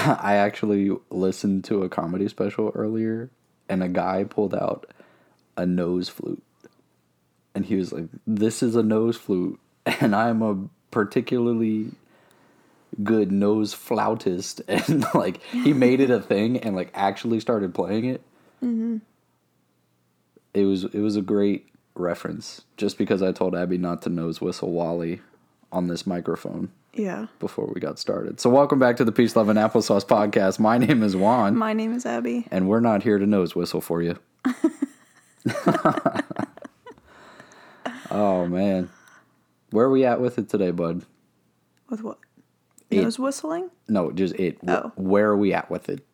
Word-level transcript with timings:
I 0.22 0.36
actually 0.36 0.90
listened 1.10 1.64
to 1.64 1.82
a 1.82 1.88
comedy 1.90 2.26
special 2.28 2.72
earlier, 2.74 3.28
and 3.68 3.82
a 3.82 3.88
guy 3.88 4.24
pulled 4.24 4.54
out 4.54 4.90
a 5.58 5.66
nose 5.66 6.08
flute, 6.08 6.42
and 7.54 7.66
he 7.66 7.76
was 7.76 7.92
like, 7.92 8.06
"This 8.26 8.62
is 8.62 8.76
a 8.76 8.82
nose 8.82 9.18
flute, 9.18 9.60
and 10.00 10.16
I'm 10.16 10.40
a 10.40 10.56
particularly 10.90 11.92
good 13.02 13.30
nose 13.30 13.74
flautist," 13.74 14.62
and 14.68 15.04
like 15.14 15.42
he 15.42 15.74
made 15.74 16.00
it 16.00 16.10
a 16.10 16.20
thing, 16.20 16.56
and 16.56 16.74
like 16.74 16.90
actually 16.94 17.40
started 17.40 17.74
playing 17.74 18.06
it. 18.06 18.22
Mm-hmm. 18.64 18.98
It 20.54 20.64
was 20.64 20.84
it 20.84 21.00
was 21.00 21.16
a 21.16 21.22
great 21.22 21.68
reference, 21.94 22.62
just 22.78 22.96
because 22.96 23.22
I 23.22 23.32
told 23.32 23.54
Abby 23.54 23.76
not 23.76 24.00
to 24.02 24.08
nose 24.08 24.40
whistle 24.40 24.72
Wally 24.72 25.20
on 25.72 25.86
this 25.88 26.06
microphone 26.06 26.70
Yeah. 26.94 27.26
before 27.38 27.70
we 27.72 27.80
got 27.80 27.98
started. 27.98 28.40
So, 28.40 28.50
welcome 28.50 28.78
back 28.78 28.96
to 28.96 29.04
the 29.04 29.12
Peace, 29.12 29.36
Love, 29.36 29.48
and 29.48 29.58
Applesauce 29.58 30.04
podcast. 30.04 30.58
My 30.58 30.78
name 30.78 31.02
is 31.02 31.16
Juan, 31.16 31.56
My 31.56 31.72
name 31.72 31.94
is 31.94 32.06
Abby. 32.06 32.46
and 32.50 32.68
we're 32.68 32.80
not 32.80 33.02
here 33.02 33.18
to 33.18 33.26
nose 33.26 33.54
whistle 33.54 33.80
for 33.80 34.02
you. 34.02 34.18
oh, 38.10 38.46
man. 38.46 38.90
Where 39.70 39.86
are 39.86 39.90
we 39.90 40.04
at 40.04 40.20
with 40.20 40.38
it 40.38 40.48
today, 40.48 40.70
bud? 40.70 41.04
With 41.88 42.02
what? 42.02 42.18
It- 42.90 43.02
Nose 43.02 43.18
whistling? 43.18 43.70
No, 43.88 44.10
just 44.10 44.34
it. 44.34 44.58
Oh. 44.66 44.92
Where 44.96 45.28
are 45.28 45.36
we 45.36 45.52
at 45.54 45.70
with 45.70 45.88
it? 45.88 46.04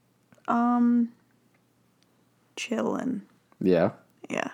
Um, 0.49 1.11
chilling. 2.57 3.23
Yeah. 3.61 3.93
Yeah. 4.29 4.51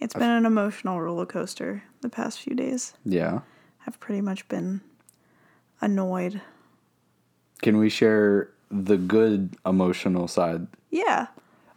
It's 0.00 0.14
been 0.14 0.30
an 0.30 0.46
emotional 0.46 1.00
roller 1.00 1.26
coaster 1.26 1.82
the 2.00 2.08
past 2.08 2.40
few 2.40 2.54
days. 2.54 2.94
Yeah. 3.04 3.40
I've 3.86 4.00
pretty 4.00 4.20
much 4.20 4.48
been 4.48 4.80
annoyed. 5.80 6.40
Can 7.62 7.78
we 7.78 7.88
share 7.88 8.50
the 8.70 8.96
good 8.96 9.56
emotional 9.64 10.28
side? 10.28 10.66
Yeah. 10.90 11.28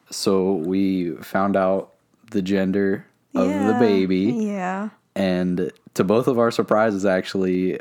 So, 0.10 0.54
we 0.54 1.12
found 1.18 1.56
out 1.56 1.94
the 2.32 2.42
gender 2.42 3.06
of 3.36 3.48
the 3.48 3.78
baby. 3.80 4.34
Yeah. 4.46 4.90
And 5.16 5.72
to 5.94 6.04
both 6.04 6.28
of 6.28 6.40
our 6.40 6.52
surprises, 6.52 7.06
actually, 7.06 7.80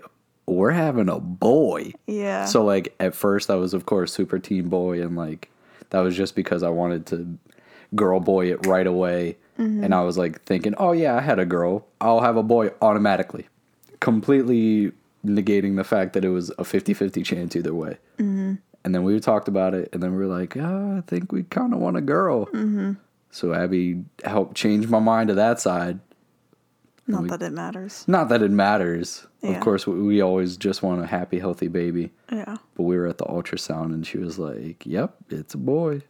we're 0.49 0.71
having 0.71 1.09
a 1.09 1.21
boy. 1.21 1.93
Yeah. 2.07 2.47
So 2.47 2.65
like 2.65 2.95
at 2.99 3.15
first 3.15 3.51
I 3.51 3.55
was 3.57 3.75
of 3.75 3.87
course 3.87 4.13
super 4.13 4.39
teen 4.39 4.69
boy 4.69 5.03
and 5.03 5.17
like 5.17 5.51
that 5.91 6.01
was 6.01 6.17
just 6.17 6.35
because 6.35 6.63
I 6.63 6.69
wanted 6.71 7.07
to 7.07 7.39
girl 7.95 8.21
boy 8.21 8.51
it 8.53 8.67
right 8.67 8.87
away. 8.87 9.37
Mm-hmm. 9.59 9.85
And 9.85 9.95
I 9.95 10.03
was 10.03 10.17
like 10.17 10.43
thinking, 10.45 10.75
"Oh 10.79 10.93
yeah, 10.93 11.17
I 11.17 11.21
had 11.21 11.39
a 11.39 11.47
girl. 11.47 11.87
I'll 12.01 12.21
have 12.21 12.37
a 12.37 12.43
boy 12.43 12.71
automatically." 12.81 13.49
Completely 14.01 14.93
negating 15.25 15.77
the 15.77 15.85
fact 15.85 16.13
that 16.13 16.25
it 16.25 16.31
was 16.31 16.51
a 16.51 16.65
50-50 16.65 17.25
chance 17.25 17.57
either 17.57 17.75
way. 17.75 17.99
Mm-hmm. 18.19 18.55
And 18.85 18.95
then 18.95 19.03
we 19.03 19.19
talked 19.21 19.49
about 19.49 19.75
it 19.75 19.89
and 19.93 20.03
then 20.03 20.13
we 20.13 20.19
were 20.19 20.27
like, 20.27 20.57
oh, 20.57 20.99
I 20.99 21.01
think 21.09 21.33
we 21.33 21.43
kind 21.45 21.75
of 21.75 21.81
want 21.81 21.97
a 21.97 22.01
girl." 22.01 22.47
Mm-hmm. 22.47 22.93
So 23.31 23.53
Abby 23.53 24.05
helped 24.25 24.57
change 24.57 24.89
my 24.89 24.99
mind 24.99 25.29
to 25.29 25.35
that 25.35 25.61
side. 25.61 25.99
Not 27.07 27.29
that 27.29 27.43
it 27.43 27.53
matters. 27.53 28.05
Not 28.07 28.29
that 28.29 28.43
it 28.43 28.51
matters. 28.51 29.27
Yeah. 29.43 29.53
Of 29.53 29.61
course, 29.61 29.87
we, 29.87 30.01
we 30.01 30.21
always 30.21 30.57
just 30.57 30.83
want 30.83 31.03
a 31.03 31.07
happy, 31.07 31.39
healthy 31.39 31.69
baby. 31.69 32.11
Yeah. 32.31 32.59
But 32.75 32.83
we 32.83 32.97
were 32.97 33.07
at 33.07 33.19
the 33.19 33.25
ultrasound 33.25 33.95
and 33.95 34.07
she 34.07 34.19
was 34.19 34.39
like, 34.39 34.85
Yep, 34.85 35.15
it's 35.31 35.55
a 35.55 35.59
boy. 35.59 36.03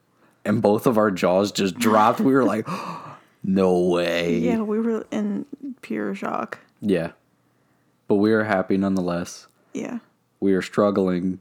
And 0.44 0.60
both 0.60 0.86
of 0.86 0.98
our 0.98 1.10
jaws 1.10 1.52
just 1.52 1.76
dropped. 1.78 2.20
We 2.20 2.32
were 2.32 2.44
like, 2.44 2.66
No 3.44 3.78
way. 3.78 4.38
Yeah, 4.38 4.62
we 4.62 4.80
were 4.80 5.06
in 5.12 5.46
pure 5.82 6.14
shock. 6.14 6.58
Yeah. 6.80 7.12
But 8.08 8.16
we 8.16 8.32
are 8.32 8.44
happy 8.44 8.76
nonetheless. 8.76 9.46
Yeah. 9.74 9.98
We 10.40 10.54
are 10.54 10.62
struggling 10.62 11.40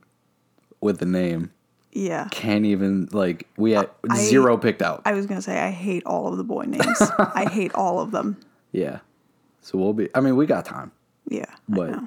with 0.82 1.00
the 1.00 1.06
name. 1.06 1.52
Yeah. 1.94 2.28
Can't 2.30 2.66
even, 2.66 3.08
like, 3.12 3.48
we 3.58 3.72
had 3.72 3.90
I- 4.10 4.18
zero 4.18 4.58
picked 4.58 4.82
out. 4.82 5.02
I 5.06 5.14
was 5.14 5.26
going 5.26 5.38
to 5.40 5.42
say, 5.42 5.58
I 5.60 5.72
hate 5.72 6.06
all 6.06 6.28
of 6.28 6.38
the 6.38 6.44
boy 6.44 6.64
names. 6.64 7.02
I 7.20 7.46
hate 7.50 7.74
all 7.74 8.00
of 8.00 8.12
them. 8.12 8.38
yeah. 8.72 9.00
So 9.62 9.78
we'll 9.78 9.94
be, 9.94 10.08
I 10.16 10.22
mean, 10.22 10.36
we 10.38 10.46
got 10.46 10.64
time. 10.66 10.92
Yeah. 11.28 11.54
But. 11.68 12.00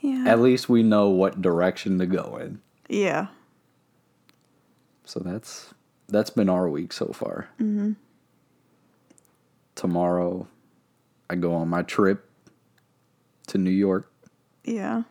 Yeah. 0.00 0.24
at 0.28 0.38
least 0.40 0.68
we 0.68 0.82
know 0.84 1.08
what 1.10 1.42
direction 1.42 1.98
to 1.98 2.06
go 2.06 2.38
in. 2.40 2.60
yeah. 2.88 3.26
So 5.04 5.20
that's 5.20 5.74
that's 6.08 6.30
been 6.30 6.48
our 6.48 6.68
week 6.68 6.92
so 6.92 7.06
far. 7.06 7.48
Mm-hmm. 7.60 7.92
Tomorrow, 9.74 10.46
I 11.30 11.34
go 11.36 11.54
on 11.54 11.68
my 11.68 11.82
trip 11.82 12.27
to 13.48 13.58
New 13.58 13.70
York. 13.70 14.10
Yeah. 14.64 15.02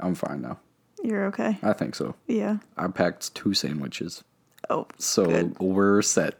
I'm 0.00 0.14
fine 0.14 0.42
now. 0.42 0.58
You're 1.02 1.26
okay. 1.26 1.58
I 1.62 1.72
think 1.72 1.94
so. 1.94 2.14
Yeah. 2.26 2.58
I 2.76 2.88
packed 2.88 3.34
two 3.34 3.54
sandwiches, 3.54 4.24
Oh, 4.68 4.86
so 4.98 5.26
Good. 5.26 5.58
we're 5.60 6.02
set. 6.02 6.34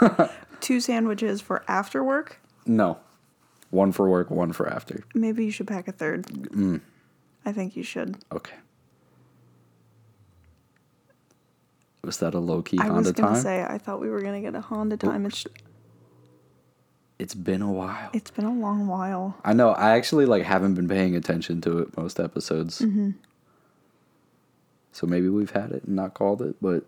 two 0.60 0.80
sandwiches 0.80 1.40
for 1.40 1.64
after 1.68 2.04
work. 2.04 2.40
No, 2.66 2.98
one 3.70 3.90
for 3.92 4.08
work, 4.08 4.30
one 4.30 4.52
for 4.52 4.68
after. 4.68 5.02
Maybe 5.14 5.44
you 5.44 5.50
should 5.50 5.66
pack 5.66 5.88
a 5.88 5.92
third. 5.92 6.26
Mm. 6.26 6.80
I 7.44 7.52
think 7.52 7.76
you 7.76 7.82
should. 7.82 8.16
Okay. 8.32 8.54
Was 12.02 12.18
that 12.18 12.34
a 12.34 12.38
low 12.38 12.62
key 12.62 12.78
I 12.78 12.84
was 12.90 13.06
Honda 13.06 13.12
gonna 13.12 13.34
time? 13.34 13.42
say 13.42 13.62
I 13.64 13.78
thought 13.78 14.00
we 14.00 14.08
were 14.10 14.20
gonna 14.20 14.40
get 14.42 14.54
a 14.54 14.60
Honda 14.60 14.96
time. 14.96 15.24
It's 15.26 15.46
it's 17.18 17.34
been 17.34 17.62
a 17.62 17.70
while. 17.72 18.10
it's 18.12 18.30
been 18.30 18.44
a 18.44 18.52
long 18.52 18.86
while. 18.86 19.36
I 19.44 19.52
know. 19.52 19.70
I 19.70 19.90
actually 19.96 20.26
like 20.26 20.42
haven't 20.44 20.74
been 20.74 20.88
paying 20.88 21.14
attention 21.16 21.60
to 21.62 21.78
it 21.78 21.96
most 21.96 22.18
episodes. 22.20 22.80
Mm-hmm. 22.80 23.10
So 24.92 25.06
maybe 25.06 25.28
we've 25.28 25.50
had 25.50 25.72
it 25.72 25.84
and 25.84 25.96
not 25.96 26.14
called 26.14 26.40
it, 26.42 26.56
but 26.62 26.84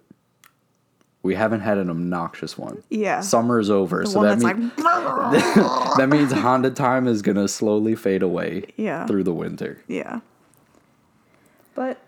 we 1.23 1.35
haven't 1.35 1.61
had 1.61 1.77
an 1.79 1.91
obnoxious 1.91 2.57
one. 2.57 2.83
Yeah. 2.89 3.21
Summer's 3.21 3.69
over, 3.71 4.03
the 4.05 4.07
so 4.11 4.23
that 4.23 4.39
that's 4.39 4.45
means 4.45 4.73
like 4.79 5.97
that 5.97 6.09
means 6.09 6.31
Honda 6.33 6.71
time 6.71 7.09
is 7.09 7.21
gonna 7.23 7.49
slowly 7.49 7.95
fade 7.97 8.23
away 8.23 8.65
Yeah. 8.77 9.07
through 9.07 9.25
the 9.25 9.35
winter. 9.35 9.83
Yeah. 9.89 10.21
But 11.75 11.99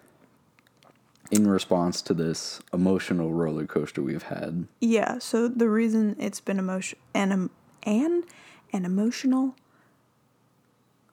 In 1.31 1.49
response 1.49 2.01
to 2.03 2.15
this 2.15 2.61
emotional 2.73 3.33
roller 3.33 3.67
coaster 3.67 4.01
we've 4.03 4.23
had, 4.25 4.67
yeah, 4.81 5.19
so 5.19 5.47
the 5.49 5.69
reason 5.69 6.15
it's 6.19 6.41
been 6.41 6.59
emotion 6.59 6.99
and 7.13 7.51
and 7.83 8.25
an 8.73 8.85
emotional 8.85 9.55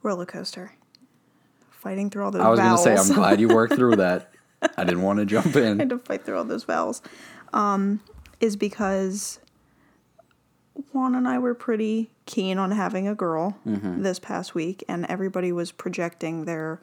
roller 0.04 0.26
coaster. 0.26 0.74
Fighting 1.72 2.10
through 2.10 2.24
all 2.26 2.32
those 2.32 2.42
I 2.42 2.50
was 2.50 2.60
gonna 2.60 2.78
say 2.78 2.96
I'm 2.96 3.14
glad 3.16 3.40
you 3.40 3.48
worked 3.48 3.76
through 3.76 3.98
that. 3.98 4.32
I 4.78 4.84
didn't 4.84 5.04
want 5.04 5.20
to 5.20 5.26
jump 5.26 5.56
I 5.56 5.62
in. 5.62 5.80
had 5.80 5.90
to 5.90 6.00
fight 6.00 6.26
through 6.26 6.38
all 6.38 6.44
those 6.44 6.64
vowels, 6.64 7.02
um, 7.54 8.00
is 8.40 8.56
because 8.56 9.40
Juan 10.92 11.14
and 11.16 11.28
I 11.28 11.38
were 11.38 11.54
pretty 11.54 12.10
keen 12.26 12.58
on 12.58 12.72
having 12.72 13.08
a 13.08 13.14
girl 13.16 13.58
this 13.66 14.18
past 14.20 14.56
week, 14.56 14.84
and 14.90 15.06
everybody 15.06 15.52
was 15.52 15.72
projecting 15.72 16.46
their 16.46 16.82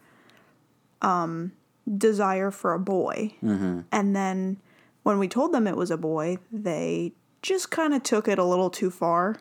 um, 1.03 1.53
desire 1.99 2.51
for 2.53 2.73
a 2.73 2.79
boy. 2.79 3.35
And 3.43 4.15
then 4.15 4.59
when 5.03 5.19
we 5.19 5.27
told 5.27 5.53
them 5.53 5.67
it 5.67 5.77
was 5.77 5.91
a 5.91 5.97
boy, 5.97 6.39
they 6.53 7.13
just 7.43 7.71
kind 7.73 7.93
of 7.93 8.05
took 8.05 8.29
it 8.29 8.39
a 8.39 8.45
little 8.45 8.71
too 8.71 8.91
far. 8.91 9.37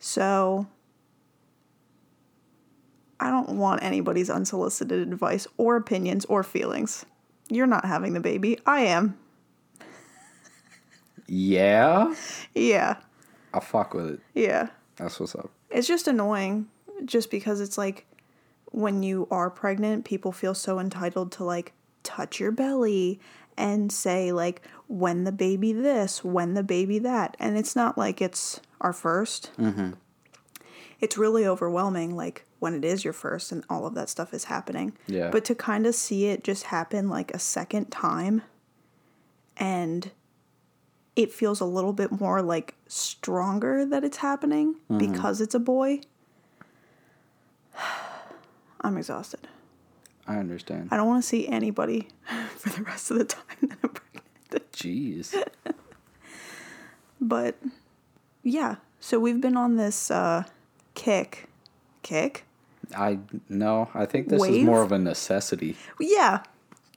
So 0.00 0.66
I 3.20 3.30
don't 3.30 3.50
want 3.50 3.82
anybody's 3.82 4.30
unsolicited 4.30 5.06
advice 5.06 5.46
or 5.58 5.76
opinions 5.76 6.24
or 6.24 6.42
feelings. 6.42 7.04
You're 7.48 7.66
not 7.66 7.84
having 7.84 8.14
the 8.14 8.20
baby. 8.20 8.58
I 8.66 8.80
am. 8.82 9.18
Yeah, 11.26 12.14
Yeah. 12.54 12.96
I'll 13.54 13.60
fuck 13.60 13.94
with 13.94 14.14
it. 14.14 14.20
Yeah. 14.34 14.68
That's 14.96 15.20
what's 15.20 15.34
up. 15.34 15.50
It's 15.70 15.86
just 15.86 16.08
annoying 16.08 16.68
just 17.04 17.30
because 17.30 17.60
it's 17.60 17.78
like 17.78 18.06
when 18.72 19.02
you 19.02 19.28
are 19.30 19.50
pregnant, 19.50 20.04
people 20.04 20.32
feel 20.32 20.54
so 20.54 20.78
entitled 20.78 21.32
to 21.32 21.44
like 21.44 21.72
touch 22.02 22.40
your 22.40 22.52
belly 22.52 23.20
and 23.56 23.92
say 23.92 24.32
like 24.32 24.62
when 24.88 25.24
the 25.24 25.32
baby 25.32 25.72
this, 25.72 26.24
when 26.24 26.54
the 26.54 26.62
baby 26.62 26.98
that. 27.00 27.36
And 27.38 27.56
it's 27.58 27.76
not 27.76 27.98
like 27.98 28.20
it's 28.20 28.60
our 28.80 28.92
1st 28.92 29.50
mm-hmm. 29.56 29.90
It's 31.00 31.16
really 31.16 31.46
overwhelming 31.46 32.14
like 32.14 32.44
when 32.58 32.74
it 32.74 32.84
is 32.84 33.04
your 33.04 33.14
first 33.14 33.52
and 33.52 33.64
all 33.70 33.86
of 33.86 33.94
that 33.94 34.10
stuff 34.10 34.34
is 34.34 34.44
happening. 34.44 34.92
Yeah. 35.06 35.30
But 35.30 35.46
to 35.46 35.54
kind 35.54 35.86
of 35.86 35.94
see 35.94 36.26
it 36.26 36.44
just 36.44 36.64
happen 36.64 37.08
like 37.08 37.30
a 37.32 37.38
second 37.38 37.90
time 37.90 38.42
and 39.56 40.10
it 41.16 41.32
feels 41.32 41.60
a 41.60 41.64
little 41.64 41.94
bit 41.94 42.20
more 42.20 42.42
like 42.42 42.74
stronger 42.86 43.86
that 43.86 44.04
it's 44.04 44.18
happening 44.18 44.74
mm-hmm. 44.90 44.98
because 44.98 45.40
it's 45.40 45.54
a 45.54 45.58
boy. 45.58 46.00
I'm 48.82 48.98
exhausted. 48.98 49.48
I 50.26 50.36
understand. 50.36 50.88
I 50.90 50.96
don't 50.96 51.08
want 51.08 51.22
to 51.22 51.28
see 51.28 51.48
anybody 51.48 52.08
for 52.56 52.68
the 52.68 52.82
rest 52.82 53.10
of 53.10 53.18
the 53.18 53.24
time 53.24 53.56
that 53.62 53.78
I'm 53.82 53.90
pregnant. 53.90 54.72
Jeez. 54.72 55.34
But 57.22 57.56
yeah, 58.42 58.76
so 59.00 59.18
we've 59.18 59.40
been 59.40 59.56
on 59.56 59.76
this 59.76 60.10
uh, 60.10 60.44
kick. 60.94 61.48
Kick? 62.02 62.44
I 62.96 63.18
no, 63.48 63.90
I 63.94 64.06
think 64.06 64.28
this 64.28 64.42
is 64.42 64.64
more 64.64 64.82
of 64.82 64.92
a 64.92 64.98
necessity. 64.98 65.76
Yeah. 66.00 66.42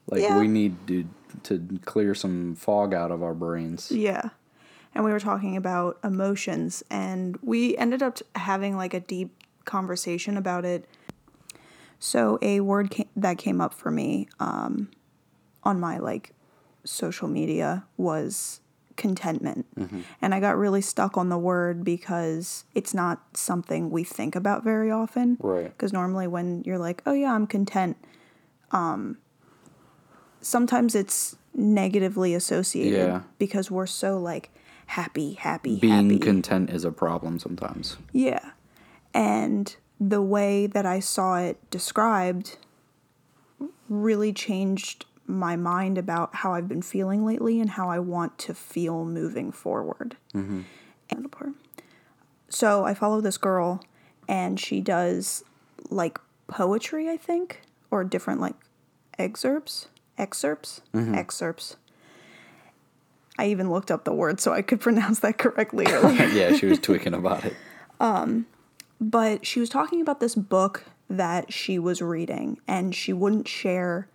Like 0.09 0.21
Yeah. 0.21 0.39
we 0.39 0.47
need 0.47 0.87
to 0.87 1.05
to 1.43 1.79
clear 1.85 2.13
some 2.15 2.55
fog 2.55 2.93
out 2.93 3.11
of 3.11 3.21
our 3.23 3.33
brains. 3.33 3.91
Yeah. 3.91 4.29
And 4.95 5.03
we 5.03 5.11
were 5.11 5.19
talking 5.19 5.57
about 5.57 5.97
emotions, 6.03 6.83
and 6.89 7.37
we 7.41 7.75
ended 7.77 8.03
up 8.03 8.19
having 8.35 8.77
like 8.77 8.93
a 8.93 8.99
deep 8.99 9.35
conversation 9.65 10.37
about 10.37 10.65
it. 10.65 10.87
So, 11.99 12.37
a 12.41 12.59
word 12.59 12.91
ca- 12.91 13.07
that 13.15 13.37
came 13.37 13.59
up 13.59 13.73
for 13.73 13.89
me 13.89 14.27
um, 14.39 14.89
on 15.63 15.79
my 15.79 15.97
like 15.97 16.33
social 16.83 17.27
media 17.27 17.85
was 17.97 18.59
contentment. 18.95 19.65
And 20.21 20.33
I 20.35 20.39
got 20.39 20.57
really 20.57 20.81
stuck 20.81 21.17
on 21.17 21.29
the 21.29 21.37
word 21.37 21.83
because 21.83 22.63
it's 22.75 22.93
not 22.93 23.21
something 23.35 23.89
we 23.89 24.03
think 24.03 24.35
about 24.35 24.63
very 24.63 24.89
often. 24.91 25.37
Right. 25.39 25.65
Because 25.65 25.91
normally 25.93 26.27
when 26.27 26.63
you're 26.65 26.77
like, 26.77 27.01
oh 27.05 27.13
yeah, 27.13 27.33
I'm 27.33 27.47
content, 27.47 27.97
um, 28.71 29.17
sometimes 30.41 30.95
it's 30.95 31.35
negatively 31.53 32.33
associated 32.33 32.97
Yeah. 33.07 33.21
because 33.37 33.69
we're 33.69 33.85
so 33.87 34.17
like 34.19 34.49
happy, 34.87 35.33
happy, 35.33 35.79
Being 35.79 36.09
happy. 36.09 36.19
content 36.19 36.69
is 36.69 36.83
a 36.83 36.91
problem 36.91 37.39
sometimes. 37.39 37.97
Yeah. 38.11 38.51
And 39.13 39.75
the 39.99 40.21
way 40.21 40.67
that 40.67 40.85
I 40.85 40.99
saw 40.99 41.37
it 41.37 41.57
described 41.69 42.57
really 43.89 44.33
changed 44.33 45.05
my 45.25 45.55
mind 45.55 45.97
about 45.97 46.35
how 46.35 46.53
I've 46.53 46.67
been 46.67 46.81
feeling 46.81 47.25
lately 47.25 47.59
and 47.59 47.71
how 47.71 47.89
I 47.89 47.99
want 47.99 48.37
to 48.39 48.53
feel 48.53 49.05
moving 49.05 49.51
forward. 49.51 50.17
Mm-hmm. 50.33 50.61
And 51.09 51.35
So 52.49 52.85
I 52.85 52.93
follow 52.93 53.21
this 53.21 53.37
girl 53.37 53.83
and 54.27 54.59
she 54.59 54.81
does 54.81 55.43
like 55.89 56.19
poetry, 56.47 57.09
I 57.09 57.17
think, 57.17 57.61
or 57.91 58.03
different 58.03 58.41
like 58.41 58.55
excerpts, 59.17 59.87
excerpts, 60.17 60.81
mm-hmm. 60.93 61.15
excerpts. 61.15 61.77
I 63.37 63.47
even 63.47 63.71
looked 63.71 63.89
up 63.89 64.03
the 64.03 64.13
word 64.13 64.39
so 64.39 64.53
I 64.53 64.61
could 64.61 64.79
pronounce 64.81 65.19
that 65.19 65.37
correctly 65.37 65.85
earlier. 65.89 66.27
yeah, 66.27 66.55
she 66.55 66.65
was 66.65 66.79
tweaking 66.79 67.13
about 67.13 67.45
it. 67.45 67.55
Um, 67.99 68.47
but 68.99 69.45
she 69.45 69.61
was 69.61 69.69
talking 69.69 70.01
about 70.01 70.19
this 70.19 70.35
book 70.35 70.83
that 71.09 71.53
she 71.53 71.79
was 71.79 72.01
reading 72.01 72.59
and 72.67 72.93
she 72.93 73.13
wouldn't 73.13 73.47
share 73.47 74.09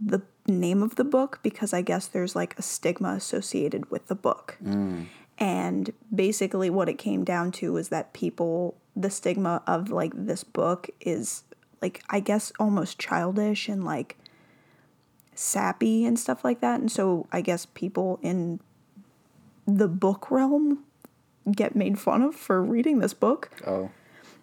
the 0.00 0.22
name 0.48 0.82
of 0.82 0.96
the 0.96 1.04
book 1.04 1.38
because 1.42 1.72
I 1.72 1.82
guess 1.82 2.06
there's 2.06 2.34
like 2.34 2.58
a 2.58 2.62
stigma 2.62 3.10
associated 3.10 3.90
with 3.90 4.08
the 4.08 4.14
book. 4.14 4.56
Mm. 4.64 5.06
And 5.38 5.92
basically 6.12 6.68
what 6.70 6.88
it 6.88 6.98
came 6.98 7.22
down 7.24 7.52
to 7.52 7.72
was 7.72 7.90
that 7.90 8.12
people 8.12 8.74
the 8.96 9.10
stigma 9.10 9.62
of 9.66 9.90
like 9.90 10.12
this 10.14 10.42
book 10.42 10.90
is 11.00 11.44
like 11.80 12.02
I 12.10 12.18
guess 12.20 12.52
almost 12.58 12.98
childish 12.98 13.68
and 13.68 13.84
like 13.84 14.16
sappy 15.34 16.04
and 16.04 16.18
stuff 16.18 16.42
like 16.44 16.60
that. 16.60 16.80
And 16.80 16.90
so 16.90 17.26
I 17.30 17.40
guess 17.40 17.66
people 17.66 18.18
in 18.22 18.58
the 19.66 19.86
book 19.86 20.30
realm 20.30 20.84
get 21.52 21.76
made 21.76 21.98
fun 21.98 22.22
of 22.22 22.34
for 22.34 22.62
reading 22.62 22.98
this 22.98 23.14
book. 23.14 23.50
Oh, 23.66 23.90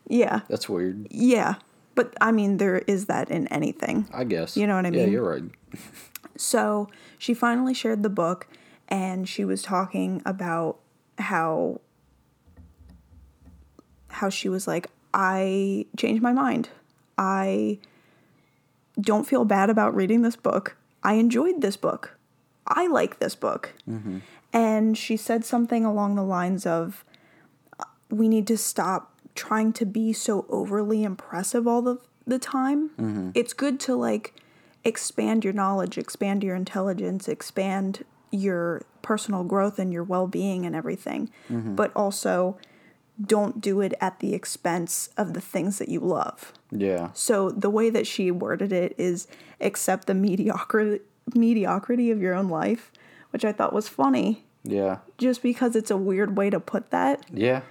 Yeah. 0.07 0.41
that's 0.47 0.69
weird. 0.69 1.07
Yeah. 1.09 1.55
But 1.95 2.13
I 2.21 2.31
mean, 2.31 2.57
there 2.57 2.79
is 2.79 3.05
that 3.05 3.31
in 3.31 3.47
anything. 3.47 4.07
I 4.13 4.25
guess. 4.25 4.55
You 4.57 4.67
know 4.67 4.75
what 4.75 4.85
I 4.85 4.89
Yeah, 4.89 5.03
mean? 5.05 5.11
you're 5.11 5.29
right. 5.29 5.43
So 6.37 6.89
she 7.17 7.33
finally 7.33 7.73
shared 7.73 8.03
the 8.03 8.09
book 8.09 8.47
and 8.89 9.27
she 9.27 9.45
was 9.45 9.61
talking 9.61 10.21
about 10.25 10.79
how 11.17 11.79
how 14.09 14.29
she 14.29 14.49
was 14.49 14.67
like 14.67 14.89
I 15.13 15.85
changed 15.95 16.21
my 16.21 16.33
mind. 16.33 16.67
I 17.17 17.79
don't 18.99 19.25
feel 19.25 19.45
bad 19.45 19.69
about 19.69 19.95
reading 19.95 20.23
this 20.23 20.35
book. 20.35 20.75
I 21.03 21.13
enjoyed 21.13 21.61
this 21.61 21.77
book. 21.77 22.17
I 22.67 22.87
like 22.87 23.19
this 23.19 23.35
book. 23.35 23.73
Mm-hmm. 23.89 24.17
And 24.51 24.97
she 24.97 25.15
said 25.15 25.45
something 25.45 25.85
along 25.85 26.15
the 26.15 26.23
lines 26.23 26.65
of 26.65 27.05
we 28.09 28.27
need 28.27 28.45
to 28.47 28.57
stop 28.57 29.14
trying 29.35 29.73
to 29.73 29.85
be 29.85 30.13
so 30.13 30.45
overly 30.49 31.03
impressive 31.03 31.67
all 31.67 31.81
the 31.81 31.97
the 32.27 32.39
time. 32.39 32.89
Mm-hmm. 32.97 33.29
It's 33.35 33.53
good 33.53 33.79
to 33.81 33.95
like 33.95 34.33
expand 34.83 35.43
your 35.43 35.53
knowledge, 35.53 35.97
expand 35.97 36.43
your 36.43 36.55
intelligence, 36.55 37.27
expand 37.27 38.03
your 38.31 38.83
personal 39.03 39.43
growth 39.43 39.77
and 39.77 39.93
your 39.93 40.03
well-being 40.03 40.65
and 40.65 40.75
everything. 40.75 41.29
Mm-hmm. 41.51 41.75
But 41.75 41.91
also 41.95 42.57
don't 43.21 43.61
do 43.61 43.79
it 43.81 43.93
at 44.01 44.19
the 44.19 44.33
expense 44.33 45.09
of 45.17 45.33
the 45.33 45.41
things 45.41 45.77
that 45.77 45.87
you 45.87 45.99
love. 45.99 46.51
Yeah. 46.71 47.11
So 47.13 47.49
the 47.49 47.69
way 47.69 47.89
that 47.91 48.05
she 48.07 48.29
worded 48.31 48.73
it 48.73 48.93
is 48.97 49.27
accept 49.61 50.07
the 50.07 50.13
mediocrity 50.13 52.11
of 52.11 52.21
your 52.21 52.33
own 52.33 52.49
life, 52.49 52.91
which 53.29 53.45
I 53.45 53.51
thought 53.51 53.71
was 53.71 53.87
funny 53.87 54.43
Yeah. 54.63 54.97
just 55.17 55.41
because 55.43 55.75
it's 55.75 55.91
a 55.91 55.97
weird 55.97 56.35
way 56.35 56.49
to 56.49 56.59
put 56.59 56.89
that, 56.89 57.25
Yeah. 57.31 57.61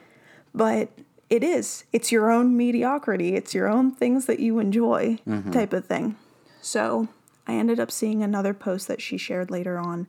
but 0.55 0.89
it 1.35 1.43
is. 1.43 1.85
It's 1.93 2.13
your 2.13 2.31
own 2.31 2.57
mediocrity. 2.57 3.35
It's 3.35 3.55
your 3.55 3.69
own 3.69 3.91
things 3.91 4.27
that 4.27 4.41
you 4.41 4.59
enjoy 4.59 5.19
type 5.53 5.73
of 5.73 5.85
thing. 5.87 6.17
So 6.63 7.09
I 7.47 7.55
ended 7.55 7.81
up 7.81 7.91
seeing 7.91 8.23
another 8.23 8.55
post 8.55 8.87
that 8.89 9.03
she 9.03 9.17
shared 9.19 9.51
later 9.51 9.79
on 9.79 10.07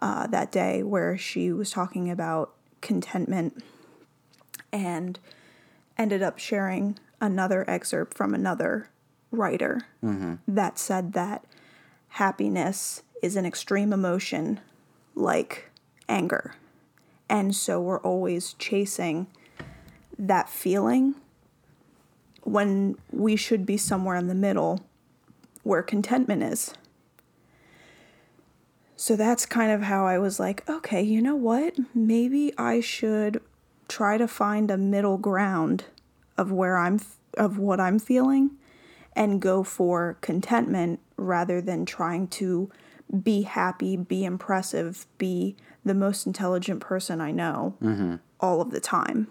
uh, 0.00 0.26
that 0.28 0.52
day 0.52 0.82
where 0.82 1.18
she 1.18 1.52
was 1.52 1.70
talking 1.70 2.10
about 2.10 2.54
contentment 2.80 3.62
and 4.72 5.18
ended 5.98 6.22
up 6.22 6.38
sharing 6.38 6.98
another 7.20 7.68
excerpt 7.68 8.16
from 8.16 8.34
another 8.34 8.88
writer 9.30 9.82
that 10.46 10.78
said 10.78 11.12
that 11.14 11.44
happiness 12.10 13.02
is 13.22 13.34
an 13.36 13.44
extreme 13.46 13.92
emotion 13.92 14.60
like 15.14 15.70
anger. 16.08 16.54
And 17.28 17.54
so 17.54 17.80
we're 17.80 18.00
always 18.00 18.54
chasing 18.54 19.26
that 20.28 20.48
feeling 20.48 21.14
when 22.42 22.96
we 23.10 23.36
should 23.36 23.64
be 23.64 23.76
somewhere 23.76 24.16
in 24.16 24.28
the 24.28 24.34
middle 24.34 24.84
where 25.62 25.82
contentment 25.82 26.42
is. 26.42 26.74
So 28.96 29.16
that's 29.16 29.44
kind 29.44 29.72
of 29.72 29.82
how 29.82 30.06
I 30.06 30.18
was 30.18 30.38
like, 30.38 30.68
okay, 30.68 31.02
you 31.02 31.20
know 31.20 31.34
what? 31.34 31.76
Maybe 31.94 32.52
I 32.56 32.80
should 32.80 33.42
try 33.88 34.16
to 34.18 34.28
find 34.28 34.70
a 34.70 34.78
middle 34.78 35.18
ground 35.18 35.84
of 36.38 36.52
where 36.52 36.78
I'm 36.78 37.00
of 37.36 37.58
what 37.58 37.80
I'm 37.80 37.98
feeling 37.98 38.52
and 39.16 39.42
go 39.42 39.62
for 39.62 40.16
contentment 40.20 41.00
rather 41.16 41.60
than 41.60 41.84
trying 41.84 42.28
to 42.28 42.70
be 43.22 43.42
happy, 43.42 43.96
be 43.96 44.24
impressive, 44.24 45.06
be 45.18 45.56
the 45.84 45.94
most 45.94 46.26
intelligent 46.26 46.80
person 46.80 47.20
I 47.20 47.30
know 47.30 47.76
mm-hmm. 47.82 48.16
all 48.40 48.60
of 48.60 48.70
the 48.70 48.80
time. 48.80 49.28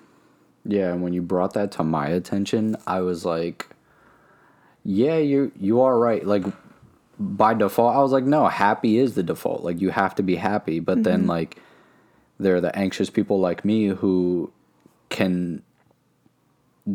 Yeah, 0.65 0.93
and 0.93 1.03
when 1.03 1.13
you 1.13 1.22
brought 1.22 1.53
that 1.53 1.72
to 1.74 1.84
my 1.84 2.08
attention, 2.08 2.77
I 2.88 3.01
was 3.01 3.25
like, 3.25 3.67
"Yeah, 4.84 5.17
you 5.17 5.51
you 5.60 5.82
are 5.82 5.98
right." 5.98 6.25
Like 6.25 6.46
by 7.20 7.53
default, 7.53 7.96
I 7.96 8.00
was 8.00 8.12
like, 8.12 8.24
"No, 8.24 8.48
happy 8.48 8.98
is 8.98 9.15
the 9.15 9.24
default. 9.24 9.63
Like 9.63 9.82
you 9.82 9.89
have 9.89 10.15
to 10.15 10.24
be 10.24 10.36
happy." 10.36 10.79
But 10.79 11.03
then 11.03 11.22
mm-hmm. 11.22 11.29
like 11.29 11.58
there 12.39 12.55
are 12.55 12.62
the 12.62 12.75
anxious 12.77 13.10
people 13.10 13.39
like 13.39 13.65
me 13.65 13.88
who 13.88 14.51
can 15.10 15.63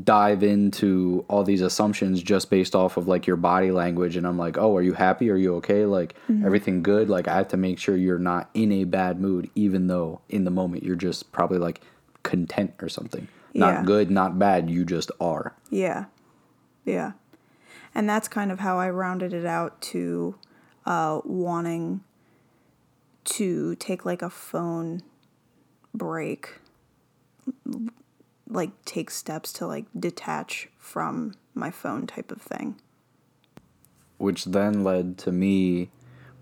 dive 0.05 0.43
into 0.43 1.25
all 1.29 1.45
these 1.45 1.63
assumptions 1.63 2.23
just 2.23 2.51
based 2.51 2.75
off 2.75 2.99
of 2.99 3.09
like 3.09 3.27
your 3.27 3.37
body 3.37 3.71
language 3.71 4.17
and 4.17 4.27
I'm 4.27 4.39
like, 4.39 4.57
"Oh, 4.57 4.77
are 4.77 4.83
you 4.83 4.95
happy? 4.95 5.31
Are 5.31 5.37
you 5.37 5.57
okay? 5.57 5.85
Like 5.85 6.15
mm-hmm. 6.29 6.45
everything 6.45 6.83
good?" 6.83 7.11
Like 7.11 7.29
I 7.29 7.37
have 7.37 7.49
to 7.49 7.59
make 7.59 7.79
sure 7.79 7.97
you're 7.97 8.19
not 8.19 8.49
in 8.55 8.73
a 8.73 8.85
bad 8.85 9.21
mood 9.21 9.51
even 9.55 9.89
though 9.89 10.23
in 10.31 10.45
the 10.45 10.51
moment 10.51 10.85
you're 10.85 10.97
just 10.97 11.33
probably 11.33 11.59
like 11.59 11.83
content 12.23 12.75
or 12.81 12.89
something. 12.89 13.29
Yeah. 13.53 13.73
Not 13.73 13.87
good, 13.87 14.11
not 14.11 14.39
bad, 14.39 14.71
you 14.71 14.85
just 14.85 15.11
are. 15.21 15.55
Yeah. 15.71 16.07
Yeah. 16.85 17.13
And 17.95 18.09
that's 18.09 18.29
kind 18.29 18.53
of 18.53 18.61
how 18.61 18.79
I 18.79 18.91
rounded 18.91 19.33
it 19.33 19.47
out 19.47 19.81
to 19.83 20.37
uh, 20.87 21.21
wanting 21.25 22.03
to 23.25 23.75
take 23.77 24.05
like 24.05 24.23
a 24.23 24.31
phone 24.31 25.03
break, 25.95 26.61
like 28.49 28.71
take 28.85 29.11
steps 29.11 29.53
to 29.55 29.67
like 29.67 29.87
detach 29.99 30.69
from 30.79 31.35
my 31.55 31.71
phone 31.71 32.07
type 32.07 32.31
of 32.31 32.41
thing. 32.41 32.77
Which 34.17 34.47
then 34.47 34.83
led 34.83 35.19
to 35.19 35.33
me 35.33 35.91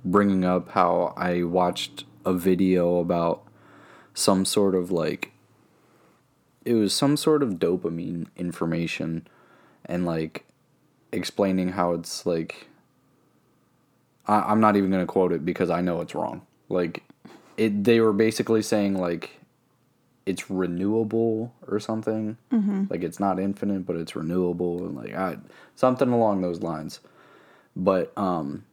bringing 0.05 0.45
up 0.45 0.71
how 0.71 1.13
I 1.17 1.43
watched 1.43 2.05
a 2.25 2.33
video 2.33 2.99
about 2.99 3.43
some 4.15 4.45
sort 4.45 4.75
of 4.75 4.91
like 4.91 5.33
it 6.67 6.75
was 6.75 6.93
some 6.93 7.17
sort 7.17 7.43
of 7.43 7.55
dopamine 7.55 8.27
information 8.37 9.27
and 9.85 10.05
like 10.05 10.45
explaining 11.13 11.71
how 11.71 11.93
it's 11.93 12.27
like 12.27 12.67
I, 14.27 14.41
I'm 14.41 14.61
not 14.61 14.77
even 14.77 14.91
gonna 14.91 15.07
quote 15.07 15.33
it 15.33 15.45
because 15.45 15.71
I 15.71 15.81
know 15.81 16.01
it's 16.01 16.15
wrong. 16.15 16.45
Like 16.69 17.05
it 17.57 17.85
they 17.85 18.01
were 18.01 18.13
basically 18.13 18.63
saying 18.63 18.99
like 18.99 19.41
it's 20.27 20.51
renewable 20.51 21.55
or 21.69 21.79
something. 21.79 22.37
Like 22.91 23.05
it's 23.05 23.21
not 23.21 23.39
infinite, 23.39 23.87
but 23.87 23.95
it's 23.95 24.17
renewable 24.17 24.85
and 24.85 24.97
like 24.97 25.15
I, 25.15 25.39
something 25.77 26.09
along 26.09 26.43
those 26.43 26.63
lines. 26.63 26.99
But 27.77 28.13
um 28.19 28.65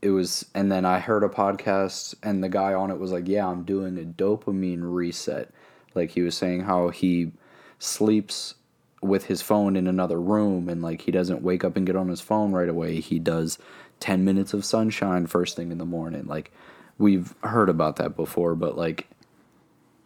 it 0.00 0.10
was 0.10 0.46
and 0.54 0.70
then 0.70 0.84
I 0.84 1.00
heard 1.00 1.24
a 1.24 1.28
podcast 1.28 2.14
and 2.22 2.42
the 2.42 2.48
guy 2.48 2.72
on 2.72 2.92
it 2.92 3.00
was 3.00 3.10
like, 3.10 3.26
"Yeah, 3.26 3.48
I'm 3.48 3.64
doing 3.64 3.98
a 3.98 4.02
dopamine 4.04 4.82
reset." 4.82 5.50
Like 5.94 6.10
he 6.10 6.22
was 6.22 6.36
saying 6.36 6.62
how 6.62 6.88
he 6.88 7.32
sleeps 7.78 8.54
with 9.02 9.26
his 9.26 9.40
phone 9.40 9.76
in 9.76 9.86
another 9.86 10.20
room 10.20 10.68
and 10.68 10.82
like 10.82 11.02
he 11.02 11.10
doesn't 11.10 11.42
wake 11.42 11.64
up 11.64 11.76
and 11.76 11.86
get 11.86 11.96
on 11.96 12.08
his 12.08 12.20
phone 12.20 12.52
right 12.52 12.68
away. 12.68 13.00
He 13.00 13.18
does 13.18 13.58
10 14.00 14.24
minutes 14.24 14.52
of 14.52 14.64
sunshine 14.64 15.26
first 15.26 15.56
thing 15.56 15.72
in 15.72 15.78
the 15.78 15.86
morning. 15.86 16.26
Like 16.26 16.52
we've 16.98 17.34
heard 17.42 17.68
about 17.68 17.96
that 17.96 18.14
before, 18.14 18.54
but 18.54 18.76
like 18.76 19.08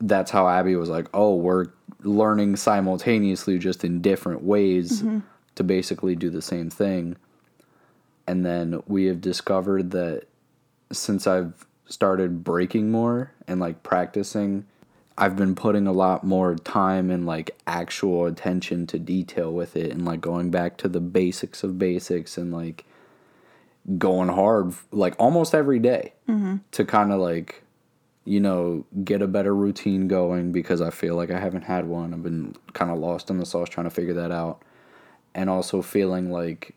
that's 0.00 0.30
how 0.30 0.48
Abby 0.48 0.76
was 0.76 0.88
like, 0.88 1.08
"Oh, 1.14 1.34
we're 1.34 1.66
learning 2.02 2.56
simultaneously 2.56 3.58
just 3.58 3.84
in 3.84 4.00
different 4.00 4.42
ways 4.42 5.02
mm-hmm. 5.02 5.20
to 5.54 5.64
basically 5.64 6.14
do 6.14 6.30
the 6.30 6.42
same 6.42 6.70
thing." 6.70 7.16
And 8.26 8.44
then 8.44 8.82
we 8.86 9.06
have 9.06 9.20
discovered 9.20 9.90
that 9.92 10.24
since 10.92 11.26
I've 11.26 11.66
started 11.86 12.44
breaking 12.44 12.90
more 12.90 13.32
and 13.46 13.60
like 13.60 13.82
practicing, 13.82 14.66
I've 15.16 15.36
been 15.36 15.54
putting 15.54 15.86
a 15.86 15.92
lot 15.92 16.24
more 16.24 16.56
time 16.56 17.10
and 17.10 17.24
like 17.24 17.56
actual 17.66 18.26
attention 18.26 18.86
to 18.88 18.98
detail 18.98 19.52
with 19.52 19.76
it 19.76 19.92
and 19.92 20.04
like 20.04 20.20
going 20.20 20.50
back 20.50 20.76
to 20.78 20.88
the 20.88 21.00
basics 21.00 21.62
of 21.62 21.78
basics 21.78 22.36
and 22.36 22.52
like 22.52 22.84
going 23.98 24.28
hard 24.28 24.72
like 24.90 25.14
almost 25.18 25.54
every 25.54 25.78
day 25.78 26.14
mm-hmm. 26.28 26.56
to 26.72 26.84
kind 26.84 27.12
of 27.12 27.20
like 27.20 27.62
you 28.24 28.40
know 28.40 28.84
get 29.04 29.22
a 29.22 29.28
better 29.28 29.54
routine 29.54 30.08
going 30.08 30.50
because 30.50 30.80
I 30.80 30.90
feel 30.90 31.14
like 31.14 31.30
I 31.30 31.38
haven't 31.38 31.62
had 31.62 31.86
one. 31.86 32.12
I've 32.12 32.22
been 32.22 32.56
kind 32.72 32.90
of 32.90 32.98
lost 32.98 33.30
in 33.30 33.38
the 33.38 33.46
sauce 33.46 33.68
trying 33.68 33.84
to 33.84 33.90
figure 33.90 34.14
that 34.14 34.32
out 34.32 34.62
and 35.34 35.50
also 35.50 35.82
feeling 35.82 36.30
like 36.30 36.74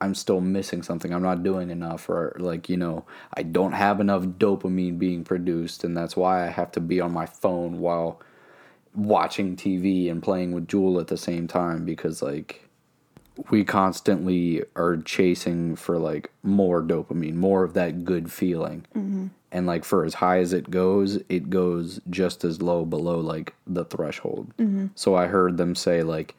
I'm 0.00 0.14
still 0.14 0.40
missing 0.40 0.82
something. 0.82 1.12
I'm 1.12 1.22
not 1.22 1.42
doing 1.42 1.70
enough, 1.70 2.08
or 2.08 2.36
like, 2.38 2.68
you 2.68 2.76
know, 2.76 3.04
I 3.34 3.42
don't 3.42 3.72
have 3.72 4.00
enough 4.00 4.24
dopamine 4.24 4.98
being 4.98 5.24
produced, 5.24 5.84
and 5.84 5.96
that's 5.96 6.16
why 6.16 6.46
I 6.46 6.50
have 6.50 6.72
to 6.72 6.80
be 6.80 7.00
on 7.00 7.12
my 7.12 7.26
phone 7.26 7.80
while 7.80 8.20
watching 8.94 9.56
TV 9.56 10.10
and 10.10 10.22
playing 10.22 10.52
with 10.52 10.68
Jewel 10.68 10.98
at 11.00 11.08
the 11.08 11.16
same 11.16 11.46
time 11.46 11.84
because, 11.84 12.22
like, 12.22 12.68
we 13.48 13.64
constantly 13.64 14.62
are 14.76 14.98
chasing 14.98 15.76
for 15.76 15.98
like 15.98 16.30
more 16.42 16.82
dopamine, 16.82 17.34
more 17.34 17.64
of 17.64 17.74
that 17.74 18.04
good 18.04 18.30
feeling. 18.30 18.84
Mm-hmm. 18.94 19.28
And 19.52 19.66
like 19.66 19.84
for 19.84 20.04
as 20.04 20.14
high 20.14 20.38
as 20.38 20.52
it 20.52 20.70
goes, 20.70 21.20
it 21.28 21.50
goes 21.50 22.00
just 22.10 22.44
as 22.44 22.60
low 22.60 22.84
below 22.84 23.18
like 23.18 23.54
the 23.66 23.84
threshold. 23.84 24.52
Mm-hmm. 24.58 24.88
So 24.94 25.14
I 25.14 25.26
heard 25.26 25.56
them 25.56 25.74
say 25.74 26.02
like 26.02 26.34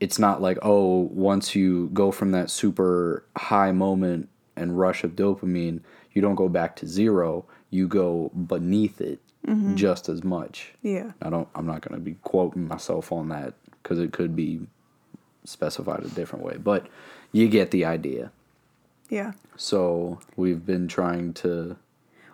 it's 0.00 0.18
not 0.18 0.40
like 0.40 0.58
oh 0.62 1.08
once 1.12 1.54
you 1.54 1.88
go 1.92 2.10
from 2.10 2.32
that 2.32 2.50
super 2.50 3.24
high 3.36 3.72
moment 3.72 4.28
and 4.56 4.78
rush 4.78 5.04
of 5.04 5.12
dopamine, 5.12 5.80
you 6.12 6.22
don't 6.22 6.34
go 6.34 6.48
back 6.48 6.76
to 6.76 6.86
zero, 6.86 7.44
you 7.70 7.86
go 7.86 8.30
beneath 8.30 9.00
it 9.00 9.20
mm-hmm. 9.46 9.74
just 9.76 10.08
as 10.08 10.24
much. 10.24 10.72
Yeah. 10.82 11.12
I 11.22 11.30
don't 11.30 11.48
I'm 11.54 11.66
not 11.66 11.80
going 11.82 11.98
to 11.98 12.04
be 12.04 12.16
quoting 12.22 12.68
myself 12.68 13.12
on 13.12 13.28
that 13.28 13.54
cuz 13.82 13.98
it 13.98 14.12
could 14.12 14.34
be 14.34 14.66
specified 15.44 16.04
a 16.04 16.08
different 16.08 16.44
way, 16.44 16.56
but 16.56 16.86
you 17.32 17.48
get 17.48 17.70
the 17.70 17.84
idea. 17.84 18.30
Yeah. 19.08 19.32
So, 19.56 20.20
we've 20.36 20.64
been 20.64 20.86
trying 20.86 21.32
to 21.34 21.76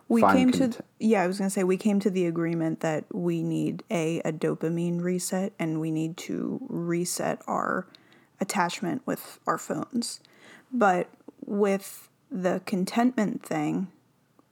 We 0.09 0.23
came 0.23 0.53
to 0.53 0.59
cont- 0.59 0.81
yeah, 0.99 1.23
I 1.23 1.27
was 1.27 1.39
gonna 1.39 1.51
say 1.51 1.65
we 1.65 1.77
came 1.77 1.99
to 2.01 2.11
the 2.11 2.27
agreement 2.27 2.81
that 2.81 3.05
we 3.13 3.43
need 3.43 3.83
a 3.91 4.21
a 4.21 4.33
dopamine 4.33 5.01
reset 5.03 5.53
and 5.59 5.81
we 5.81 5.91
need 5.91 6.17
to 6.19 6.61
reset 6.69 7.41
our 7.47 7.87
attachment 8.41 9.03
with 9.07 9.39
our 9.47 9.59
phones. 9.59 10.21
But 10.73 11.09
with 11.47 12.09
the 12.31 12.61
contentment 12.67 13.43
thing, 13.43 13.89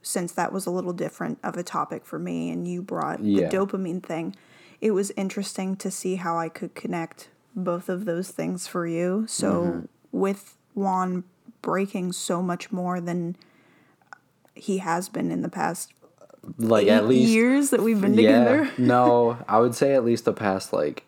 since 0.02 0.32
that 0.32 0.52
was 0.52 0.66
a 0.66 0.71
little 0.71 0.92
different 0.92 1.38
of 1.42 1.56
a 1.56 1.62
topic 1.62 2.04
for 2.06 2.18
me 2.18 2.50
and 2.50 2.66
you 2.66 2.80
brought 2.82 3.21
Yeah. 3.23 3.49
the 3.49 3.56
dopamine 3.56 4.02
thing, 4.02 4.35
it 4.80 4.92
was 4.92 5.11
interesting 5.16 5.76
to 5.76 5.90
see 5.90 6.16
how 6.16 6.38
I 6.38 6.49
could 6.49 6.75
connect 6.75 7.28
both 7.54 7.88
of 7.88 8.04
those 8.04 8.30
things 8.30 8.66
for 8.66 8.87
you. 8.87 9.26
So 9.28 9.62
Mm-hmm. 9.62 9.87
with 10.12 10.56
Juan 10.75 11.25
breaking 11.61 12.12
so 12.12 12.42
much 12.42 12.73
more 12.73 13.00
than 13.00 13.37
he 14.54 14.78
has 14.78 15.09
been 15.09 15.30
in 15.30 15.42
the 15.42 15.49
past 15.49 15.92
like 16.59 16.88
at 16.88 17.06
least 17.06 17.30
years 17.30 17.71
that 17.71 17.82
we've 17.82 18.00
been 18.00 18.14
yeah, 18.14 18.38
together. 18.38 18.71
no, 18.78 19.38
I 19.49 19.61
would 19.61 19.75
say 19.75 19.94
at 19.94 20.04
least 20.04 20.25
the 20.25 20.32
past 20.32 20.73
like 20.73 21.04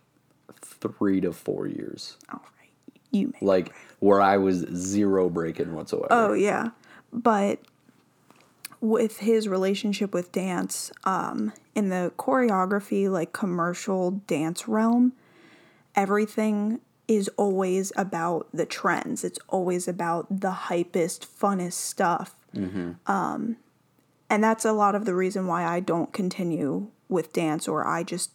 3 0.62 1.20
to 1.22 1.32
4 1.32 1.66
years. 1.66 2.16
All 2.32 2.40
right, 2.58 2.70
you 3.10 3.28
may. 3.28 3.38
Like 3.46 3.74
where 4.00 4.20
I 4.20 4.36
was 4.36 4.58
zero 4.74 5.28
breaking 5.28 5.74
whatsoever. 5.74 6.08
Oh 6.10 6.32
yeah, 6.34 6.70
but 7.12 7.60
with 8.80 9.20
his 9.20 9.48
relationship 9.48 10.12
with 10.12 10.30
dance, 10.30 10.92
um, 11.04 11.52
in 11.74 11.88
the 11.88 12.12
choreography, 12.18 13.10
like 13.10 13.32
commercial 13.32 14.10
dance 14.26 14.68
realm, 14.68 15.14
everything 15.96 16.80
is 17.08 17.28
always 17.36 17.92
about 17.96 18.46
the 18.52 18.66
trends. 18.66 19.24
It's 19.24 19.38
always 19.48 19.88
about 19.88 20.40
the 20.40 20.52
hypest, 20.52 21.26
funnest 21.26 21.74
stuff. 21.74 22.34
Um, 23.06 23.56
and 24.30 24.42
that's 24.42 24.64
a 24.64 24.72
lot 24.72 24.94
of 24.94 25.04
the 25.04 25.14
reason 25.14 25.46
why 25.46 25.64
I 25.64 25.80
don't 25.80 26.12
continue 26.12 26.88
with 27.08 27.32
dance, 27.32 27.68
or 27.68 27.86
I 27.86 28.02
just 28.02 28.30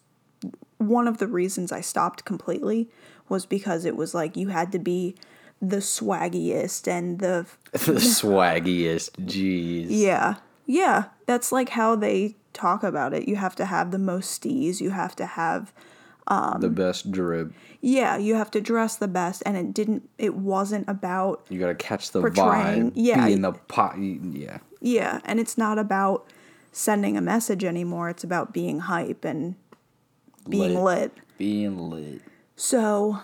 one 0.77 1.07
of 1.07 1.17
the 1.17 1.27
reasons 1.27 1.71
I 1.71 1.81
stopped 1.81 2.25
completely 2.25 2.89
was 3.27 3.45
because 3.45 3.85
it 3.85 3.95
was 3.95 4.13
like 4.13 4.37
you 4.37 4.47
had 4.47 4.71
to 4.71 4.79
be 4.79 5.15
the 5.61 5.77
swaggiest 5.77 6.87
and 6.87 7.19
the 7.19 7.45
the 7.71 7.99
swaggiest, 7.99 9.11
jeez. 9.25 9.87
yeah. 9.89 10.35
Yeah. 10.65 11.05
That's 11.25 11.51
like 11.51 11.69
how 11.69 11.95
they 11.95 12.35
talk 12.53 12.83
about 12.83 13.13
it. 13.13 13.27
You 13.27 13.35
have 13.37 13.55
to 13.55 13.65
have 13.65 13.91
the 13.91 13.99
most 13.99 14.41
stees. 14.41 14.79
You 14.79 14.91
have 14.91 15.15
to 15.17 15.25
have 15.25 15.73
Um, 16.29 16.61
the 16.61 16.69
best 16.69 17.11
drip. 17.11 17.51
yeah, 17.81 18.15
you 18.17 18.35
have 18.35 18.51
to 18.51 18.61
dress 18.61 18.95
the 18.97 19.07
best 19.07 19.41
and 19.45 19.57
it 19.57 19.73
didn't 19.73 20.07
it 20.17 20.35
wasn't 20.35 20.87
about 20.87 21.43
You 21.49 21.59
gotta 21.59 21.73
catch 21.75 22.11
the 22.11 22.21
vibe. 22.21 22.91
yeah. 22.93 23.25
Be 23.25 23.33
in 23.33 23.41
the 23.41 23.53
pot. 23.53 23.97
Yeah. 23.97 24.59
yeah, 24.79 25.19
and 25.25 25.39
it's 25.39 25.57
not 25.57 25.79
about 25.79 26.31
sending 26.71 27.17
a 27.17 27.21
message 27.21 27.63
anymore. 27.63 28.09
It's 28.09 28.23
about 28.23 28.53
being 28.53 28.79
hype 28.81 29.25
and 29.25 29.55
being 30.47 30.75
Lit. 30.75 30.83
lit. 30.83 31.17
Being 31.39 31.89
lit. 31.89 32.21
So 32.55 33.19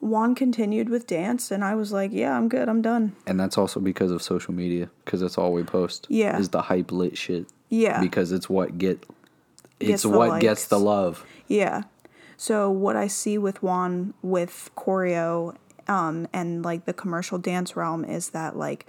Juan 0.00 0.34
continued 0.34 0.90
with 0.90 1.06
dance 1.06 1.50
and 1.50 1.64
I 1.64 1.74
was 1.74 1.90
like, 1.92 2.10
yeah, 2.12 2.36
I'm 2.36 2.48
good. 2.50 2.68
I'm 2.68 2.82
done. 2.82 3.14
And 3.26 3.40
that's 3.40 3.56
also 3.56 3.80
because 3.80 4.10
of 4.10 4.20
social 4.22 4.52
media, 4.52 4.90
because 5.04 5.20
that's 5.20 5.38
all 5.38 5.52
we 5.54 5.62
post. 5.62 6.06
Yeah. 6.10 6.38
Is 6.38 6.50
the 6.50 6.60
hype 6.60 6.92
lit 6.92 7.16
shit. 7.16 7.46
Yeah. 7.70 8.00
Because 8.02 8.32
it's 8.32 8.50
what 8.50 8.76
get. 8.76 9.00
Gets 9.80 9.92
It's 9.94 10.02
the 10.02 10.10
what 10.10 10.40
gets 10.40 10.66
the 10.66 10.78
love. 10.78 11.24
Yeah. 11.48 11.82
So 12.36 12.70
what 12.70 12.96
I 12.96 13.06
see 13.06 13.38
with 13.38 13.62
Juan 13.62 14.14
with 14.22 14.70
choreo 14.76 15.56
um, 15.88 16.26
and 16.32 16.64
like 16.64 16.84
the 16.84 16.92
commercial 16.92 17.38
dance 17.38 17.76
realm 17.76 18.04
is 18.04 18.30
that 18.30 18.56
like 18.56 18.86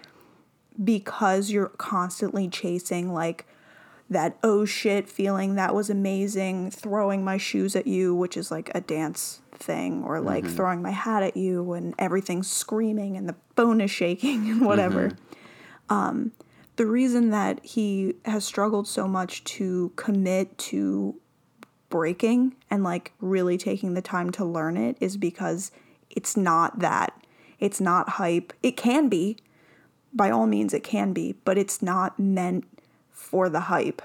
because 0.84 1.52
you're 1.52 1.70
constantly 1.70 2.48
chasing 2.50 3.14
like 3.14 3.46
that 4.10 4.38
oh 4.44 4.66
shit 4.66 5.10
feeling 5.10 5.56
that 5.56 5.74
was 5.74 5.90
amazing 5.90 6.70
throwing 6.70 7.24
my 7.24 7.38
shoes 7.38 7.76
at 7.76 7.88
you 7.88 8.14
which 8.14 8.38
is 8.38 8.52
like 8.52 8.70
a 8.76 8.82
dance 8.82 9.42
thing 9.58 10.04
or 10.04 10.20
like 10.20 10.46
throwing 10.46 10.82
my 10.82 10.92
hat 10.92 11.24
at 11.24 11.36
you 11.36 11.74
and 11.74 11.94
everything's 11.98 12.50
screaming 12.50 13.18
and 13.18 13.28
the 13.28 13.36
phone 13.56 13.82
is 13.82 13.92
shaking 13.92 14.50
and 14.50 14.66
whatever. 14.66 15.12
Um, 15.90 16.32
the 16.76 16.86
reason 16.86 17.30
that 17.30 17.64
he 17.64 18.16
has 18.26 18.44
struggled 18.44 18.88
so 18.88 19.08
much 19.08 19.44
to 19.46 19.92
commit 19.96 20.58
to 20.58 21.16
breaking 21.96 22.54
and 22.70 22.84
like 22.84 23.14
really 23.22 23.58
taking 23.58 23.94
the 23.94 24.02
time 24.02 24.30
to 24.30 24.44
learn 24.44 24.76
it 24.76 24.98
is 25.00 25.16
because 25.16 25.72
it's 26.10 26.36
not 26.36 26.80
that. 26.80 27.18
It's 27.58 27.80
not 27.80 28.10
hype. 28.10 28.52
It 28.62 28.76
can 28.76 29.08
be. 29.08 29.38
By 30.12 30.30
all 30.30 30.46
means, 30.46 30.74
it 30.74 30.84
can 30.84 31.14
be, 31.14 31.36
but 31.46 31.58
it's 31.58 31.82
not 31.82 32.20
meant 32.20 32.66
for 33.14 33.48
the 33.48 33.62
hype. 33.62 34.02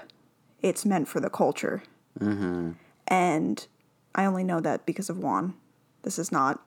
It's 0.61 0.85
meant 0.85 1.09
for 1.09 1.19
the 1.19 1.29
culture. 1.29 1.83
Mm-hmm. 2.17 2.71
And 3.07 3.67
I 4.15 4.23
only 4.23 4.45
know 4.45 4.61
that 4.61 4.85
because 4.85 5.09
of 5.09 5.17
Juan. 5.17 5.53
This 6.03 6.17
is 6.17 6.31
not 6.31 6.63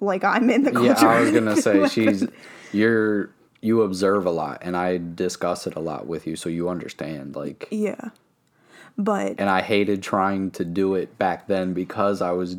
like 0.00 0.24
I'm 0.24 0.50
in 0.50 0.64
the 0.64 0.72
culture. 0.72 1.06
Yeah, 1.06 1.10
I 1.10 1.20
was 1.20 1.30
gonna 1.30 1.56
say 1.62 1.86
she's 1.86 2.26
you're 2.72 3.30
you 3.60 3.82
observe 3.82 4.26
a 4.26 4.32
lot, 4.32 4.58
and 4.62 4.76
I 4.76 4.98
discuss 5.14 5.68
it 5.68 5.76
a 5.76 5.80
lot 5.80 6.08
with 6.08 6.26
you, 6.26 6.34
so 6.34 6.48
you 6.48 6.68
understand. 6.68 7.36
Like, 7.36 7.68
Yeah. 7.70 8.10
But 8.98 9.36
and 9.38 9.48
I 9.48 9.62
hated 9.62 10.02
trying 10.02 10.50
to 10.52 10.64
do 10.64 10.96
it 10.96 11.16
back 11.18 11.46
then 11.46 11.72
because 11.72 12.20
I 12.20 12.32
was 12.32 12.56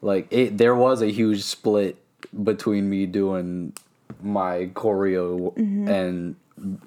like, 0.00 0.26
it. 0.30 0.56
There 0.56 0.74
was 0.74 1.02
a 1.02 1.08
huge 1.08 1.42
split 1.42 2.02
between 2.42 2.88
me 2.88 3.04
doing 3.04 3.74
my 4.22 4.70
choreo 4.72 5.54
mm-hmm. 5.54 5.88
and 5.88 6.36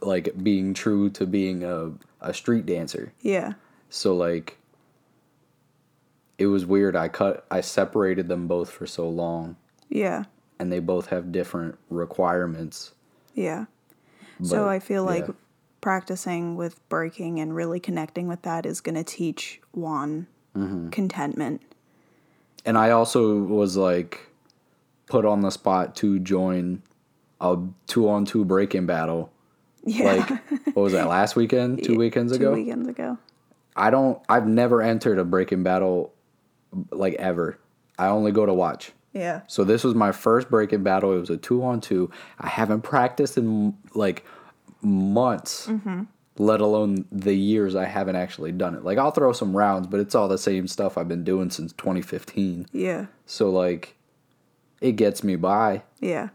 like 0.02 0.44
being 0.44 0.74
true 0.74 1.10
to 1.12 1.28
being 1.28 1.64
a 1.64 1.92
a 2.22 2.34
street 2.34 2.66
dancer. 2.66 3.14
yeah. 3.22 3.54
So 3.90 4.16
like 4.16 4.58
it 6.38 6.48
was 6.48 6.66
weird. 6.66 6.96
I 6.96 7.08
cut 7.08 7.46
I 7.52 7.62
separated 7.62 8.28
them 8.28 8.48
both 8.48 8.70
for 8.72 8.88
so 8.88 9.08
long. 9.08 9.58
Yeah. 9.90 10.24
and 10.58 10.72
they 10.72 10.80
both 10.80 11.08
have 11.08 11.32
different 11.32 11.78
requirements. 11.90 12.94
Yeah. 13.36 13.66
so 14.42 14.68
I 14.68 14.80
feel 14.80 15.04
like 15.04 15.28
yeah. 15.28 15.34
Practicing 15.82 16.56
with 16.56 16.88
breaking 16.90 17.40
and 17.40 17.56
really 17.56 17.80
connecting 17.80 18.28
with 18.28 18.44
that 18.44 18.66
is 18.66 18.82
going 18.82 18.96
to 18.96 19.04
teach 19.04 19.60
Juan 19.74 20.28
Mm-hmm. 20.56 20.90
contentment. 20.90 21.62
And 22.66 22.78
I 22.78 22.92
also 22.92 23.38
was 23.38 23.78
like 23.78 24.20
put 25.08 25.24
on 25.24 25.40
the 25.40 25.50
spot 25.50 25.96
to 25.96 26.20
join 26.20 26.84
a 27.40 27.58
two 27.88 28.10
on 28.10 28.26
two 28.26 28.44
break-in 28.44 28.86
battle. 28.86 29.32
Yeah. 29.86 30.14
Like 30.16 30.30
what 30.76 30.84
was 30.84 30.92
that 30.92 31.08
last 31.08 31.38
weekend? 31.38 31.84
Two 31.86 31.96
weekends 31.98 32.34
Two 32.34 32.44
ago? 32.50 32.54
weekends 32.54 32.90
ago. 32.90 33.18
I 33.78 33.92
don't 33.92 34.20
I've 34.28 34.46
never 34.46 34.82
entered 34.82 35.20
a 35.20 35.24
break-in 35.24 35.64
battle 35.64 36.12
like 36.92 37.14
ever. 37.14 37.58
I 37.98 38.08
only 38.08 38.34
go 38.34 38.46
to 38.46 38.54
watch. 38.54 38.92
Yeah. 39.14 39.44
So 39.48 39.64
this 39.64 39.86
was 39.86 39.96
my 39.96 40.12
first 40.12 40.50
break-in 40.50 40.84
battle. 40.84 41.16
It 41.16 41.20
was 41.22 41.30
a 41.30 41.38
two 41.38 41.64
on 41.64 41.80
two. 41.80 42.12
I 42.40 42.50
haven't 42.50 42.82
practiced 42.82 43.38
in 43.38 43.74
like 43.96 44.26
months, 44.82 45.70
let 46.38 46.62
alone 46.62 47.06
the 47.12 47.34
years 47.34 47.76
I 47.76 47.86
haven't 47.86 48.16
actually 48.16 48.52
done 48.52 48.76
it. 48.76 48.84
Like 48.84 48.98
I'll 48.98 49.12
throw 49.12 49.32
some 49.34 49.56
rounds, 49.56 49.88
but 49.88 50.00
it's 50.00 50.16
all 50.16 50.28
the 50.28 50.38
same 50.38 50.68
stuff 50.68 50.98
I've 50.98 51.08
been 51.08 51.24
doing 51.24 51.50
since 51.50 51.72
2015. 51.74 52.68
Yeah. 52.72 53.08
So 53.26 53.50
like, 53.50 53.96
it 54.80 54.94
gets 54.94 55.24
me 55.24 55.36
by. 55.36 55.84
Yeah. 56.00 56.30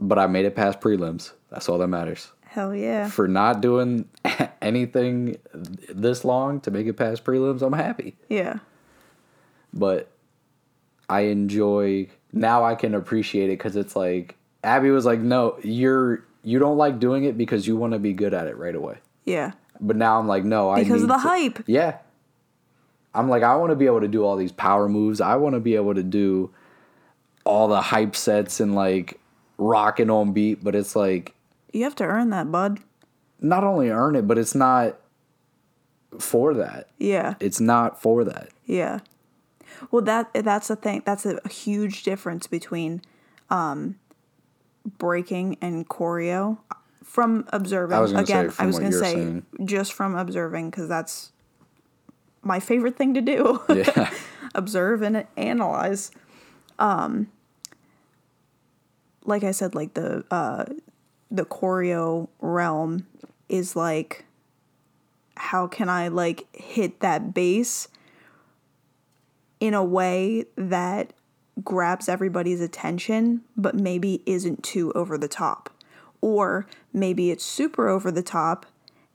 But 0.00 0.18
I 0.18 0.26
made 0.26 0.44
it 0.44 0.56
past 0.56 0.80
prelims. 0.80 1.32
That's 1.50 1.68
all 1.68 1.78
that 1.78 1.88
matters. 1.88 2.32
Hell 2.46 2.74
yeah. 2.74 3.08
For 3.08 3.26
not 3.28 3.60
doing 3.60 4.08
anything 4.62 5.36
this 5.52 6.24
long 6.24 6.60
to 6.60 6.70
make 6.70 6.86
it 6.86 6.94
past 6.94 7.24
prelims, 7.24 7.62
I'm 7.62 7.72
happy. 7.72 8.16
Yeah. 8.28 8.58
but 9.72 10.10
I 11.08 11.22
enjoy 11.22 12.08
now 12.32 12.64
I 12.64 12.74
can 12.76 12.94
appreciate 12.94 13.46
it 13.46 13.58
because 13.58 13.76
it's 13.76 13.94
like 13.94 14.36
Abby 14.62 14.90
was 14.90 15.04
like, 15.04 15.20
no, 15.20 15.58
you're 15.62 16.24
you 16.44 16.58
don't 16.58 16.76
like 16.76 16.98
doing 17.00 17.24
it 17.24 17.36
because 17.38 17.66
you 17.66 17.76
want 17.76 17.92
to 17.94 17.98
be 17.98 18.12
good 18.12 18.34
at 18.34 18.46
it 18.46 18.56
right 18.56 18.74
away. 18.74 18.98
Yeah. 19.24 19.52
But 19.80 19.96
now 19.96 20.18
I'm 20.18 20.28
like, 20.28 20.44
no, 20.44 20.70
I 20.70 20.82
Because 20.82 21.02
of 21.02 21.08
the 21.08 21.14
to- 21.14 21.20
hype. 21.20 21.64
Yeah, 21.66 21.98
I'm 23.14 23.28
like, 23.28 23.42
I 23.42 23.56
want 23.56 23.70
to 23.70 23.76
be 23.76 23.86
able 23.86 24.00
to 24.00 24.08
do 24.08 24.24
all 24.24 24.36
these 24.36 24.52
power 24.52 24.88
moves. 24.88 25.20
I 25.20 25.36
want 25.36 25.54
to 25.54 25.60
be 25.60 25.74
able 25.76 25.94
to 25.94 26.02
do 26.02 26.50
all 27.44 27.68
the 27.68 27.80
hype 27.80 28.14
sets 28.16 28.60
and 28.60 28.74
like 28.74 29.18
rocking 29.58 30.10
on 30.10 30.32
beat. 30.32 30.62
But 30.62 30.74
it's 30.74 30.94
like 30.94 31.34
You 31.72 31.82
have 31.84 31.94
to 31.96 32.04
earn 32.04 32.30
that, 32.30 32.50
bud. 32.52 32.80
not 33.40 33.64
only 33.64 33.90
earn 33.90 34.14
it, 34.16 34.26
but 34.28 34.38
it's 34.38 34.54
not 34.54 34.96
for 36.18 36.54
that. 36.54 36.88
Yeah. 36.98 37.34
It's 37.40 37.60
not 37.60 38.00
for 38.00 38.24
that. 38.24 38.50
Yeah. 38.66 39.00
Well, 39.90 40.02
that 40.02 40.30
that's 40.32 40.68
the 40.68 40.76
thing. 40.76 41.02
That's 41.04 41.26
a 41.26 41.40
huge 41.48 42.04
difference 42.04 42.46
between 42.46 43.02
um, 43.50 43.96
breaking 44.84 45.58
and 45.60 45.88
choreo. 45.88 46.58
From 47.02 47.46
observing, 47.52 47.96
I 47.96 48.00
was 48.00 48.12
gonna 48.12 48.26
say, 48.26 48.32
again, 48.32 48.50
from 48.50 48.64
I 48.64 48.66
was 48.66 48.78
going 48.78 48.90
to 48.90 48.98
say 48.98 49.14
saying. 49.14 49.46
just 49.64 49.92
from 49.92 50.16
observing 50.16 50.70
because 50.70 50.88
that's 50.88 51.30
my 52.42 52.58
favorite 52.58 52.96
thing 52.96 53.14
to 53.14 53.20
do. 53.20 53.62
Yeah. 53.68 54.12
observe 54.54 55.02
and 55.02 55.26
analyze. 55.36 56.10
Um, 56.78 57.28
like 59.24 59.44
I 59.44 59.50
said, 59.50 59.74
like 59.74 59.94
the 59.94 60.24
uh, 60.30 60.66
the 61.30 61.44
choreo 61.44 62.28
realm 62.40 63.06
is 63.48 63.74
like, 63.74 64.24
how 65.36 65.66
can 65.66 65.88
I 65.88 66.08
like 66.08 66.46
hit 66.54 67.00
that 67.00 67.34
bass 67.34 67.88
in 69.60 69.74
a 69.74 69.84
way 69.84 70.44
that 70.56 71.13
grabs 71.62 72.08
everybody's 72.08 72.60
attention, 72.60 73.42
but 73.56 73.74
maybe 73.74 74.22
isn't 74.26 74.62
too 74.62 74.92
over 74.92 75.16
the 75.16 75.28
top, 75.28 75.70
or 76.20 76.66
maybe 76.92 77.30
it's 77.30 77.44
super 77.44 77.88
over 77.88 78.10
the 78.10 78.22
top, 78.22 78.66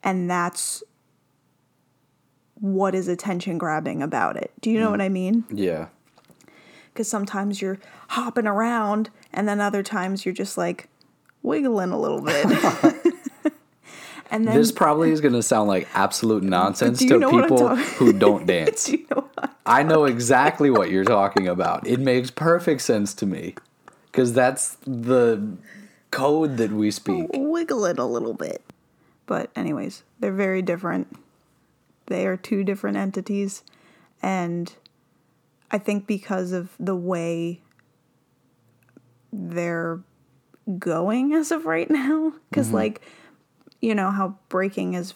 and 0.04 0.30
that's 0.30 0.84
what 2.56 2.96
is 2.96 3.08
attention 3.08 3.58
grabbing 3.58 4.02
about 4.02 4.38
it. 4.38 4.52
Do 4.62 4.70
you 4.70 4.80
know 4.80 4.88
hmm. 4.88 4.92
what 4.92 5.02
I 5.02 5.10
mean? 5.10 5.46
yeah. 5.50 5.88
because 6.94 7.08
sometimes 7.08 7.62
you're 7.62 7.80
hopping 8.10 8.48
around 8.48 9.10
and 9.32 9.48
then 9.48 9.62
other 9.62 9.84
times 9.84 10.26
you're 10.26 10.34
just 10.34 10.58
like 10.58 10.90
wiggling 11.42 11.92
a 11.92 12.00
little 12.00 12.22
bit 12.22 12.46
and 14.32 14.48
then 14.48 14.56
This 14.56 14.72
probably 14.72 15.12
is 15.12 15.22
going 15.22 15.34
to 15.34 15.44
sound 15.44 15.68
like 15.68 15.88
absolute 15.94 16.44
nonsense 16.44 17.00
to 17.00 17.18
know 17.18 17.30
what 17.30 17.44
I'm 17.44 17.50
people 17.50 17.76
who 17.76 18.14
don't 18.20 18.46
dance. 18.46 18.86
do 18.86 18.94
you 18.94 19.06
know? 19.10 19.30
I 19.66 19.84
know 19.84 20.06
exactly 20.06 20.70
what 20.70 20.90
you're 20.90 21.04
talking 21.04 21.48
about. 21.48 21.86
It 21.88 22.00
makes 22.00 22.32
perfect 22.32 22.82
sense 22.82 23.14
to 23.16 23.26
me 23.26 23.56
because 24.12 24.34
that's 24.34 24.78
the 24.86 25.58
code 26.12 26.58
that 26.58 26.72
we 26.72 26.92
speak. 26.92 27.28
wiggle 27.34 27.86
it 27.86 28.00
a 28.00 28.06
little 28.06 28.34
bit 28.34 28.64
but 29.30 29.52
anyways 29.56 30.04
they're 30.20 30.34
very 30.34 30.62
different 30.62 31.16
they 32.08 32.26
are 32.26 32.36
two 32.36 32.64
different 32.64 32.98
entities 32.98 33.64
and 34.24 34.74
i 35.70 35.78
think 35.78 36.08
because 36.08 36.52
of 36.52 36.72
the 36.80 36.96
way 36.96 37.62
they're 39.32 40.00
going 40.80 41.32
as 41.34 41.52
of 41.52 41.68
right 41.68 41.92
now 41.92 42.34
because 42.50 42.68
mm-hmm. 42.68 42.78
like 42.78 43.02
you 43.82 43.96
know 43.96 44.12
how 44.12 44.36
breaking 44.50 44.94
is 44.94 45.14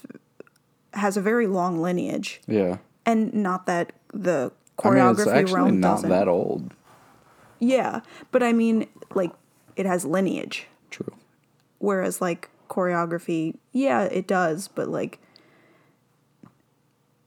has 0.93 1.17
a 1.17 1.21
very 1.21 1.47
long 1.47 1.82
lineage 1.82 2.41
Yeah. 2.47 2.78
and 3.06 3.34
not 3.34 3.65
that 3.65 3.93
the 4.13 4.52
I 4.84 4.89
mean, 4.89 4.97
choreography 4.99 5.41
it's 5.43 5.52
realm 5.52 5.80
not 5.80 5.95
doesn't. 5.95 6.10
that 6.10 6.28
old. 6.28 6.73
Yeah, 7.60 8.02
but 8.32 8.43
I 8.43 8.54
mean, 8.54 8.88
like 9.15 9.32
it 9.76 9.86
has 9.86 10.04
lineage, 10.06 10.67
True. 10.89 11.13
whereas 11.80 12.21
like 12.21 12.49
choreography, 12.69 13.56
yeah, 13.71 14.04
it 14.04 14.28
does, 14.28 14.67
but 14.67 14.88
like 14.89 15.19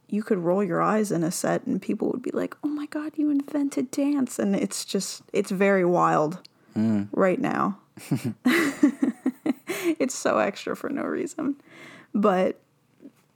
you 0.09 0.23
could 0.23 0.39
roll 0.39 0.63
your 0.63 0.81
eyes 0.81 1.11
in 1.11 1.23
a 1.25 1.31
set 1.31 1.67
and 1.67 1.81
people 1.83 2.11
would 2.11 2.23
be 2.23 2.31
like, 2.33 2.57
"Oh 2.63 2.69
my 2.69 2.87
god, 2.87 3.13
you 3.17 3.31
invented 3.31 3.91
dance!" 3.91 4.39
And 4.39 4.55
it's 4.55 4.85
just 4.85 5.23
it's 5.33 5.51
very 5.51 5.85
wild 5.85 6.41
mm. 6.77 7.09
right 7.13 7.41
now. 7.41 7.79
it's 9.99 10.15
so 10.15 10.39
extra 10.39 10.77
for 10.77 10.89
no 10.89 11.03
reason, 11.03 11.57
but 12.15 12.59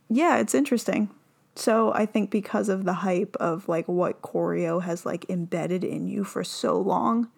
yeah, 0.09 0.39
it's 0.39 0.55
interesting. 0.55 1.11
So 1.57 1.93
I 1.93 2.07
think 2.07 2.31
because 2.31 2.69
of 2.69 2.85
the 2.85 2.93
hype 2.93 3.37
of 3.37 3.69
like 3.69 3.87
what 3.89 4.23
choreo 4.23 4.83
has 4.83 5.05
like 5.05 5.29
embedded 5.29 5.85
in 5.85 6.07
you 6.07 6.25
for 6.25 6.45
so 6.45 6.79
long, 6.81 7.29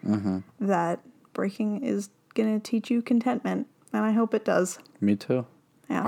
that 0.61 1.01
breaking 1.33 1.83
is 1.83 2.11
gonna 2.35 2.61
teach 2.61 2.90
you 2.90 3.03
contentment, 3.03 3.66
and 3.92 4.05
I 4.05 4.12
hope 4.12 4.35
it 4.35 4.44
does. 4.44 4.79
Me 5.01 5.16
too. 5.16 5.46
Yeah, 5.90 6.03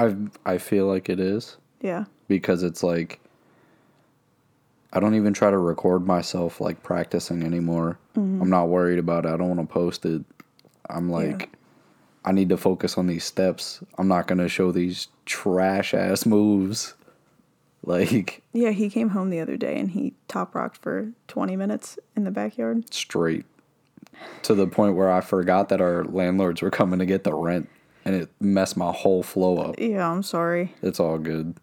I 0.45 0.55
I 0.55 0.59
feel 0.59 0.87
like 0.87 1.09
it 1.09 1.21
is 1.21 1.57
yeah, 1.81 2.05
because 2.29 2.63
it's 2.63 2.83
like 2.83 3.21
I 4.93 5.01
don't 5.01 5.15
even 5.17 5.35
try 5.35 5.51
to 5.51 5.59
record 5.59 6.07
myself 6.07 6.61
like 6.61 6.83
practicing 6.83 7.43
anymore. 7.43 7.99
Mm-hmm. 8.17 8.43
I'm 8.43 8.51
not 8.51 8.69
worried 8.69 8.99
about 8.99 9.27
it. 9.27 9.31
I 9.31 9.37
don't 9.37 9.49
want 9.49 9.61
to 9.61 9.73
post 9.73 10.07
it. 10.07 10.23
I'm 10.89 11.11
like 11.11 11.51
I 12.25 12.33
need 12.33 12.49
to 12.49 12.57
focus 12.57 12.97
on 12.97 13.07
these 13.07 13.25
steps. 13.25 13.81
I'm 13.99 14.09
not 14.09 14.27
going 14.27 14.39
to 14.39 14.49
show 14.49 14.73
these 14.73 15.09
trash 15.27 15.95
ass 15.95 16.27
moves. 16.27 16.95
Like 17.87 18.43
yeah. 18.55 18.71
He 18.71 18.89
came 18.89 19.11
home 19.11 19.29
the 19.29 19.41
other 19.41 19.59
day 19.59 19.79
and 19.79 19.91
he 19.91 20.15
top 20.27 20.55
rocked 20.55 20.79
for 20.79 21.11
twenty 21.29 21.55
minutes 21.55 21.99
in 22.17 22.25
the 22.25 22.31
backyard. 22.31 22.91
straight 22.95 23.45
to 24.45 24.55
the 24.55 24.67
point 24.67 24.97
where 24.97 25.13
I 25.13 25.21
forgot 25.21 25.69
that 25.69 25.83
our 25.83 26.03
landlords 26.03 26.63
were 26.63 26.71
coming 26.71 26.99
to 26.99 27.05
get 27.05 27.25
the 27.25 27.35
rent 27.35 27.69
and 28.07 28.15
it 28.15 28.31
messed 28.41 28.79
my 28.79 28.91
whole 28.91 29.23
flow 29.23 29.59
up. 29.59 29.75
Yeah, 29.79 30.11
I'm 30.11 30.23
sorry. 30.23 30.75
It's 30.81 30.99
all 30.99 31.19
good. 31.19 31.57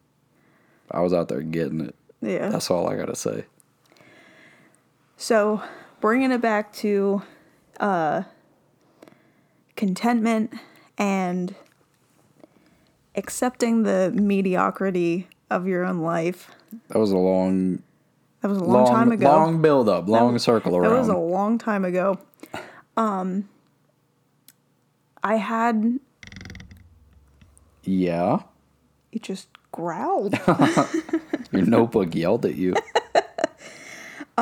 I 0.91 0.99
was 1.01 1.11
out 1.11 1.27
there 1.27 1.41
getting 1.41 1.81
it. 1.81 1.95
Yeah. 2.21 2.49
That's 2.49 2.69
all 2.69 2.87
I 2.87 2.95
got 2.97 3.05
to 3.07 3.15
say. 3.15 3.45
So, 5.17 5.63
bringing 6.01 6.31
it 6.31 6.41
back 6.41 6.71
to 6.73 7.21
uh, 7.79 8.23
contentment 9.75 10.53
and 10.97 11.55
accepting 13.15 13.83
the 13.83 14.11
mediocrity 14.13 15.27
of 15.49 15.67
your 15.67 15.83
own 15.85 15.99
life. 15.99 16.51
That 16.89 16.99
was 16.99 17.11
a 17.11 17.17
long 17.17 17.83
That 18.41 18.49
was 18.49 18.57
a 18.57 18.63
long, 18.63 18.85
long 18.85 18.93
time 18.93 19.11
ago. 19.11 19.25
long 19.25 19.61
build 19.61 19.89
up, 19.89 20.07
long 20.07 20.37
circle 20.39 20.75
around. 20.75 20.91
That 20.91 20.97
was 20.97 21.09
a 21.09 21.17
long 21.17 21.57
time 21.57 21.85
ago. 21.85 22.19
Um, 22.97 23.49
I 25.23 25.35
had 25.35 25.99
yeah. 27.83 28.39
it 29.11 29.23
just 29.23 29.49
growled. 29.71 30.35
Your 31.51 31.65
notebook 31.65 32.15
yelled 32.15 32.45
at 32.45 32.55
you. 32.55 32.75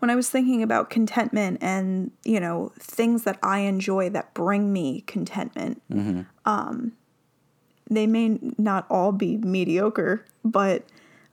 when 0.00 0.10
I 0.10 0.16
was 0.16 0.28
thinking 0.28 0.62
about 0.62 0.90
contentment 0.90 1.58
and 1.62 2.10
you 2.24 2.40
know 2.40 2.72
things 2.78 3.22
that 3.24 3.38
I 3.42 3.60
enjoy 3.60 4.10
that 4.10 4.34
bring 4.34 4.72
me 4.72 5.02
contentment, 5.02 5.82
um, 6.44 6.92
they 7.88 8.06
may 8.06 8.38
not 8.58 8.86
all 8.90 9.12
be 9.12 9.36
mediocre, 9.36 10.24
but 10.44 10.84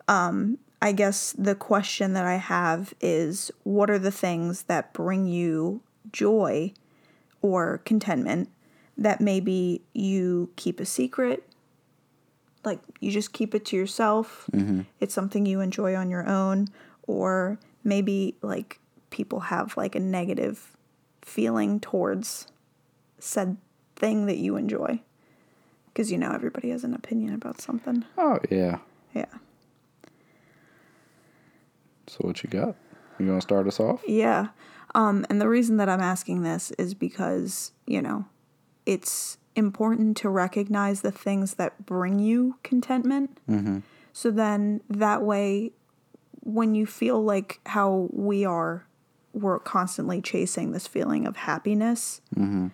um, 0.08 0.58
I 0.82 0.91
guess 0.91 1.34
the 1.38 1.56
question 1.56 2.13
that 2.13 2.25
I 2.25 2.36
have 2.36 2.93
is 3.01 3.51
what 3.63 3.89
are 3.89 3.99
the 3.99 4.12
things 4.12 4.63
that 4.63 4.93
bring 4.93 5.27
you 5.27 5.82
joy 6.12 6.73
or 7.41 7.80
contentment 7.86 8.49
that 8.97 9.21
maybe 9.21 9.82
you 9.93 10.49
keep 10.56 10.80
a 10.80 10.86
secret? 10.86 11.43
Like 12.63 12.80
you 12.99 13.12
just 13.12 13.32
keep 13.34 13.56
it 13.56 13.65
to 13.67 13.75
yourself. 13.77 14.49
It's 14.99 15.13
something 15.13 15.45
you 15.45 15.62
enjoy 15.62 15.95
on 15.95 16.10
your 16.10 16.27
own, 16.27 16.67
or 17.03 17.60
maybe 17.88 18.36
like 18.41 18.80
people 19.10 19.39
have 19.39 19.78
like 19.78 19.95
a 19.95 20.00
negative 20.00 20.76
feeling 21.21 21.80
towards 21.80 22.47
said 23.17 23.58
thing 23.95 24.28
that 24.28 24.38
you 24.38 24.58
enjoy. 24.58 25.02
Because 25.88 26.12
you 26.12 26.17
know, 26.17 26.32
everybody 26.32 26.69
has 26.69 26.84
an 26.84 26.93
opinion 26.93 27.34
about 27.34 27.62
something. 27.62 28.06
Oh 28.17 28.38
yeah. 28.52 28.80
Yeah. 29.15 29.26
So 32.06 32.19
what 32.19 32.43
you 32.43 32.50
got? 32.50 32.76
You 33.17 33.26
gonna 33.26 33.41
start 33.41 33.67
us 33.67 33.80
off? 33.80 34.02
Yeah. 34.08 34.50
Um, 34.93 35.26
and 35.30 35.41
the 35.41 35.50
reason 35.50 35.78
that 35.78 35.89
I'm 35.89 36.02
asking 36.02 36.43
this 36.43 36.71
is 36.71 36.93
because, 36.93 37.71
you 37.86 38.02
know, 38.02 38.26
it's 38.86 39.38
important 39.56 40.15
to 40.17 40.30
recognize 40.30 41.02
the 41.02 41.12
things 41.12 41.56
that 41.56 41.86
bring 41.86 42.19
you 42.19 42.58
contentment. 42.63 43.39
Mm-hmm. 43.50 43.80
So 44.13 44.32
then 44.32 44.82
that 44.89 45.23
way, 45.23 45.71
when 46.47 46.75
you 46.75 46.86
feel 46.86 47.21
like 47.21 47.60
how 47.65 48.07
we 48.10 48.45
are, 48.45 48.88
we're 49.33 49.60
constantly 49.60 50.21
chasing 50.21 50.71
this 50.71 50.88
feeling 50.88 51.27
of 51.27 51.36
happiness, 51.36 52.21
mm-hmm. 52.33 52.67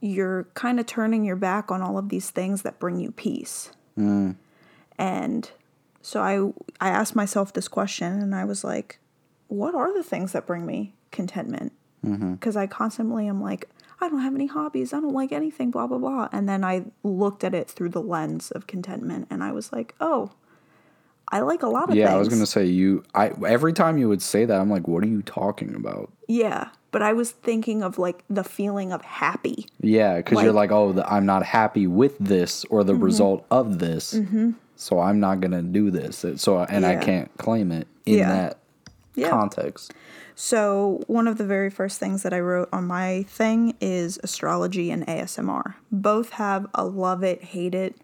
you're 0.00 0.44
kind 0.54 0.78
of 0.78 0.86
turning 0.86 1.24
your 1.24 1.34
back 1.34 1.72
on 1.72 1.82
all 1.82 1.98
of 1.98 2.10
these 2.10 2.30
things 2.30 2.62
that 2.62 2.78
bring 2.78 3.00
you 3.00 3.10
peace. 3.10 3.72
Mm. 3.98 4.36
And 4.96 5.50
so 6.00 6.20
I 6.22 6.86
I 6.86 6.90
asked 6.90 7.16
myself 7.16 7.52
this 7.52 7.66
question 7.66 8.12
and 8.20 8.32
I 8.32 8.44
was 8.44 8.62
like, 8.62 9.00
what 9.48 9.74
are 9.74 9.92
the 9.92 10.04
things 10.04 10.30
that 10.30 10.46
bring 10.46 10.64
me 10.64 10.94
contentment? 11.10 11.72
Mm-hmm. 12.06 12.34
Because 12.34 12.56
I 12.56 12.68
constantly 12.68 13.26
am 13.26 13.42
like, 13.42 13.68
I 14.00 14.08
don't 14.08 14.20
have 14.20 14.36
any 14.36 14.46
hobbies. 14.46 14.92
I 14.92 15.00
don't 15.00 15.12
like 15.12 15.32
anything, 15.32 15.72
blah, 15.72 15.88
blah, 15.88 15.98
blah. 15.98 16.28
And 16.30 16.48
then 16.48 16.62
I 16.62 16.84
looked 17.02 17.42
at 17.42 17.52
it 17.52 17.68
through 17.68 17.88
the 17.88 18.00
lens 18.00 18.52
of 18.52 18.68
contentment 18.68 19.26
and 19.28 19.42
I 19.42 19.50
was 19.50 19.72
like, 19.72 19.96
oh, 20.00 20.30
I 21.30 21.40
like 21.40 21.62
a 21.62 21.68
lot 21.68 21.84
of 21.84 21.88
things. 21.90 21.98
Yeah, 21.98 22.06
things. 22.06 22.14
I 22.14 22.18
was 22.18 22.28
gonna 22.28 22.46
say 22.46 22.66
you. 22.66 23.04
I 23.14 23.32
every 23.46 23.72
time 23.72 23.98
you 23.98 24.08
would 24.08 24.22
say 24.22 24.44
that, 24.44 24.60
I'm 24.60 24.70
like, 24.70 24.88
what 24.88 25.02
are 25.02 25.08
you 25.08 25.22
talking 25.22 25.74
about? 25.74 26.10
Yeah. 26.26 26.68
But 26.90 27.02
I 27.02 27.12
was 27.12 27.32
thinking 27.32 27.82
of 27.82 27.98
like 27.98 28.24
the 28.30 28.44
feeling 28.44 28.92
of 28.92 29.02
happy. 29.02 29.66
Yeah, 29.80 30.16
because 30.16 30.42
you're 30.42 30.52
Like- 30.52 30.70
like, 30.70 30.78
oh, 30.78 30.92
the, 30.92 31.06
I'm 31.12 31.26
not 31.26 31.44
happy 31.44 31.86
with 31.86 32.16
this 32.18 32.64
or 32.66 32.82
the 32.82 32.94
mm-hmm. 32.94 33.04
result 33.04 33.46
of 33.50 33.78
this, 33.78 34.14
mm-hmm. 34.14 34.52
so 34.74 34.98
I'm 34.98 35.20
not 35.20 35.40
gonna 35.40 35.62
do 35.62 35.90
this. 35.90 36.24
So 36.36 36.60
and 36.60 36.86
I 36.86 36.96
can't 36.96 37.30
claim 37.36 37.72
it 37.72 37.86
in 38.06 38.18
Yeah. 38.18 38.32
that 38.32 38.58
Yeah. 39.14 39.28
context. 39.30 39.92
So, 40.40 41.02
one 41.08 41.26
of 41.26 41.36
the 41.36 41.44
very 41.44 41.68
first 41.68 41.98
things 41.98 42.22
that 42.22 42.32
I 42.32 42.38
wrote 42.38 42.68
on 42.72 42.86
my 42.86 43.24
thing 43.24 43.74
is 43.80 44.20
astrology 44.22 44.92
and 44.92 45.04
ASMR. 45.08 45.74
Both 45.90 46.30
have 46.30 46.68
a 46.76 46.84
love 46.84 47.24
it, 47.24 47.42
hate 47.42 47.74
it 47.74 47.96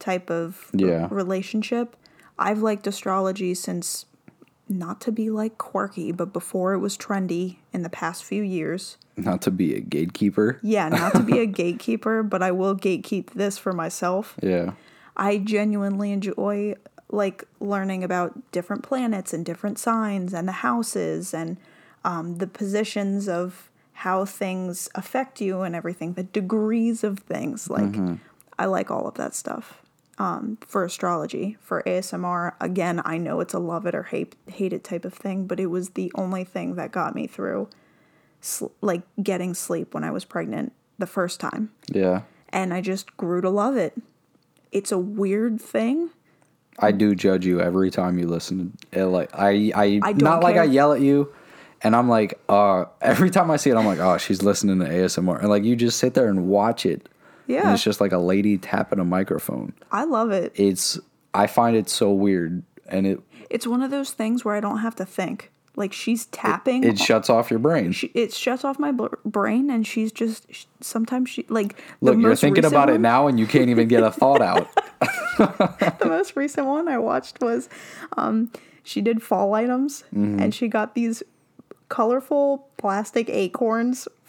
type 0.00 0.28
of 0.28 0.68
Yeah. 0.74 1.06
relationship. 1.12 1.96
I've 2.38 2.60
liked 2.60 2.86
astrology 2.86 3.54
since, 3.54 4.06
not 4.68 5.00
to 5.02 5.12
be 5.12 5.30
like 5.30 5.58
quirky, 5.58 6.12
but 6.12 6.32
before 6.32 6.74
it 6.74 6.78
was 6.78 6.96
trendy 6.96 7.56
in 7.72 7.82
the 7.82 7.88
past 7.88 8.24
few 8.24 8.42
years. 8.42 8.98
Not 9.16 9.40
to 9.42 9.50
be 9.50 9.74
a 9.74 9.80
gatekeeper. 9.80 10.58
Yeah, 10.62 10.88
not 10.88 11.14
to 11.14 11.22
be 11.22 11.38
a 11.38 11.46
gatekeeper, 11.62 12.22
but 12.22 12.42
I 12.42 12.50
will 12.50 12.76
gatekeep 12.76 13.30
this 13.30 13.56
for 13.56 13.72
myself. 13.72 14.36
Yeah. 14.42 14.72
I 15.16 15.38
genuinely 15.38 16.12
enjoy 16.12 16.74
like 17.08 17.44
learning 17.60 18.04
about 18.04 18.50
different 18.52 18.82
planets 18.82 19.32
and 19.32 19.46
different 19.46 19.78
signs 19.78 20.34
and 20.34 20.46
the 20.48 20.52
houses 20.52 21.32
and 21.32 21.56
um, 22.04 22.36
the 22.38 22.46
positions 22.46 23.28
of 23.28 23.70
how 23.92 24.24
things 24.24 24.88
affect 24.94 25.40
you 25.40 25.62
and 25.62 25.74
everything, 25.74 26.12
the 26.12 26.22
degrees 26.24 27.02
of 27.02 27.20
things. 27.20 27.70
Like, 27.70 27.94
I 28.58 28.66
like 28.66 28.90
all 28.90 29.08
of 29.08 29.14
that 29.14 29.34
stuff. 29.34 29.80
Um, 30.18 30.56
for 30.66 30.82
astrology, 30.82 31.58
for 31.60 31.82
ASMR, 31.86 32.54
again, 32.58 33.02
I 33.04 33.18
know 33.18 33.40
it's 33.40 33.52
a 33.52 33.58
love 33.58 33.84
it 33.84 33.94
or 33.94 34.04
hate 34.04 34.34
hate 34.50 34.72
it 34.72 34.82
type 34.82 35.04
of 35.04 35.12
thing, 35.12 35.46
but 35.46 35.60
it 35.60 35.66
was 35.66 35.90
the 35.90 36.10
only 36.14 36.42
thing 36.42 36.76
that 36.76 36.90
got 36.90 37.14
me 37.14 37.26
through, 37.26 37.68
sl- 38.40 38.68
like 38.80 39.02
getting 39.22 39.52
sleep 39.52 39.92
when 39.92 40.04
I 40.04 40.10
was 40.10 40.24
pregnant 40.24 40.72
the 40.98 41.06
first 41.06 41.38
time 41.38 41.70
Yeah. 41.92 42.22
and 42.48 42.72
I 42.72 42.80
just 42.80 43.14
grew 43.18 43.42
to 43.42 43.50
love 43.50 43.76
it. 43.76 43.92
It's 44.72 44.90
a 44.90 44.96
weird 44.98 45.60
thing. 45.60 46.08
I 46.78 46.92
do 46.92 47.14
judge 47.14 47.44
you 47.44 47.60
every 47.60 47.90
time 47.90 48.18
you 48.18 48.26
listen. 48.26 48.72
To, 48.92 49.00
it, 49.00 49.04
like 49.06 49.30
I, 49.34 49.70
I, 49.74 50.00
I 50.02 50.12
not 50.14 50.42
like 50.42 50.56
I 50.56 50.64
yell 50.64 50.94
at 50.94 51.00
you, 51.02 51.30
and 51.82 51.94
I'm 51.94 52.08
like, 52.08 52.38
uh, 52.48 52.86
every 53.02 53.28
time 53.30 53.50
I 53.50 53.56
see 53.56 53.68
it, 53.68 53.76
I'm 53.76 53.84
like, 53.86 53.98
oh, 53.98 54.16
she's 54.16 54.42
listening 54.42 54.78
to 54.80 54.86
ASMR, 54.86 55.40
and 55.40 55.50
like 55.50 55.64
you 55.64 55.76
just 55.76 55.98
sit 55.98 56.14
there 56.14 56.28
and 56.28 56.48
watch 56.48 56.86
it. 56.86 57.06
And 57.48 57.54
Yeah, 57.56 57.72
it's 57.74 57.82
just 57.82 58.00
like 58.00 58.12
a 58.12 58.18
lady 58.18 58.58
tapping 58.58 58.98
a 58.98 59.04
microphone. 59.04 59.72
I 59.92 60.04
love 60.04 60.30
it. 60.30 60.52
It's 60.56 60.98
I 61.34 61.46
find 61.46 61.76
it 61.76 61.88
so 61.88 62.10
weird, 62.12 62.62
and 62.88 63.06
it 63.06 63.20
It's 63.50 63.66
one 63.66 63.82
of 63.82 63.90
those 63.90 64.10
things 64.12 64.44
where 64.44 64.54
I 64.54 64.60
don't 64.60 64.78
have 64.78 64.96
to 64.96 65.04
think. 65.06 65.50
Like 65.78 65.92
she's 65.92 66.24
tapping. 66.26 66.84
it 66.84 66.98
shuts 66.98 67.28
off 67.28 67.50
your 67.50 67.58
brain. 67.58 67.92
she, 67.92 68.06
it 68.14 68.32
shuts 68.32 68.64
off 68.64 68.78
my 68.78 68.92
bl- 68.92 69.08
brain, 69.26 69.68
and 69.70 69.86
she's 69.86 70.10
just 70.10 70.46
sh- 70.50 70.64
sometimes 70.80 71.28
she 71.28 71.44
like. 71.50 71.78
Look, 72.00 72.18
you're 72.18 72.34
thinking 72.34 72.64
about 72.64 72.88
it 72.88 72.98
now, 72.98 73.26
and 73.26 73.38
you 73.38 73.46
can't 73.46 73.68
even 73.68 73.86
get 73.86 74.02
a 74.02 74.10
thought 74.10 74.40
out. 74.40 74.68
the 75.36 76.06
most 76.06 76.34
recent 76.34 76.66
one 76.66 76.88
I 76.88 76.96
watched 76.96 77.42
was 77.42 77.68
um, 78.16 78.50
she 78.82 79.02
did 79.02 79.22
fall 79.22 79.52
items 79.52 80.02
Mm-hmm. 80.14 80.40
and 80.40 80.54
she 80.54 80.66
got 80.68 80.94
these 80.94 81.22
colorful 81.90 82.66
plastic 82.78 83.28
acorns 83.28 84.08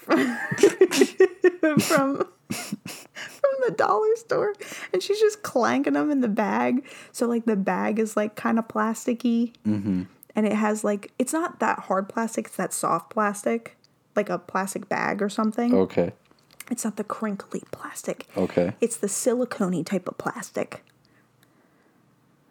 from 1.79 2.27
from 2.51 3.51
the 3.65 3.73
dollar 3.75 4.15
store 4.15 4.53
and 4.93 5.03
she's 5.03 5.19
just 5.19 5.43
clanking 5.43 5.93
them 5.93 6.09
in 6.11 6.21
the 6.21 6.27
bag. 6.27 6.85
So 7.11 7.27
like 7.27 7.45
the 7.45 7.55
bag 7.55 7.99
is 7.99 8.15
like 8.15 8.35
kind 8.35 8.57
of 8.59 8.67
plasticky. 8.67 9.53
Mm-hmm. 9.65 10.03
and 10.35 10.45
it 10.45 10.53
has 10.53 10.83
like 10.83 11.11
it's 11.19 11.33
not 11.33 11.59
that 11.59 11.79
hard 11.79 12.07
plastic 12.09 12.47
it's 12.47 12.55
that 12.57 12.73
soft 12.73 13.09
plastic 13.09 13.77
like 14.17 14.29
a 14.29 14.37
plastic 14.39 14.89
bag 14.89 15.21
or 15.21 15.29
something. 15.29 15.73
Okay, 15.73 16.11
it's 16.69 16.83
not 16.83 16.97
the 16.97 17.03
crinkly 17.05 17.63
plastic. 17.71 18.27
Okay, 18.35 18.73
it's 18.81 18.97
the 18.97 19.07
silicone 19.07 19.85
type 19.85 20.09
of 20.09 20.17
plastic. 20.17 20.83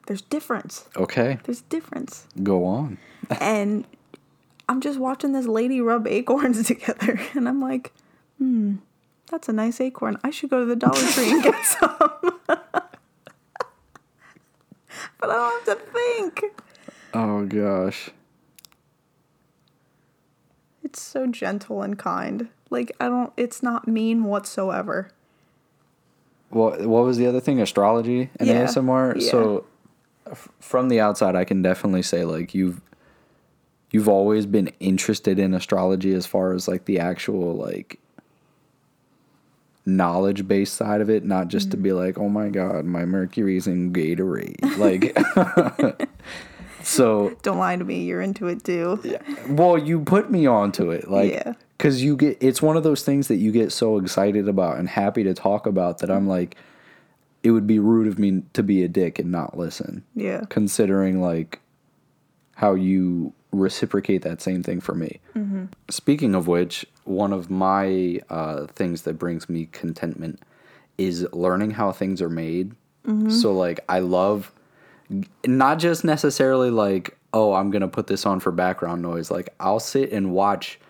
There's 0.06 0.22
difference. 0.22 0.88
Okay. 0.96 1.38
there's 1.44 1.62
difference. 1.62 2.28
Go 2.40 2.64
on. 2.64 2.98
and 3.40 3.84
I'm 4.68 4.80
just 4.80 5.00
watching 5.00 5.32
this 5.32 5.46
lady 5.46 5.80
rub 5.80 6.06
acorns 6.06 6.62
together, 6.66 7.20
and 7.34 7.48
I'm 7.48 7.60
like, 7.60 7.92
hmm, 8.38 8.76
that's 9.30 9.48
a 9.48 9.52
nice 9.52 9.80
acorn. 9.80 10.18
I 10.24 10.30
should 10.30 10.50
go 10.50 10.60
to 10.60 10.66
the 10.66 10.76
Dollar 10.76 11.00
Tree 11.12 11.30
and 11.30 11.42
get 11.42 11.64
some. 11.64 11.96
but 12.46 12.90
I 15.22 15.26
don't 15.26 15.66
have 15.66 15.78
to 15.78 15.84
think. 15.92 16.44
Oh 17.14 17.44
gosh. 17.46 18.10
It's 20.82 21.00
so 21.02 21.26
gentle 21.26 21.82
and 21.82 21.98
kind. 21.98 22.48
Like, 22.70 22.92
I 23.00 23.08
don't, 23.08 23.32
it's 23.36 23.62
not 23.62 23.88
mean 23.88 24.24
whatsoever. 24.24 25.10
What 26.50 26.86
what 26.86 27.04
was 27.04 27.16
the 27.18 27.26
other 27.26 27.40
thing? 27.40 27.60
Astrology 27.60 28.30
and 28.38 28.48
Yeah, 28.48 28.64
ASMR. 28.66 29.20
yeah. 29.20 29.30
So 29.30 29.64
f- 30.30 30.48
from 30.60 30.88
the 30.88 31.00
outside, 31.00 31.34
I 31.34 31.44
can 31.44 31.60
definitely 31.60 32.02
say 32.02 32.24
like 32.24 32.54
you've 32.54 32.80
you've 33.90 34.08
always 34.08 34.46
been 34.46 34.68
interested 34.78 35.40
in 35.40 35.54
astrology 35.54 36.12
as 36.14 36.24
far 36.24 36.52
as 36.52 36.68
like 36.68 36.84
the 36.84 37.00
actual 37.00 37.54
like 37.56 37.98
knowledge 39.86 40.46
based 40.48 40.74
side 40.74 41.00
of 41.00 41.08
it, 41.08 41.24
not 41.24 41.48
just 41.48 41.70
to 41.70 41.76
be 41.76 41.90
Mm-hmm. 41.90 41.98
like, 41.98 42.18
oh 42.18 42.28
my 42.28 42.48
god, 42.48 42.84
my 42.84 43.04
Mercury's 43.04 43.66
in 43.66 43.92
Gatorade. 43.92 44.56
Like, 44.78 45.16
so 46.82 47.36
Don't 47.42 47.58
lie 47.58 47.76
to 47.76 47.84
me, 47.84 48.04
you're 48.04 48.20
into 48.20 48.46
it 48.48 48.64
too. 48.64 49.00
well, 49.48 49.78
you 49.78 50.00
put 50.00 50.30
me 50.30 50.46
onto 50.46 50.90
it, 50.90 51.10
like, 51.10 51.32
Yeah. 51.32 51.54
because 51.78 52.02
you 52.02 52.16
get 52.16 52.36
it's 52.40 52.60
one 52.60 52.76
of 52.76 52.82
those 52.82 53.02
things 53.04 53.28
that 53.28 53.36
you 53.36 53.52
get 53.52 53.72
so 53.72 53.98
excited 53.98 54.48
about 54.48 54.78
and 54.78 54.88
happy 54.88 55.22
to 55.24 55.34
talk 55.34 55.66
about 55.66 55.98
that 55.98 56.10
I'm 56.10 56.26
like, 56.28 56.56
it 57.42 57.52
would 57.52 57.66
be 57.66 57.78
rude 57.78 58.08
of 58.08 58.18
me 58.18 58.42
to 58.54 58.62
be 58.62 58.82
a 58.82 58.88
dick 58.88 59.18
and 59.18 59.30
not 59.30 59.56
listen, 59.56 60.02
Yeah. 60.14 60.42
considering 60.48 61.20
like 61.20 61.60
how 62.56 62.74
you 62.74 63.32
reciprocate 63.58 64.22
that 64.22 64.40
same 64.42 64.62
thing 64.62 64.80
for 64.80 64.94
me. 64.94 65.20
Speaking 65.90 66.34
of 66.34 66.46
which, 66.48 66.86
one 67.04 67.32
of 67.32 67.50
my 67.50 68.20
uh, 68.30 68.66
things 68.66 69.02
that 69.02 69.14
brings 69.14 69.48
me 69.48 69.68
contentment 69.72 70.40
is 70.98 71.26
learning 71.32 71.72
how 71.72 71.92
things 71.92 72.20
are 72.22 72.30
made. 72.30 72.74
So 73.30 73.52
like, 73.52 73.80
I 73.88 74.00
love 74.00 74.52
not 75.46 75.78
just 75.78 76.04
necessarily 76.04 76.70
like 76.70 77.16
oh 77.32 77.52
i'm 77.52 77.70
gonna 77.70 77.86
put 77.86 78.08
this 78.08 78.26
on 78.26 78.40
for 78.40 78.50
background 78.50 79.00
noise 79.02 79.30
like 79.30 79.48
i'll 79.60 79.78
sit 79.78 80.10
and 80.10 80.32
watch 80.32 80.80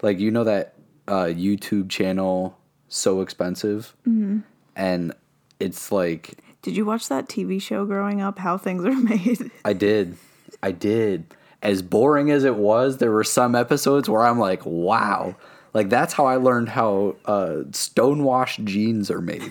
like 0.00 0.20
you 0.20 0.30
know 0.30 0.44
that 0.44 0.74
uh, 1.08 1.24
youtube 1.24 1.88
channel 1.90 2.56
so 2.88 3.20
expensive 3.20 3.96
and 4.76 5.12
it's 5.58 5.90
like 5.90 6.34
Did 6.62 6.76
you 6.76 6.84
watch 6.84 7.08
that 7.08 7.28
TV 7.28 7.60
show 7.60 7.84
growing 7.84 8.20
up? 8.22 8.38
How 8.38 8.56
things 8.58 8.84
are 8.84 8.92
made. 9.12 9.50
I 9.64 9.72
did. 9.72 10.16
I 10.62 10.70
did. 10.70 11.24
As 11.64 11.82
boring 11.82 12.30
as 12.30 12.44
it 12.44 12.56
was, 12.56 12.98
there 12.98 13.10
were 13.10 13.24
some 13.24 13.54
episodes 13.54 14.08
where 14.08 14.22
I'm 14.22 14.38
like, 14.38 14.64
wow. 14.64 15.34
Like 15.72 15.88
that's 15.88 16.12
how 16.12 16.26
I 16.26 16.36
learned 16.36 16.68
how 16.68 17.16
uh, 17.24 17.62
stonewashed 17.72 18.64
jeans 18.64 19.10
are 19.10 19.20
made. 19.20 19.50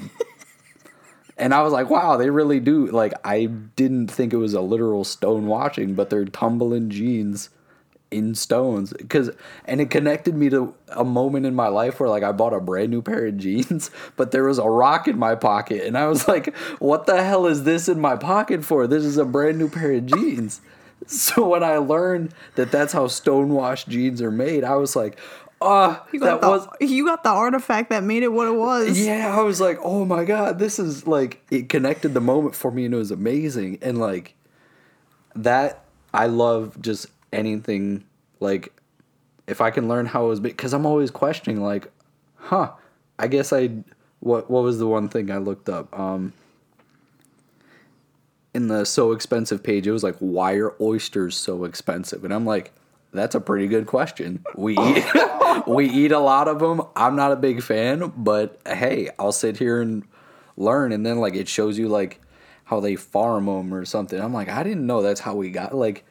and 1.37 1.53
I 1.53 1.61
was 1.63 1.73
like, 1.73 1.89
wow, 1.89 2.15
they 2.15 2.29
really 2.29 2.59
do. 2.59 2.87
Like 2.87 3.13
I 3.25 3.45
didn't 3.47 4.07
think 4.07 4.31
it 4.31 4.37
was 4.37 4.53
a 4.53 4.61
literal 4.61 5.03
stone 5.03 5.47
washing, 5.47 5.95
but 5.95 6.09
they're 6.09 6.25
tumbling 6.25 6.89
jeans 6.89 7.49
in 8.13 8.35
stones 8.35 8.93
because 8.93 9.31
and 9.65 9.81
it 9.81 9.89
connected 9.89 10.35
me 10.35 10.49
to 10.49 10.73
a 10.89 11.03
moment 11.03 11.45
in 11.45 11.55
my 11.55 11.67
life 11.67 11.99
where 11.99 12.09
like 12.09 12.23
I 12.23 12.31
bought 12.31 12.53
a 12.53 12.59
brand 12.59 12.91
new 12.91 13.01
pair 13.01 13.25
of 13.25 13.37
jeans 13.37 13.89
but 14.15 14.31
there 14.31 14.43
was 14.43 14.59
a 14.59 14.69
rock 14.69 15.07
in 15.07 15.17
my 15.17 15.35
pocket 15.35 15.83
and 15.83 15.97
I 15.97 16.05
was 16.07 16.27
like 16.27 16.55
what 16.77 17.07
the 17.07 17.23
hell 17.23 17.47
is 17.47 17.63
this 17.63 17.89
in 17.89 17.99
my 17.99 18.15
pocket 18.15 18.63
for 18.63 18.85
this 18.85 19.03
is 19.03 19.17
a 19.17 19.25
brand 19.25 19.57
new 19.57 19.67
pair 19.67 19.93
of 19.93 20.05
jeans 20.05 20.61
so 21.07 21.47
when 21.47 21.63
I 21.63 21.77
learned 21.77 22.33
that 22.55 22.71
that's 22.71 22.93
how 22.93 23.07
stonewashed 23.07 23.87
jeans 23.89 24.21
are 24.21 24.31
made 24.31 24.63
I 24.63 24.75
was 24.75 24.95
like 24.95 25.19
oh 25.61 26.01
You 26.11 26.19
that 26.21 26.39
got, 26.39 26.41
the, 26.41 26.47
was 26.49 26.67
you 26.91 27.05
got 27.05 27.23
the 27.23 27.29
artifact 27.29 27.89
that 27.89 28.03
made 28.03 28.23
it 28.23 28.31
what 28.31 28.47
it 28.47 28.55
was. 28.55 28.99
yeah 28.99 29.35
I 29.37 29.41
was 29.41 29.61
like 29.61 29.77
oh 29.81 30.05
my 30.05 30.23
god 30.25 30.59
this 30.59 30.79
is 30.79 31.05
like 31.07 31.41
it 31.51 31.69
connected 31.69 32.13
the 32.13 32.21
moment 32.21 32.55
for 32.55 32.71
me 32.71 32.85
and 32.85 32.93
it 32.93 32.97
was 32.97 33.11
amazing 33.11 33.79
and 33.81 33.97
like 33.97 34.35
that 35.35 35.83
I 36.13 36.27
love 36.27 36.79
just 36.81 37.07
anything 37.31 38.03
like 38.39 38.71
if 39.47 39.61
I 39.61 39.71
can 39.71 39.87
learn 39.87 40.05
how 40.05 40.25
it 40.25 40.29
was 40.29 40.39
because 40.39 40.73
I'm 40.73 40.85
always 40.85 41.11
questioning 41.11 41.61
like, 41.61 41.91
huh? 42.35 42.71
I 43.19 43.27
guess 43.27 43.51
I 43.51 43.69
what 44.19 44.49
what 44.49 44.63
was 44.63 44.79
the 44.79 44.87
one 44.87 45.09
thing 45.09 45.31
I 45.31 45.37
looked 45.37 45.69
up 45.69 45.97
um 45.97 46.33
in 48.53 48.67
the 48.67 48.85
so 48.85 49.11
expensive 49.11 49.63
page 49.63 49.87
it 49.87 49.91
was 49.91 50.03
like 50.03 50.15
why 50.19 50.53
are 50.53 50.73
oysters 50.79 51.35
so 51.35 51.63
expensive 51.63 52.23
and 52.23 52.33
I'm 52.33 52.45
like 52.45 52.71
that's 53.13 53.35
a 53.35 53.41
pretty 53.41 53.67
good 53.67 53.85
question. 53.85 54.43
We 54.55 54.77
eat 54.79 55.05
we 55.67 55.89
eat 55.89 56.11
a 56.11 56.19
lot 56.19 56.47
of 56.47 56.59
them. 56.59 56.81
I'm 56.95 57.15
not 57.15 57.31
a 57.31 57.35
big 57.35 57.61
fan, 57.61 58.11
but 58.17 58.59
hey, 58.65 59.09
I'll 59.17 59.31
sit 59.31 59.57
here 59.57 59.81
and 59.81 60.03
learn 60.57 60.91
and 60.91 61.05
then 61.05 61.19
like 61.19 61.35
it 61.35 61.47
shows 61.47 61.77
you 61.77 61.87
like 61.87 62.19
how 62.65 62.79
they 62.79 62.95
farm 62.95 63.45
them 63.45 63.73
or 63.73 63.85
something. 63.85 64.19
I'm 64.19 64.33
like 64.33 64.49
I 64.49 64.63
didn't 64.63 64.85
know 64.85 65.01
that's 65.01 65.21
how 65.21 65.35
we 65.35 65.51
got 65.51 65.75
like 65.75 66.03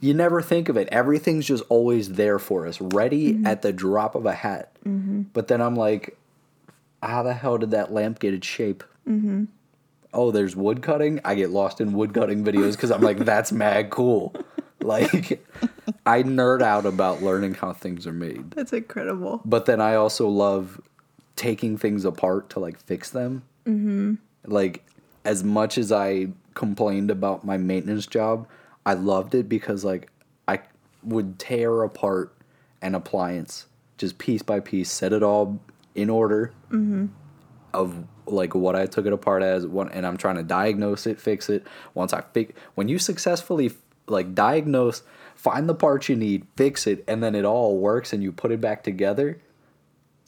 you 0.00 0.12
never 0.12 0.42
think 0.42 0.68
of 0.68 0.76
it. 0.76 0.88
Everything's 0.92 1.46
just 1.46 1.64
always 1.70 2.12
there 2.12 2.38
for 2.38 2.66
us, 2.66 2.78
ready 2.78 3.40
at 3.46 3.62
the 3.62 3.72
drop 3.72 4.14
of 4.14 4.26
a 4.26 4.34
hat. 4.34 4.76
But 5.32 5.48
then 5.48 5.62
I'm 5.62 5.76
like, 5.76 6.18
how 7.02 7.22
the 7.22 7.32
hell 7.32 7.56
did 7.56 7.70
that 7.70 7.90
lamp 7.90 8.18
get 8.18 8.34
its 8.34 8.46
shape? 8.46 8.84
Mm-hmm. 9.08 9.44
Oh, 10.14 10.30
there's 10.30 10.56
wood 10.56 10.82
cutting. 10.82 11.20
I 11.24 11.34
get 11.34 11.50
lost 11.50 11.80
in 11.80 11.92
wood 11.92 12.14
cutting 12.14 12.44
videos 12.44 12.72
because 12.72 12.90
I'm 12.90 13.00
like, 13.00 13.18
that's 13.18 13.52
mad 13.52 13.90
cool. 13.90 14.34
Like, 14.80 15.44
I 16.06 16.22
nerd 16.22 16.62
out 16.62 16.86
about 16.86 17.22
learning 17.22 17.54
how 17.54 17.72
things 17.72 18.06
are 18.06 18.12
made. 18.12 18.50
That's 18.52 18.72
incredible. 18.72 19.40
But 19.44 19.66
then 19.66 19.80
I 19.80 19.94
also 19.94 20.28
love 20.28 20.80
taking 21.36 21.76
things 21.76 22.04
apart 22.04 22.50
to 22.50 22.60
like 22.60 22.78
fix 22.80 23.10
them. 23.10 23.42
Mm-hmm. 23.66 24.14
Like, 24.46 24.84
as 25.24 25.42
much 25.42 25.78
as 25.78 25.90
I 25.90 26.28
complained 26.54 27.10
about 27.10 27.44
my 27.44 27.56
maintenance 27.56 28.06
job, 28.06 28.46
I 28.86 28.94
loved 28.94 29.34
it 29.34 29.48
because 29.48 29.84
like 29.84 30.10
I 30.46 30.60
would 31.02 31.38
tear 31.38 31.82
apart 31.82 32.34
an 32.82 32.94
appliance 32.94 33.66
just 33.96 34.18
piece 34.18 34.42
by 34.42 34.60
piece, 34.60 34.90
set 34.90 35.12
it 35.12 35.22
all 35.22 35.60
in 35.94 36.10
order 36.10 36.52
of 37.74 38.04
like 38.26 38.54
what 38.54 38.74
I 38.76 38.86
took 38.86 39.06
it 39.06 39.12
apart 39.12 39.42
as, 39.42 39.66
one, 39.66 39.90
and 39.90 40.06
I'm 40.06 40.16
trying 40.16 40.36
to 40.36 40.42
diagnose 40.42 41.06
it, 41.06 41.20
fix 41.20 41.48
it. 41.50 41.66
Once 41.92 42.12
I 42.12 42.22
fix, 42.32 42.52
when 42.74 42.88
you 42.88 42.98
successfully 42.98 43.72
like 44.06 44.34
diagnose, 44.34 45.02
find 45.34 45.68
the 45.68 45.74
parts 45.74 46.08
you 46.08 46.16
need, 46.16 46.46
fix 46.56 46.86
it, 46.86 47.04
and 47.06 47.22
then 47.22 47.34
it 47.34 47.44
all 47.44 47.78
works, 47.78 48.12
and 48.12 48.22
you 48.22 48.32
put 48.32 48.50
it 48.50 48.60
back 48.60 48.82
together. 48.82 49.40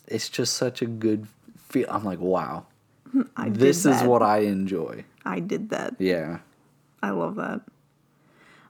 It's 0.06 0.28
just 0.28 0.54
such 0.54 0.82
a 0.82 0.86
good 0.86 1.26
feel. 1.56 1.86
I'm 1.88 2.04
like, 2.04 2.20
wow, 2.20 2.66
I 3.36 3.48
did 3.48 3.56
this 3.56 3.86
is 3.86 4.02
what 4.02 4.22
I 4.22 4.38
enjoy. 4.40 5.04
I 5.24 5.40
did 5.40 5.70
that. 5.70 5.96
Yeah. 5.98 6.38
I 7.02 7.10
love 7.10 7.36
that. 7.36 7.60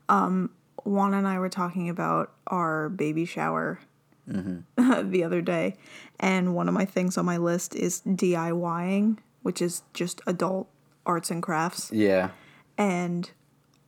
Um, 0.09 0.51
Juan 0.85 1.15
and 1.15 1.27
I 1.27 1.39
were 1.39 1.49
talking 1.49 1.89
about 1.89 2.33
our 2.47 2.89
baby 2.89 3.25
shower 3.25 3.81
the 4.77 5.23
other 5.25 5.41
day, 5.41 5.77
and 6.19 6.55
one 6.55 6.69
of 6.69 6.75
my 6.75 6.85
things 6.85 7.17
on 7.17 7.25
my 7.25 7.37
list 7.37 7.75
is 7.75 8.03
DIYing, 8.03 9.19
which 9.43 9.63
is 9.63 9.83
just 9.93 10.21
adult 10.27 10.69
arts 11.05 11.31
and 11.31 11.43
crafts. 11.43 11.91
Yeah. 11.93 12.31
And 12.77 13.31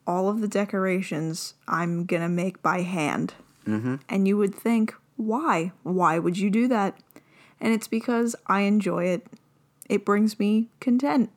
all 0.07 0.29
of 0.29 0.41
the 0.41 0.49
decorations 0.49 1.55
I'm 1.67 2.05
gonna 2.07 2.29
make 2.29 2.63
by 2.63 2.83
hand. 2.83 3.35
Mm-hmm. 3.67 3.97
And 4.09 4.27
you 4.29 4.37
would 4.39 4.55
think, 4.55 4.95
why? 5.17 5.73
Why 5.83 6.19
would 6.19 6.39
you 6.39 6.49
do 6.51 6.69
that? 6.69 6.97
And 7.61 7.75
it's 7.75 7.89
because 7.89 8.37
I 8.47 8.61
enjoy 8.61 9.05
it. 9.07 9.27
It 9.89 10.05
brings 10.05 10.39
me 10.39 10.69
content. 10.81 11.31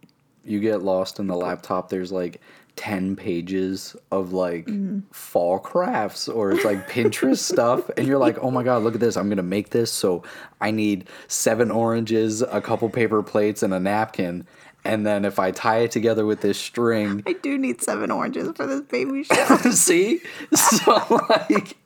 you 0.45 0.59
get 0.59 0.81
lost 0.81 1.19
in 1.19 1.27
the 1.27 1.35
laptop 1.35 1.89
there's 1.89 2.11
like 2.11 2.41
10 2.75 3.15
pages 3.15 3.95
of 4.11 4.33
like 4.33 4.65
mm-hmm. 4.65 4.99
fall 5.11 5.59
crafts 5.59 6.27
or 6.27 6.51
it's 6.51 6.65
like 6.65 6.89
pinterest 6.89 7.37
stuff 7.51 7.89
and 7.97 8.07
you're 8.07 8.17
like 8.17 8.37
oh 8.39 8.49
my 8.49 8.63
god 8.63 8.81
look 8.81 8.93
at 8.93 8.99
this 8.99 9.17
i'm 9.17 9.29
gonna 9.29 9.43
make 9.43 9.69
this 9.69 9.91
so 9.91 10.23
i 10.61 10.71
need 10.71 11.07
seven 11.27 11.69
oranges 11.69 12.41
a 12.41 12.61
couple 12.61 12.89
paper 12.89 13.21
plates 13.21 13.61
and 13.61 13.73
a 13.73 13.79
napkin 13.79 14.45
and 14.83 15.05
then 15.05 15.25
if 15.25 15.37
i 15.37 15.51
tie 15.51 15.79
it 15.79 15.91
together 15.91 16.25
with 16.25 16.41
this 16.41 16.57
string 16.57 17.21
I 17.27 17.33
do 17.33 17.57
need 17.57 17.81
seven 17.81 18.09
oranges 18.09 18.51
for 18.55 18.65
this 18.65 18.81
baby 18.81 19.23
shower. 19.25 19.57
see 19.71 20.21
so 20.53 21.25
like 21.29 21.77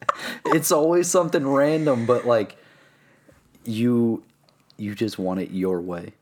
it's 0.46 0.72
always 0.72 1.10
something 1.10 1.48
random 1.48 2.06
but 2.06 2.26
like 2.26 2.58
you 3.66 4.24
you 4.78 4.94
just 4.94 5.18
want 5.18 5.40
it 5.40 5.52
your 5.52 5.82
way 5.82 6.14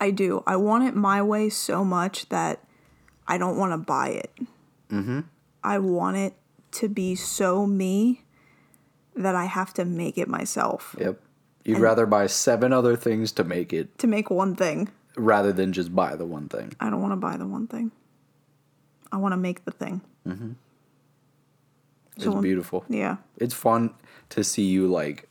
I 0.00 0.10
do. 0.10 0.42
I 0.46 0.56
want 0.56 0.84
it 0.84 0.94
my 0.94 1.22
way 1.22 1.48
so 1.48 1.84
much 1.84 2.28
that 2.28 2.60
I 3.28 3.38
don't 3.38 3.56
want 3.56 3.72
to 3.72 3.78
buy 3.78 4.08
it. 4.08 4.32
Mm-hmm. 4.90 5.20
I 5.62 5.78
want 5.78 6.16
it 6.16 6.34
to 6.72 6.88
be 6.88 7.14
so 7.14 7.66
me 7.66 8.22
that 9.14 9.34
I 9.36 9.44
have 9.44 9.72
to 9.74 9.84
make 9.84 10.16
it 10.18 10.28
myself. 10.28 10.96
yep 10.98 11.20
you'd 11.64 11.78
rather 11.80 12.06
buy 12.06 12.26
seven 12.26 12.72
other 12.72 12.96
things 12.96 13.30
to 13.32 13.44
make 13.44 13.72
it 13.74 13.98
To 13.98 14.06
make 14.06 14.30
one 14.30 14.56
thing, 14.56 14.88
rather 15.16 15.52
than 15.52 15.72
just 15.74 15.94
buy 15.94 16.16
the 16.16 16.24
one 16.24 16.48
thing. 16.48 16.72
I 16.80 16.88
don't 16.88 17.02
want 17.02 17.12
to 17.12 17.16
buy 17.16 17.36
the 17.36 17.46
one 17.46 17.66
thing. 17.66 17.90
I 19.12 19.18
want 19.18 19.32
to 19.32 19.36
make 19.36 19.64
the 19.66 19.70
thing. 19.72 20.00
It's 22.16 22.24
So- 22.24 22.40
beautiful. 22.40 22.84
Yeah. 22.88 23.16
It's 23.36 23.54
fun 23.54 23.90
to 24.30 24.42
see 24.42 24.62
you 24.64 24.86
like 24.88 25.28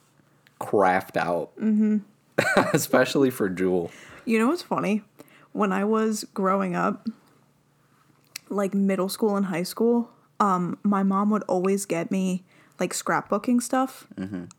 craft 0.59 1.17
out, 1.17 1.55
mm-hmm. 1.59 1.97
especially 2.73 3.29
for 3.31 3.49
Jewel. 3.49 3.89
You 4.25 4.37
know 4.39 4.47
what's 4.47 4.61
funny? 4.61 5.03
When 5.53 5.71
I 5.71 5.85
was 5.85 6.23
growing 6.33 6.75
up, 6.75 7.07
like 8.49 8.73
middle 8.73 9.09
school 9.09 9.35
and 9.35 9.47
high 9.47 9.63
school, 9.63 10.09
um, 10.39 10.77
my 10.83 11.03
mom 11.03 11.29
would 11.31 11.43
always 11.43 11.85
get 11.85 12.11
me 12.11 12.43
like 12.79 12.93
scrapbooking 12.93 13.61
stuff. 13.61 14.07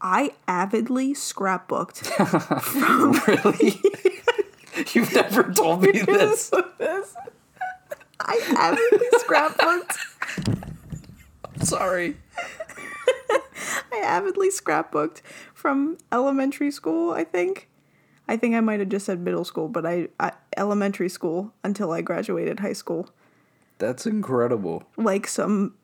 I 0.00 0.32
avidly 0.46 1.14
scrapbooked 1.14 2.08
really? 3.26 3.80
You've 4.94 5.12
never 5.14 5.52
told 5.52 5.82
me 5.82 5.92
this. 5.92 6.50
I 8.20 8.40
avidly 8.56 9.08
scrapbooked. 9.18 9.98
Sorry. 11.64 12.16
I 13.92 13.98
avidly 14.04 14.50
scrapbooked 14.50 15.22
from 15.54 15.98
elementary 16.12 16.70
school, 16.70 17.12
I 17.12 17.24
think. 17.24 17.68
I 18.28 18.36
think 18.36 18.54
I 18.54 18.60
might 18.60 18.80
have 18.80 18.88
just 18.88 19.06
said 19.06 19.20
middle 19.20 19.44
school, 19.44 19.68
but 19.68 19.86
I, 19.86 20.08
I 20.20 20.32
elementary 20.56 21.08
school 21.08 21.52
until 21.64 21.92
I 21.92 22.02
graduated 22.02 22.60
high 22.60 22.74
school. 22.74 23.08
That's 23.78 24.06
incredible. 24.06 24.84
Like 24.96 25.26
some 25.26 25.74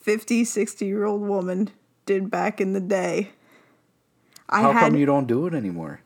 50, 0.00 0.44
60 0.44 0.86
year 0.86 1.04
old 1.04 1.22
woman 1.22 1.70
did 2.06 2.30
back 2.30 2.60
in 2.60 2.72
the 2.72 2.80
day. 2.80 3.30
I 4.48 4.62
How 4.62 4.72
had 4.72 4.80
come 4.80 4.96
you 4.96 5.06
don't 5.06 5.26
do 5.26 5.46
it 5.46 5.54
anymore? 5.54 6.00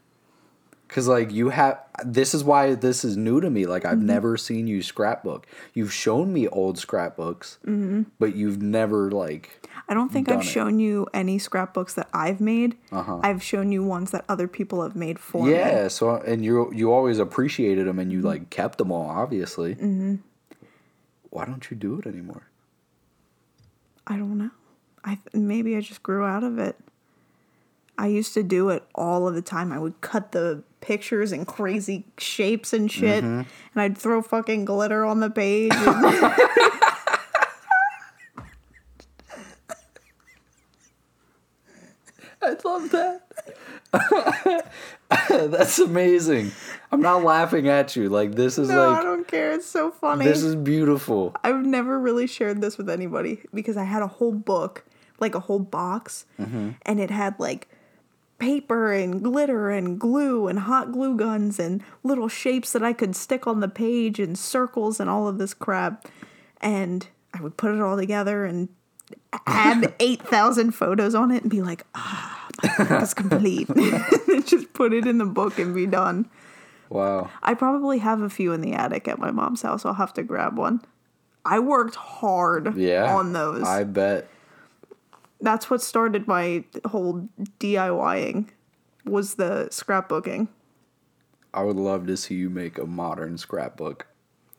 Cause 0.88 1.08
like 1.08 1.32
you 1.32 1.48
have. 1.48 1.80
This 2.04 2.34
is 2.34 2.44
why 2.44 2.74
this 2.76 3.04
is 3.04 3.16
new 3.16 3.40
to 3.40 3.50
me. 3.50 3.66
Like 3.66 3.84
I've 3.84 4.00
never 4.00 4.36
seen 4.36 4.68
you 4.68 4.80
scrapbook. 4.80 5.46
You've 5.72 5.92
shown 5.92 6.32
me 6.32 6.46
old 6.46 6.78
scrapbooks, 6.78 7.58
but 8.20 8.36
you've 8.36 8.62
never 8.62 9.10
like. 9.10 9.66
I 9.88 9.94
don't 9.94 10.12
think 10.12 10.28
I've 10.28 10.40
it. 10.40 10.44
shown 10.44 10.78
you 10.78 11.08
any 11.12 11.38
scrapbooks 11.38 11.94
that 11.94 12.08
I've 12.12 12.40
made. 12.40 12.76
Uh-huh. 12.92 13.18
I've 13.24 13.42
shown 13.42 13.72
you 13.72 13.82
ones 13.82 14.12
that 14.12 14.24
other 14.28 14.46
people 14.46 14.82
have 14.82 14.94
made 14.94 15.18
for 15.18 15.46
me. 15.46 15.52
Yeah. 15.52 15.88
So 15.88 16.16
and 16.16 16.44
you 16.44 16.72
you 16.72 16.92
always 16.92 17.18
appreciated 17.18 17.88
them 17.88 17.98
and 17.98 18.12
you 18.12 18.20
like 18.20 18.50
kept 18.50 18.78
them 18.78 18.92
all. 18.92 19.08
Obviously. 19.08 19.74
Mm-hmm. 19.74 20.16
Why 21.34 21.44
don't 21.46 21.68
you 21.68 21.76
do 21.76 21.98
it 21.98 22.06
anymore? 22.06 22.46
I 24.06 24.16
don't 24.16 24.38
know. 24.38 24.52
I 25.04 25.16
th- 25.16 25.34
maybe 25.34 25.74
I 25.76 25.80
just 25.80 26.00
grew 26.00 26.24
out 26.24 26.44
of 26.44 26.60
it. 26.60 26.76
I 27.98 28.06
used 28.06 28.34
to 28.34 28.44
do 28.44 28.68
it 28.70 28.84
all 28.94 29.26
of 29.26 29.34
the 29.34 29.42
time. 29.42 29.72
I 29.72 29.80
would 29.80 30.00
cut 30.00 30.30
the 30.30 30.62
pictures 30.80 31.32
and 31.32 31.44
crazy 31.44 32.04
shapes 32.18 32.72
and 32.72 32.88
shit. 32.88 33.24
Mm-hmm. 33.24 33.38
And 33.40 33.46
I'd 33.74 33.98
throw 33.98 34.22
fucking 34.22 34.64
glitter 34.64 35.04
on 35.04 35.18
the 35.18 35.28
page. 35.28 35.72
and- 35.74 35.84
I 42.42 42.56
love 42.64 42.90
that. 42.90 44.70
That's 45.50 45.78
amazing. 45.80 46.52
I'm 46.94 47.02
not 47.02 47.22
laughing 47.24 47.68
at 47.68 47.96
you. 47.96 48.08
Like 48.08 48.34
this 48.34 48.58
is 48.58 48.68
like. 48.68 48.76
no, 48.76 48.90
I 48.90 49.02
don't 49.02 49.26
care. 49.28 49.52
It's 49.52 49.66
so 49.66 49.90
funny. 49.90 50.24
this 50.24 50.42
is 50.42 50.54
beautiful. 50.56 51.34
I've 51.44 51.64
never 51.64 51.98
really 51.98 52.26
shared 52.26 52.60
this 52.60 52.78
with 52.78 52.88
anybody 52.88 53.40
because 53.52 53.76
I 53.76 53.84
had 53.84 54.02
a 54.02 54.06
whole 54.06 54.32
book, 54.32 54.84
like 55.20 55.34
a 55.34 55.40
whole 55.40 55.58
box, 55.58 56.26
and 56.38 57.00
it 57.00 57.10
had 57.10 57.38
like 57.38 57.68
paper 58.38 58.92
and 58.92 59.22
glitter 59.22 59.70
and 59.70 59.98
glue 59.98 60.48
and 60.48 60.58
hot 60.60 60.92
glue 60.92 61.16
guns 61.16 61.58
and 61.58 61.82
little 62.02 62.28
shapes 62.28 62.72
that 62.72 62.82
I 62.82 62.92
could 62.92 63.14
stick 63.16 63.46
on 63.46 63.60
the 63.60 63.68
page 63.68 64.18
and 64.18 64.38
circles 64.38 65.00
and 65.00 65.08
all 65.08 65.28
of 65.28 65.38
this 65.38 65.54
crap. 65.54 66.06
And 66.60 67.06
I 67.32 67.40
would 67.40 67.56
put 67.56 67.74
it 67.74 67.80
all 67.80 67.96
together 67.96 68.44
and 68.44 68.68
add 69.46 69.94
8,000 70.00 70.72
photos 70.72 71.14
on 71.14 71.30
it 71.30 71.42
and 71.42 71.50
be 71.50 71.62
like, 71.62 71.86
ah, 71.94 72.48
my 72.78 73.02
is 73.02 73.14
complete. 73.24 73.68
and 73.68 74.46
just 74.46 74.72
put 74.72 74.92
it 74.92 75.06
in 75.06 75.18
the 75.18 75.24
book 75.24 75.58
and 75.58 75.74
be 75.74 75.86
done. 75.86 76.28
Wow. 76.88 77.30
I 77.42 77.54
probably 77.54 77.98
have 77.98 78.20
a 78.20 78.28
few 78.28 78.52
in 78.52 78.60
the 78.60 78.72
attic 78.72 79.08
at 79.08 79.18
my 79.18 79.30
mom's 79.30 79.62
house. 79.62 79.84
I'll 79.84 79.94
have 79.94 80.12
to 80.14 80.22
grab 80.22 80.56
one. 80.58 80.80
I 81.44 81.58
worked 81.58 81.96
hard 81.96 82.76
Yeah. 82.76 83.14
on 83.14 83.32
those. 83.32 83.62
I 83.64 83.84
bet. 83.84 84.28
That's 85.40 85.68
what 85.68 85.82
started 85.82 86.26
my 86.26 86.64
whole 86.86 87.28
DIYing 87.60 88.48
was 89.04 89.34
the 89.34 89.68
scrapbooking. 89.70 90.48
I 91.52 91.62
would 91.62 91.76
love 91.76 92.06
to 92.06 92.16
see 92.16 92.34
you 92.34 92.48
make 92.50 92.78
a 92.78 92.86
modern 92.86 93.36
scrapbook. 93.38 94.06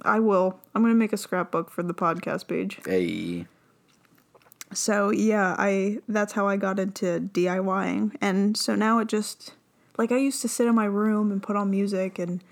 I 0.04 0.20
will. 0.20 0.60
I'm 0.74 0.82
going 0.82 0.94
to 0.94 0.98
make 0.98 1.14
a 1.14 1.18
scrapbook 1.18 1.72
for 1.72 1.82
the 1.84 1.94
podcast 1.94 2.48
page. 2.48 2.80
Hey. 2.86 3.48
So, 4.74 5.10
yeah, 5.10 5.56
I 5.58 6.00
that's 6.08 6.34
how 6.34 6.48
I 6.48 6.58
got 6.58 6.80
into 6.80 7.20
DIYing. 7.34 8.16
And 8.22 8.56
so 8.58 8.76
now 8.76 9.00
it 9.00 9.08
just 9.08 9.54
like 9.98 10.12
I 10.12 10.18
used 10.18 10.42
to 10.42 10.48
sit 10.48 10.68
in 10.68 10.76
my 10.76 10.86
room 10.86 11.32
and 11.32 11.42
put 11.42 11.56
on 11.56 11.70
music 11.72 12.20
and 12.20 12.44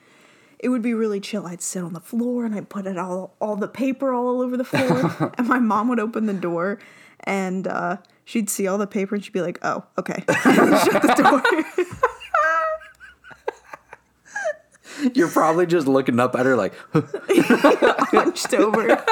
it 0.59 0.69
would 0.69 0.81
be 0.81 0.93
really 0.93 1.19
chill. 1.19 1.45
I'd 1.45 1.61
sit 1.61 1.83
on 1.83 1.93
the 1.93 1.99
floor 1.99 2.45
and 2.45 2.55
I'd 2.55 2.69
put 2.69 2.87
it 2.87 2.97
all 2.97 3.35
all 3.41 3.55
the 3.55 3.67
paper 3.67 4.13
all 4.13 4.41
over 4.41 4.55
the 4.55 4.63
floor. 4.63 5.33
and 5.37 5.47
my 5.47 5.59
mom 5.59 5.89
would 5.89 5.99
open 5.99 6.25
the 6.25 6.33
door 6.33 6.79
and 7.25 7.67
uh, 7.67 7.97
she'd 8.25 8.49
see 8.49 8.67
all 8.67 8.77
the 8.77 8.87
paper 8.87 9.15
and 9.15 9.23
she'd 9.23 9.33
be 9.33 9.41
like, 9.41 9.59
"Oh, 9.61 9.83
okay." 9.97 10.23
Shut 10.27 11.01
the 11.01 11.15
door. 11.17 11.43
You're 15.13 15.27
probably 15.29 15.65
just 15.65 15.87
looking 15.87 16.19
up 16.19 16.35
at 16.35 16.45
her 16.45 16.55
like, 16.55 16.73
Hunched 16.93 18.53
over. 18.53 19.03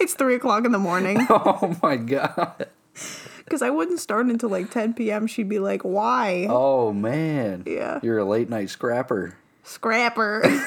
it's 0.00 0.12
three 0.14 0.34
o'clock 0.34 0.66
in 0.66 0.72
the 0.72 0.78
morning 0.78 1.18
oh 1.30 1.76
my 1.82 1.96
god. 1.96 2.66
Because 3.50 3.62
I 3.62 3.70
wouldn't 3.70 3.98
start 3.98 4.26
until 4.26 4.48
like 4.48 4.70
10 4.70 4.94
p.m. 4.94 5.26
She'd 5.26 5.48
be 5.48 5.58
like, 5.58 5.82
"Why?" 5.82 6.46
Oh 6.48 6.92
man. 6.92 7.64
Yeah. 7.66 7.98
You're 8.00 8.18
a 8.18 8.24
late 8.24 8.48
night 8.48 8.70
scrapper. 8.70 9.36
Scrapper. 9.64 10.42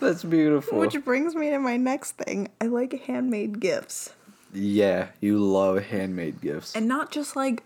That's 0.00 0.24
beautiful. 0.24 0.78
Which 0.78 1.02
brings 1.04 1.34
me 1.34 1.50
to 1.50 1.58
my 1.58 1.76
next 1.76 2.12
thing. 2.12 2.48
I 2.60 2.66
like 2.66 2.92
handmade 3.04 3.60
gifts. 3.60 4.14
yeah, 4.52 5.08
you 5.20 5.38
love 5.38 5.82
handmade 5.84 6.40
gifts. 6.40 6.74
And 6.74 6.88
not 6.88 7.10
just 7.10 7.36
like 7.36 7.62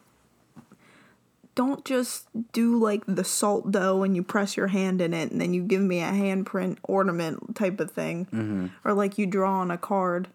don't 1.55 1.85
just 1.85 2.27
do 2.53 2.79
like 2.79 3.03
the 3.07 3.25
salt 3.25 3.71
dough 3.71 4.03
and 4.03 4.17
you 4.17 4.23
press 4.23 4.57
your 4.57 4.69
hand 4.69 5.01
in 5.01 5.14
it 5.14 5.31
and 5.31 5.40
then 5.40 5.55
you 5.55 5.62
give 5.62 5.83
me 5.83 6.01
a 6.01 6.11
handprint 6.11 6.79
ornament 6.83 7.55
type 7.55 7.81
of 7.81 7.90
thing. 7.90 8.27
Mm-hmm. 8.27 8.67
Or 8.85 8.95
like 8.95 9.19
you 9.19 9.27
draw 9.27 9.61
on 9.61 9.71
a 9.71 9.79
card, 9.79 10.29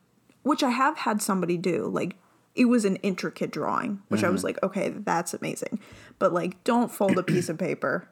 which 0.43 0.63
I 0.63 0.69
have 0.69 0.97
had 0.97 1.21
somebody 1.21 1.57
do. 1.57 1.87
Like 1.87 2.15
it 2.55 2.65
was 2.65 2.85
an 2.85 2.97
intricate 2.97 3.51
drawing, 3.51 4.01
which 4.07 4.23
I 4.23 4.29
was 4.29 4.39
mm-hmm. 4.39 4.47
like, 4.47 4.63
okay, 4.63 4.89
that's 4.89 5.33
amazing. 5.33 5.79
But 6.19 6.33
like 6.33 6.63
don't 6.63 6.91
fold 6.91 7.17
a 7.17 7.23
piece 7.23 7.49
of 7.49 7.57
paper 7.57 8.07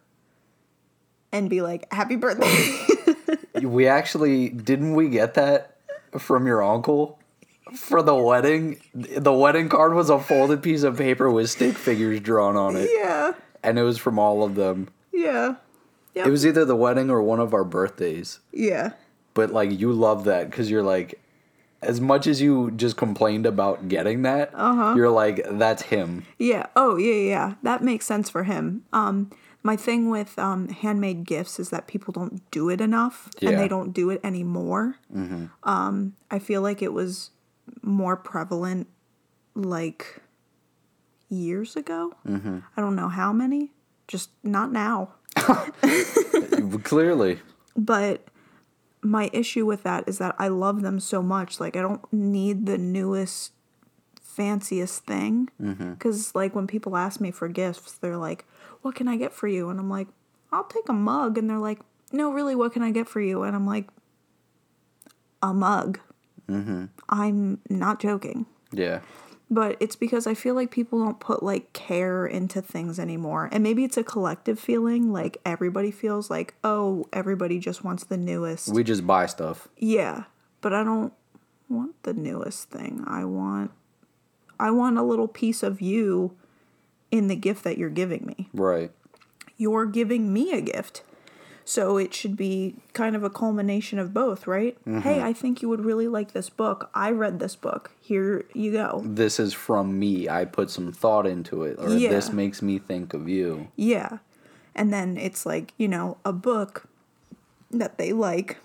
and 1.31 1.49
be 1.49 1.61
like, 1.61 1.91
happy 1.91 2.15
birthday. 2.15 2.85
we 3.61 3.87
actually 3.87 4.49
didn't 4.49 4.93
we 4.93 5.09
get 5.09 5.35
that 5.35 5.77
from 6.17 6.47
your 6.47 6.63
uncle 6.63 7.16
for 7.75 8.01
the 8.01 8.15
wedding? 8.15 8.79
The 8.93 9.33
wedding 9.33 9.69
card 9.69 9.93
was 9.93 10.09
a 10.09 10.19
folded 10.19 10.61
piece 10.63 10.83
of 10.83 10.97
paper 10.97 11.29
with 11.31 11.49
stick 11.49 11.77
figures 11.77 12.19
drawn 12.19 12.55
on 12.55 12.75
it, 12.75 12.89
yeah. 12.93 13.33
and 13.63 13.77
it 13.79 13.83
was 13.83 13.97
from 13.97 14.19
all 14.19 14.43
of 14.43 14.55
them. 14.55 14.89
Yeah. 15.11 15.55
Yep. 16.15 16.27
It 16.27 16.29
was 16.29 16.45
either 16.45 16.65
the 16.65 16.75
wedding 16.75 17.09
or 17.09 17.21
one 17.21 17.39
of 17.39 17.53
our 17.53 17.63
birthdays. 17.63 18.39
Yeah. 18.51 18.91
But 19.33 19.51
like 19.51 19.77
you 19.79 19.91
love 19.91 20.23
that 20.25 20.49
because 20.49 20.69
you're 20.71 20.81
like, 20.83 21.21
as 21.83 22.01
much 22.01 22.25
as 22.25 22.41
you 22.41 22.71
just 22.71 22.97
complained 22.97 23.45
about 23.45 23.87
getting 23.87 24.23
that, 24.23 24.49
Uh-huh. 24.53 24.93
you're 24.95 25.11
like, 25.11 25.45
that's 25.51 25.83
him. 25.83 26.25
Yeah. 26.39 26.65
Oh, 26.75 26.97
yeah, 26.97 27.13
yeah, 27.13 27.29
yeah. 27.29 27.53
That 27.61 27.83
makes 27.83 28.05
sense 28.07 28.31
for 28.31 28.45
him. 28.45 28.83
Um, 28.91 29.29
my 29.61 29.75
thing 29.75 30.09
with 30.09 30.39
um, 30.39 30.69
handmade 30.69 31.23
gifts 31.25 31.59
is 31.59 31.69
that 31.69 31.85
people 31.87 32.11
don't 32.13 32.49
do 32.51 32.69
it 32.69 32.81
enough, 32.81 33.29
and 33.41 33.59
they 33.59 33.67
don't 33.67 33.91
do 33.91 34.09
it 34.09 34.21
anymore. 34.23 34.95
Um, 35.63 36.13
I 36.31 36.39
feel 36.39 36.61
like 36.61 36.81
it 36.81 36.93
was 36.93 37.29
more 37.81 38.15
prevalent, 38.15 38.87
like 39.55 40.21
years 41.29 41.75
ago. 41.75 42.13
Mm-hmm. 42.27 42.59
I 42.75 42.81
don't 42.81 42.95
know 42.95 43.09
how 43.09 43.33
many. 43.33 43.71
Just 44.07 44.29
not 44.43 44.71
now. 44.71 45.13
Clearly, 46.83 47.39
But 47.75 48.27
my 49.01 49.29
issue 49.33 49.65
with 49.65 49.83
that 49.83 50.07
is 50.07 50.17
that 50.17 50.35
I 50.39 50.47
love 50.47 50.81
them 50.81 50.99
so 50.99 51.21
much. 51.21 51.59
Like 51.59 51.75
I 51.75 51.81
don't 51.81 52.01
need 52.11 52.65
the 52.65 52.77
newest, 52.77 53.51
fanciest 54.21 55.05
thing. 55.05 55.49
Because 55.91 56.33
like 56.35 56.55
when 56.55 56.67
people 56.67 56.95
ask 56.95 57.19
me 57.19 57.31
for 57.31 57.47
gifts, 57.47 57.93
they're 57.93 58.17
like, 58.17 58.45
"What 58.81 58.95
can 58.95 59.07
I 59.07 59.17
get 59.17 59.33
for 59.33 59.47
you?" 59.47 59.69
And 59.69 59.79
I'm 59.79 59.89
like, 59.89 60.07
"I'll 60.51 60.63
take 60.65 60.89
a 60.89 60.93
mug." 60.93 61.37
And 61.37 61.49
they're 61.49 61.59
like, 61.59 61.79
"No, 62.11 62.31
really, 62.31 62.55
what 62.55 62.73
can 62.73 62.81
I 62.81 62.91
get 62.91 63.07
for 63.07 63.21
you?" 63.21 63.43
And 63.43 63.55
I'm 63.55 63.67
like, 63.67 63.89
"A 65.41 65.53
mug." 65.53 65.99
Mm-hmm. 66.49 66.85
I'm 67.09 67.59
not 67.69 67.99
joking. 67.99 68.45
yeah. 68.71 69.01
But 69.49 69.77
it's 69.79 69.95
because 69.95 70.27
I 70.27 70.33
feel 70.33 70.55
like 70.55 70.71
people 70.71 70.99
don't 70.99 71.21
put 71.21 71.41
like 71.41 71.71
care 71.71 72.25
into 72.27 72.61
things 72.61 72.99
anymore. 72.99 73.47
And 73.53 73.63
maybe 73.63 73.85
it's 73.85 73.95
a 73.95 74.03
collective 74.03 74.59
feeling. 74.59 75.13
Like 75.13 75.37
everybody 75.45 75.89
feels 75.89 76.29
like, 76.29 76.55
oh, 76.65 77.05
everybody 77.13 77.57
just 77.57 77.81
wants 77.81 78.03
the 78.03 78.17
newest. 78.17 78.67
We 78.73 78.83
just 78.83 79.07
buy 79.07 79.25
stuff. 79.27 79.69
yeah. 79.77 80.25
But 80.59 80.73
I 80.73 80.83
don't 80.83 81.13
want 81.69 82.01
the 82.03 82.13
newest 82.13 82.69
thing. 82.71 83.05
I 83.07 83.23
want 83.23 83.71
I 84.59 84.69
want 84.71 84.97
a 84.97 85.03
little 85.03 85.29
piece 85.29 85.63
of 85.63 85.79
you 85.79 86.35
in 87.09 87.29
the 87.29 87.35
gift 87.37 87.63
that 87.63 87.77
you're 87.77 87.89
giving 87.89 88.25
me. 88.25 88.49
Right. 88.53 88.91
You're 89.55 89.85
giving 89.85 90.33
me 90.33 90.51
a 90.51 90.59
gift. 90.59 91.03
So 91.69 91.97
it 91.97 92.13
should 92.13 92.37
be 92.37 92.75
kind 92.93 93.13
of 93.13 93.23
a 93.23 93.29
culmination 93.29 93.99
of 93.99 94.13
both, 94.13 94.47
right? 94.47 94.77
Hey, 94.85 95.21
I 95.21 95.33
think 95.33 95.61
you 95.61 95.67
would 95.67 95.83
really 95.83 96.07
like 96.07 96.31
this 96.31 96.49
book. 96.49 96.89
I 96.93 97.11
read 97.11 97.39
this 97.39 97.57
book. 97.57 97.91
Here 97.99 98.45
you 98.53 98.71
go. 98.71 99.01
This 99.03 99.37
is 99.37 99.53
from 99.53 99.99
me. 99.99 100.29
I 100.29 100.45
put 100.45 100.69
some 100.69 100.93
thought 100.93 101.27
into 101.27 101.63
it, 101.63 101.75
or 101.77 101.89
Yeah. 101.89 102.09
this 102.09 102.31
makes 102.31 102.61
me 102.61 102.79
think 102.79 103.13
of 103.13 103.27
you. 103.27 103.67
Yeah. 103.75 104.19
And 104.75 104.93
then 104.93 105.17
it's 105.17 105.45
like, 105.45 105.73
you 105.77 105.89
know, 105.89 106.15
a 106.23 106.31
book 106.31 106.85
that 107.69 107.97
they 107.97 108.13
like, 108.13 108.59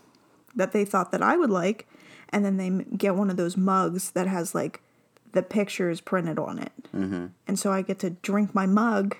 that 0.55 0.71
they 0.71 0.85
thought 0.85 1.11
that 1.11 1.23
I 1.23 1.37
would 1.37 1.51
like, 1.51 1.89
and 2.29 2.45
then 2.45 2.57
they 2.57 2.85
get 2.97 3.17
one 3.17 3.31
of 3.31 3.37
those 3.37 3.57
mugs 3.57 4.13
that 4.13 4.29
has 4.29 4.55
like 4.55 4.81
the 5.33 5.43
pictures 5.43 6.01
printed 6.01 6.39
on 6.39 6.61
it. 6.61 6.73
Mm-hmm. 6.95 7.27
And 7.49 7.59
so 7.59 7.73
I 7.73 7.83
get 7.83 7.99
to 7.99 8.11
drink 8.11 8.55
my 8.55 8.67
mug 8.67 9.17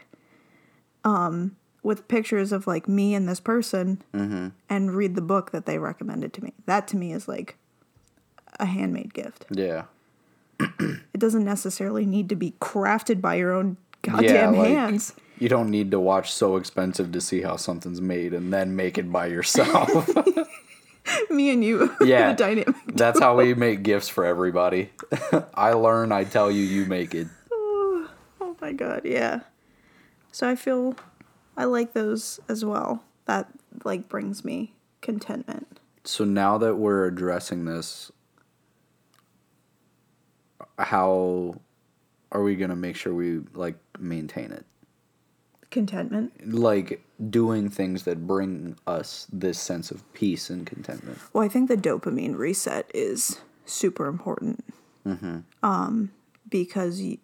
um, 1.05 1.57
with 1.83 2.07
pictures 2.09 2.53
of 2.53 2.67
like 2.67 2.89
me 2.89 3.15
and 3.15 3.29
this 3.29 3.41
person 3.41 4.03
mm-hmm. 4.15 4.49
and 4.69 4.95
read 4.95 5.15
the 5.15 5.23
book 5.23 5.51
that 5.51 5.67
they 5.67 5.79
recommended 5.79 6.33
to 6.35 6.45
me. 6.45 6.53
That 6.67 6.87
to 6.89 6.97
me 6.97 7.13
is 7.13 7.27
like 7.27 7.57
a 8.61 8.67
handmade 8.67 9.15
gift. 9.15 9.47
Yeah. 9.51 9.85
It 10.61 11.19
doesn't 11.19 11.45
necessarily 11.45 12.07
need 12.07 12.29
to 12.29 12.37
be 12.37 12.55
crafted 12.61 13.21
by 13.21 13.35
your 13.35 13.53
own 13.53 13.79
goddamn 14.03 14.57
like- 14.57 14.69
hands. 14.69 15.15
You 15.39 15.49
don't 15.49 15.71
need 15.71 15.91
to 15.91 15.99
watch 15.99 16.33
So 16.33 16.55
Expensive 16.55 17.11
to 17.13 17.21
see 17.21 17.43
how 17.43 17.57
something's 17.57 18.01
made 18.01 18.33
and 18.33 18.53
then 18.53 18.77
make 18.77 18.97
it 18.97 19.11
by 19.11 19.27
yourself. 19.27 20.09
me 21.31 21.51
and 21.51 21.65
you 21.65 21.93
Yeah. 22.01 22.33
dynamic 22.37 22.77
That's 22.87 23.19
how 23.19 23.37
we 23.37 23.55
make 23.55 23.83
gifts 23.83 24.09
for 24.09 24.25
everybody. 24.25 24.91
I 25.55 25.73
learn, 25.73 26.13
I 26.13 26.25
tell 26.25 26.49
you, 26.49 26.63
you 26.63 26.87
make 26.87 27.15
it. 27.15 27.27
oh 27.53 28.57
my 28.61 28.73
god 28.73 29.03
yeah 29.05 29.41
so 30.31 30.49
i 30.49 30.55
feel 30.55 30.95
i 31.57 31.65
like 31.65 31.93
those 31.93 32.41
as 32.49 32.65
well 32.65 33.03
that 33.27 33.49
like 33.85 34.09
brings 34.09 34.45
me 34.45 34.75
contentment 35.01 35.79
So 36.05 36.25
now 36.25 36.59
that 36.59 36.77
we're 36.77 37.07
addressing 37.07 37.65
this, 37.65 38.11
how 40.79 41.55
are 42.31 42.43
we 42.43 42.57
gonna 42.57 42.77
make 42.77 42.97
sure 42.97 43.15
we 43.15 43.41
like 43.55 43.77
maintain 43.99 44.51
it? 44.53 44.65
Contentment. 45.71 46.53
like 46.53 47.03
doing 47.31 47.71
things 47.71 48.03
that 48.03 48.27
bring 48.27 48.77
us 48.87 49.27
this 49.33 49.59
sense 49.59 49.91
of 49.91 50.03
peace 50.13 50.51
and 50.51 50.67
contentment. 50.67 51.19
Well, 51.33 51.43
I 51.45 51.49
think 51.49 51.69
the 51.69 51.77
dopamine 51.79 52.37
reset 52.37 52.91
is 52.93 53.41
super 53.65 54.07
important. 54.07 54.63
Mm-hmm. 55.07 55.39
Um, 55.63 56.11
because 56.51 57.01
y- 57.01 57.19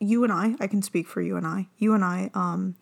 you 0.00 0.22
and 0.22 0.32
I, 0.32 0.54
I 0.60 0.66
can 0.66 0.82
speak 0.82 1.08
for 1.08 1.22
you 1.22 1.36
and 1.38 1.46
I. 1.46 1.68
You 1.78 1.94
and 1.94 2.04
I 2.04 2.30
um, 2.34 2.74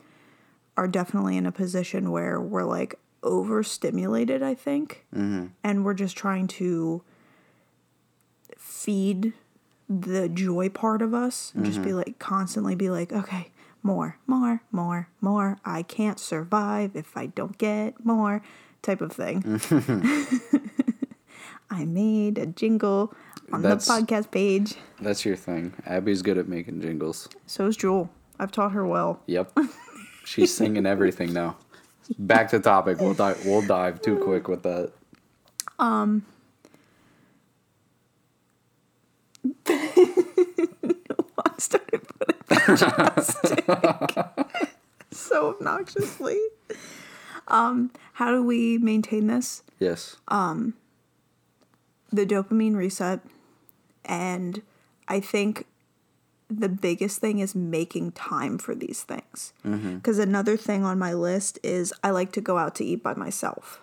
are 0.77 0.89
definitely 0.89 1.37
in 1.37 1.47
a 1.47 1.53
position 1.53 2.11
where 2.11 2.41
we're 2.41 2.65
like 2.65 2.97
overstimulated. 3.23 4.43
I 4.43 4.55
think, 4.55 5.05
mm-hmm. 5.15 5.47
and 5.63 5.85
we're 5.85 5.95
just 5.95 6.17
trying 6.17 6.49
to 6.49 7.03
feed 8.57 9.33
the 9.89 10.29
joy 10.29 10.69
part 10.69 11.03
of 11.03 11.13
us 11.13 11.53
and 11.55 11.67
just 11.67 11.83
be 11.83 11.93
like 11.93 12.19
constantly 12.19 12.75
be 12.75 12.89
like, 12.89 13.13
okay, 13.13 13.51
more, 13.83 14.19
more, 14.27 14.63
more, 14.71 15.09
more. 15.21 15.59
I 15.65 15.83
can't 15.83 16.19
survive 16.19 16.97
if 16.97 17.17
I 17.17 17.27
don't 17.27 17.59
get 17.59 18.05
more, 18.05 18.43
type 18.81 19.01
of 19.01 19.13
thing. 19.13 19.61
I 21.71 21.85
made 21.85 22.39
a 22.39 22.47
jingle 22.47 23.13
on 23.53 23.63
That's- 23.63 23.87
the 23.87 23.93
podcast 23.93 24.31
page. 24.31 24.77
That's 25.01 25.25
your 25.25 25.37
thing. 25.37 25.75
Abby's 25.87 26.23
good 26.23 26.39
at 26.39 26.49
making 26.49 26.81
jingles. 26.81 27.29
So 27.47 27.67
is 27.67 27.77
Jewel. 27.77 28.11
I've 28.39 28.53
taught 28.53 28.73
her 28.73 28.87
well. 28.87 29.21
Yep. 29.27 29.53
She's 30.33 30.55
singing 30.55 30.87
everything 30.87 31.33
now. 31.33 31.57
Back 32.19 32.51
to 32.51 32.59
topic. 32.59 33.01
We'll 33.01 33.15
dive, 33.15 33.45
we'll 33.45 33.67
dive 33.67 34.01
too 34.01 34.19
quick 34.19 34.49
with 34.49 34.63
that. 34.63 34.93
I 35.79 36.21
started 41.59 42.03
putting 42.19 42.77
so 45.11 45.55
obnoxiously. 45.55 46.39
Um, 47.49 47.91
how 48.15 48.31
do 48.31 48.43
we 48.43 48.79
maintain 48.79 49.27
this? 49.27 49.63
Yes. 49.79 50.17
Um, 50.29 50.75
the 52.13 52.27
dopamine 52.27 52.77
reset 52.77 53.21
and 54.05 54.61
i 55.09 55.19
think 55.19 55.67
the 56.61 56.69
biggest 56.69 57.19
thing 57.21 57.39
is 57.39 57.55
making 57.55 58.13
time 58.13 58.59
for 58.59 58.75
these 58.75 59.03
things 59.03 59.53
because 59.63 60.19
another 60.19 60.57
thing 60.57 60.85
on 60.85 60.99
my 60.99 61.13
list 61.15 61.59
is 61.63 61.93
i 62.05 62.11
like 62.11 62.31
to 62.33 62.41
go 62.41 62.59
out 62.59 62.75
to 62.75 62.85
eat 62.85 63.03
by 63.03 63.15
myself 63.15 63.81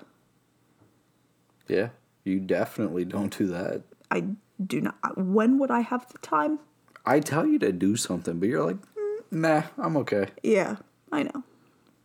Yeah. 1.67 1.89
You 2.23 2.39
definitely 2.39 3.05
don't 3.05 3.35
do 3.35 3.47
that. 3.47 3.81
i 4.11 4.23
do 4.63 4.81
not 4.81 4.95
when 5.17 5.57
would 5.57 5.71
i 5.71 5.79
have 5.81 6.07
the 6.11 6.17
time 6.19 6.59
I 7.05 7.21
tell 7.21 7.45
you 7.47 7.57
to 7.59 7.71
do 7.71 7.95
something, 7.95 8.39
but 8.39 8.49
you're 8.49 8.63
like, 8.63 8.75
"Mm, 8.75 9.21
nah, 9.31 9.63
I'm 9.77 9.97
okay. 9.97 10.27
yeah 10.43 10.75
i 11.11 11.23
know 11.23 11.43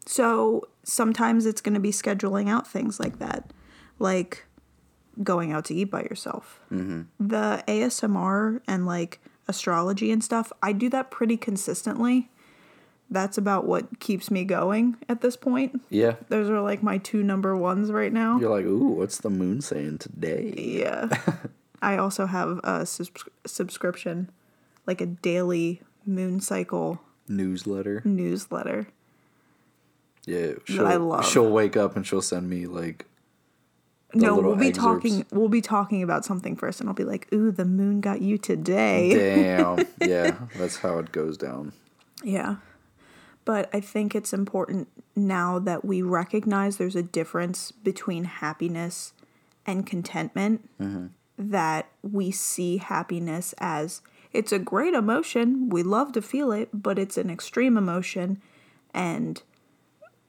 so 0.06 0.66
sometimes 0.82 1.44
it's 1.46 1.60
going 1.60 1.74
to 1.74 1.80
be 1.80 1.90
scheduling 1.90 2.48
out 2.48 2.66
things 2.66 2.98
like 3.00 3.18
that 3.18 3.50
like 3.98 4.46
going 5.22 5.52
out 5.52 5.64
to 5.66 5.74
eat 5.74 5.90
by 5.90 6.02
yourself 6.02 6.60
the 6.70 7.62
asmr 7.68 8.60
and 8.66 8.86
like 8.86 9.20
astrology 9.48 10.10
and 10.10 10.22
stuff 10.24 10.52
i 10.62 10.72
do 10.72 10.88
that 10.88 11.10
pretty 11.10 11.36
consistently 11.36 12.30
that's 13.10 13.36
about 13.36 13.66
what 13.66 14.00
keeps 14.00 14.30
me 14.30 14.44
going 14.44 14.96
at 15.08 15.20
this 15.20 15.36
point 15.36 15.80
Yeah. 15.90 16.16
those 16.28 16.48
are 16.50 16.60
like 16.60 16.82
my 16.82 16.98
two 16.98 17.22
number 17.22 17.54
ones 17.56 17.92
right 17.92 18.12
now 18.12 18.38
You're 18.38 18.50
like, 18.50 18.64
ooh, 18.64 18.88
what's 18.94 19.18
the 19.18 19.30
moon 19.30 19.60
saying 19.60 19.98
today? 19.98 20.54
yeah 20.56 21.08
i 21.82 21.96
also 21.96 22.26
have 22.26 22.60
a 22.64 22.86
subs- 22.86 23.28
subscription 23.46 24.30
like 24.86 25.00
a 25.00 25.06
daily 25.06 25.82
moon 26.06 26.40
cycle 26.40 27.00
Newsletter. 27.28 28.02
newsletter 28.04 28.88
Yeah. 30.26 30.52
She'll, 30.64 30.86
I 30.86 30.96
love. 30.96 31.26
She'll 31.26 31.50
wake 31.50 31.76
up 31.76 31.96
and 31.96 32.06
she'll 32.06 32.22
send 32.22 32.48
me 32.48 32.66
like. 32.66 33.06
No 34.14 34.36
we'll 34.36 34.56
be 34.56 34.68
excerpts. 34.68 34.78
talking 34.78 35.26
we'll 35.32 35.48
be 35.48 35.60
talking 35.60 36.02
about 36.02 36.24
something 36.24 36.56
first 36.56 36.80
and 36.80 36.88
i'll 36.88 36.94
be 36.94 37.04
like 37.04 37.26
ooh 37.32 37.50
the 37.50 37.64
moon 37.64 38.00
got 38.00 38.20
you 38.22 38.38
today 38.38 39.14
Damn. 39.14 39.86
yeah, 40.00 40.36
that's 40.56 40.76
how 40.76 40.98
it 40.98 41.12
goes 41.12 41.36
down. 41.36 41.72
Yeah. 42.22 42.56
But 43.44 43.68
I 43.74 43.80
think 43.80 44.14
it's 44.14 44.32
important 44.32 44.88
now 45.14 45.58
that 45.58 45.84
we 45.84 46.00
recognize 46.02 46.76
there's 46.76 46.96
a 46.96 47.02
difference 47.02 47.72
between 47.72 48.24
happiness 48.24 49.12
and 49.66 49.86
contentment 49.86 50.68
mm-hmm. 50.80 51.06
that 51.36 51.88
we 52.02 52.30
see 52.30 52.78
happiness 52.78 53.54
as 53.58 54.00
it's 54.32 54.50
a 54.50 54.58
great 54.58 54.94
emotion. 54.94 55.68
We 55.68 55.82
love 55.82 56.12
to 56.12 56.22
feel 56.22 56.52
it, 56.52 56.70
but 56.72 56.98
it's 56.98 57.18
an 57.18 57.30
extreme 57.30 57.76
emotion 57.76 58.40
and 58.94 59.42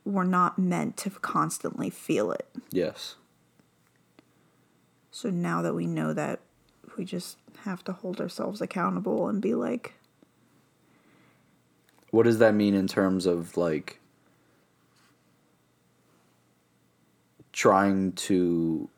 we're 0.03 0.23
not 0.23 0.59
meant 0.59 0.97
to 0.97 1.09
constantly 1.09 1.89
feel 1.89 2.31
it. 2.31 2.47
Yes. 2.69 3.15
So 5.16 5.30
now 5.30 5.61
that 5.61 5.74
we 5.74 5.88
know 5.88 6.11
that, 6.11 6.41
we 6.97 7.05
just 7.05 7.38
have 7.59 7.86
to 7.86 7.93
hold 7.93 8.20
ourselves 8.20 8.59
accountable 8.59 9.30
and 9.30 9.41
be 9.41 9.53
like, 9.55 9.93
What 12.11 12.24
does 12.24 12.39
that 12.39 12.53
mean 12.53 12.74
in 12.74 12.86
terms 12.86 13.26
of 13.26 13.55
like 13.55 14.01
trying 17.53 18.11
to 18.28 18.89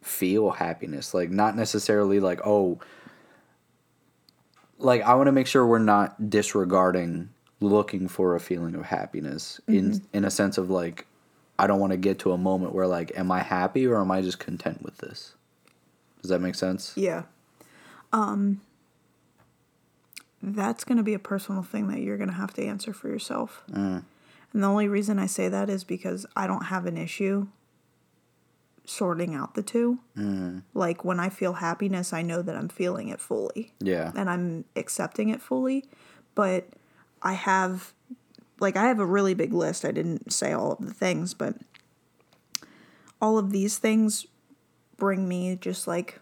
feel 0.00 0.48
happiness? 0.48 1.12
Like 1.12 1.28
not 1.28 1.56
necessarily 1.56 2.20
like 2.20 2.40
oh 2.46 2.80
like 4.78 5.02
I 5.02 5.12
want 5.12 5.26
to 5.26 5.32
make 5.32 5.46
sure 5.46 5.66
we're 5.66 5.78
not 5.78 6.30
disregarding 6.30 7.28
looking 7.60 8.08
for 8.08 8.34
a 8.34 8.40
feeling 8.40 8.74
of 8.74 8.86
happiness 8.86 9.60
in 9.68 9.92
mm-hmm. 9.92 10.16
in 10.16 10.24
a 10.24 10.30
sense 10.30 10.56
of 10.56 10.70
like 10.70 11.06
I 11.58 11.66
don't 11.66 11.78
want 11.80 11.92
to 11.92 11.96
get 11.96 12.18
to 12.20 12.32
a 12.32 12.38
moment 12.38 12.74
where 12.74 12.86
like 12.86 13.12
am 13.16 13.30
I 13.30 13.42
happy 13.42 13.86
or 13.86 14.00
am 14.00 14.10
I 14.10 14.22
just 14.22 14.38
content 14.38 14.82
with 14.82 14.98
this? 14.98 15.34
Does 16.22 16.30
that 16.30 16.40
make 16.40 16.54
sense? 16.54 16.92
Yeah. 16.96 17.22
Um 18.12 18.60
that's 20.42 20.84
going 20.84 20.98
to 20.98 21.02
be 21.04 21.14
a 21.14 21.18
personal 21.18 21.62
thing 21.62 21.88
that 21.88 22.00
you're 22.00 22.18
going 22.18 22.28
to 22.28 22.34
have 22.36 22.52
to 22.54 22.62
answer 22.64 22.92
for 22.92 23.08
yourself. 23.08 23.62
And 23.72 24.04
the 24.52 24.66
only 24.66 24.88
reason 24.88 25.18
I 25.18 25.24
say 25.26 25.48
that 25.48 25.70
is 25.70 25.84
because 25.84 26.26
I 26.36 26.46
don't 26.46 26.64
have 26.66 26.84
an 26.86 26.98
issue 26.98 27.46
sorting 28.84 29.34
out 29.34 29.54
the 29.54 29.62
two. 29.62 29.98
Like 30.74 31.02
when 31.04 31.18
I 31.18 31.30
feel 31.30 31.54
happiness, 31.54 32.12
I 32.12 32.20
know 32.20 32.42
that 32.42 32.54
I'm 32.56 32.68
feeling 32.68 33.08
it 33.08 33.20
fully 33.20 33.72
Yeah. 33.80 34.12
and 34.14 34.28
I'm 34.28 34.66
accepting 34.76 35.30
it 35.30 35.40
fully, 35.40 35.86
but 36.34 36.68
I 37.22 37.32
have 37.32 37.94
like 38.60 38.76
I 38.76 38.86
have 38.86 39.00
a 39.00 39.06
really 39.06 39.34
big 39.34 39.52
list. 39.52 39.84
I 39.84 39.90
didn't 39.90 40.32
say 40.32 40.52
all 40.52 40.72
of 40.72 40.84
the 40.84 40.94
things, 40.94 41.34
but 41.34 41.56
all 43.20 43.38
of 43.38 43.50
these 43.50 43.78
things 43.78 44.26
bring 44.96 45.28
me 45.28 45.56
just 45.56 45.86
like 45.86 46.20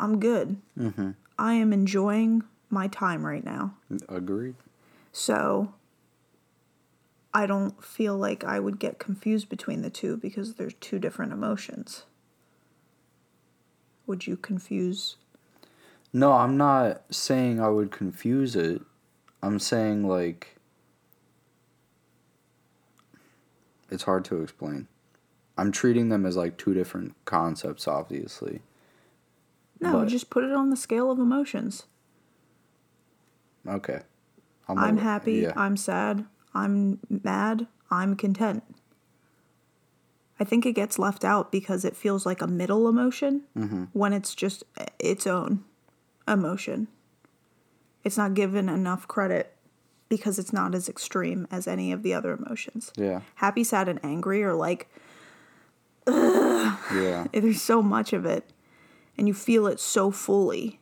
I'm 0.00 0.20
good. 0.20 0.56
Mm-hmm. 0.78 1.10
I 1.38 1.54
am 1.54 1.72
enjoying 1.72 2.42
my 2.70 2.88
time 2.88 3.24
right 3.24 3.44
now. 3.44 3.74
Agreed. 4.08 4.54
So 5.12 5.74
I 7.32 7.46
don't 7.46 7.82
feel 7.84 8.16
like 8.16 8.44
I 8.44 8.58
would 8.58 8.78
get 8.78 8.98
confused 8.98 9.48
between 9.48 9.82
the 9.82 9.90
two 9.90 10.16
because 10.16 10.54
they're 10.54 10.70
two 10.70 10.98
different 10.98 11.32
emotions. 11.32 12.04
Would 14.06 14.26
you 14.26 14.36
confuse? 14.36 15.16
No, 16.12 16.32
I'm 16.32 16.56
not 16.56 17.02
saying 17.10 17.60
I 17.60 17.68
would 17.68 17.90
confuse 17.90 18.56
it. 18.56 18.80
I'm 19.42 19.58
saying 19.58 20.08
like 20.08 20.57
it's 23.90 24.04
hard 24.04 24.24
to 24.26 24.42
explain. 24.42 24.88
I'm 25.56 25.72
treating 25.72 26.08
them 26.08 26.24
as 26.26 26.36
like 26.36 26.56
two 26.56 26.74
different 26.74 27.14
concepts 27.24 27.88
obviously. 27.88 28.62
No, 29.80 29.92
But- 29.92 30.08
just 30.08 30.30
put 30.30 30.44
it 30.44 30.52
on 30.52 30.70
the 30.70 30.76
scale 30.76 31.10
of 31.10 31.18
emotions. 31.18 31.84
Okay. 33.66 34.00
I'm 34.68 34.98
a- 34.98 35.00
happy, 35.00 35.34
Yeah. 35.34 35.52
I'm 35.56 35.76
sad, 35.76 36.26
I'm 36.54 36.98
mad, 37.08 37.66
I'm 37.90 38.16
content. 38.16 38.62
I 40.40 40.44
think 40.44 40.64
it 40.66 40.72
gets 40.74 40.98
left 40.98 41.24
out 41.24 41.50
because 41.50 41.84
it 41.84 41.96
feels 41.96 42.24
like 42.26 42.40
a 42.42 42.46
middle 42.46 42.88
emotion 42.88 43.42
Mm-hmm. 43.56 43.84
when 43.92 44.12
it's 44.12 44.34
just 44.34 44.62
its 44.98 45.26
own 45.26 45.64
emotion. 46.28 46.88
It's 48.04 48.16
not 48.16 48.34
given 48.34 48.68
enough 48.68 49.08
credit 49.08 49.54
because 50.08 50.38
it's 50.38 50.52
not 50.52 50.74
as 50.74 50.88
extreme 50.88 51.46
as 51.50 51.66
any 51.66 51.92
of 51.92 52.02
the 52.02 52.14
other 52.14 52.32
emotions. 52.32 52.92
yeah. 52.96 53.20
Happy, 53.36 53.64
sad, 53.64 53.88
and 53.88 54.00
angry 54.02 54.42
are 54.42 54.54
like, 54.54 54.88
ugh. 56.06 56.78
Yeah. 56.94 57.26
there's 57.32 57.62
so 57.62 57.82
much 57.82 58.12
of 58.12 58.24
it, 58.24 58.50
and 59.16 59.28
you 59.28 59.34
feel 59.34 59.66
it 59.66 59.80
so 59.80 60.10
fully 60.10 60.80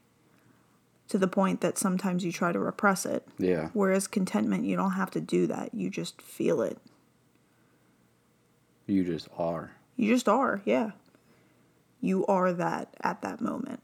to 1.08 1.18
the 1.18 1.28
point 1.28 1.60
that 1.60 1.78
sometimes 1.78 2.24
you 2.24 2.32
try 2.32 2.52
to 2.52 2.58
repress 2.58 3.06
it. 3.06 3.26
Yeah. 3.38 3.70
Whereas 3.72 4.06
contentment, 4.06 4.64
you 4.64 4.76
don't 4.76 4.92
have 4.92 5.10
to 5.12 5.20
do 5.20 5.46
that. 5.46 5.74
You 5.74 5.90
just 5.90 6.20
feel 6.20 6.62
it. 6.62 6.78
You 8.86 9.04
just 9.04 9.28
are. 9.36 9.72
You 9.96 10.12
just 10.12 10.28
are, 10.28 10.62
yeah. 10.64 10.92
You 12.00 12.26
are 12.26 12.52
that 12.52 12.94
at 13.02 13.22
that 13.22 13.40
moment. 13.40 13.80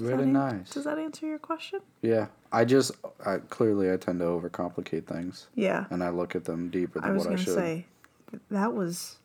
Really 0.00 0.24
an- 0.24 0.32
nice. 0.32 0.70
Does 0.70 0.84
that 0.84 0.98
answer 0.98 1.26
your 1.26 1.38
question? 1.38 1.80
Yeah, 2.02 2.26
I 2.52 2.64
just 2.64 2.92
I 3.24 3.38
clearly 3.38 3.92
I 3.92 3.96
tend 3.96 4.18
to 4.20 4.24
overcomplicate 4.26 5.06
things, 5.06 5.48
Yeah. 5.54 5.84
and 5.90 6.02
I 6.02 6.10
look 6.10 6.34
at 6.34 6.44
them 6.44 6.70
deeper 6.70 7.00
I 7.02 7.08
than 7.08 7.16
was 7.16 7.24
what 7.24 7.32
I 7.32 7.34
gonna 7.36 7.44
should. 7.44 7.54
say 7.54 7.86
that 8.50 8.72
was 8.74 9.18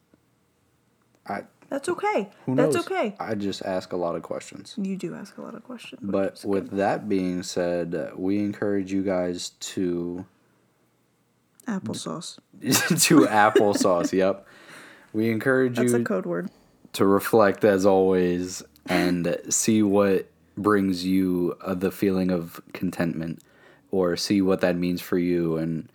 I 1.28 1.44
that's 1.70 1.90
okay. 1.90 2.30
who 2.46 2.56
That's 2.56 2.76
knows? 2.76 2.86
okay. 2.86 3.16
I 3.20 3.34
just 3.36 3.64
ask 3.66 3.92
a 3.92 3.98
lot 3.98 4.16
of 4.16 4.22
questions. 4.22 4.76
You 4.78 4.96
do 4.96 5.16
ask 5.16 5.38
a 5.38 5.42
lot 5.42 5.56
of 5.56 5.64
questions. 5.64 6.00
But 6.04 6.44
with 6.46 6.70
good. 6.70 6.78
that 6.80 7.10
being 7.10 7.42
said, 7.42 8.12
we 8.16 8.38
encourage 8.40 8.92
you 8.92 9.02
guys 9.02 9.50
to 9.62 10.26
applesauce. 11.68 12.38
to 12.62 13.22
applesauce. 13.26 14.12
Yep, 14.18 14.48
we 15.14 15.30
encourage 15.32 15.78
That's 15.78 15.92
you 15.92 15.98
a 16.00 16.04
code 16.04 16.26
word. 16.26 16.50
to 16.94 17.06
reflect 17.06 17.64
as 17.66 17.86
always 17.86 18.62
and 18.86 19.36
see 19.50 19.82
what 19.82 20.28
brings 20.56 21.06
you 21.06 21.58
uh, 21.62 21.74
the 21.74 21.92
feeling 21.92 22.32
of 22.32 22.62
contentment 22.74 23.42
or 23.92 24.16
see 24.16 24.42
what 24.42 24.62
that 24.62 24.76
means 24.76 25.02
for 25.02 25.18
you 25.18 25.58
and 25.58 25.90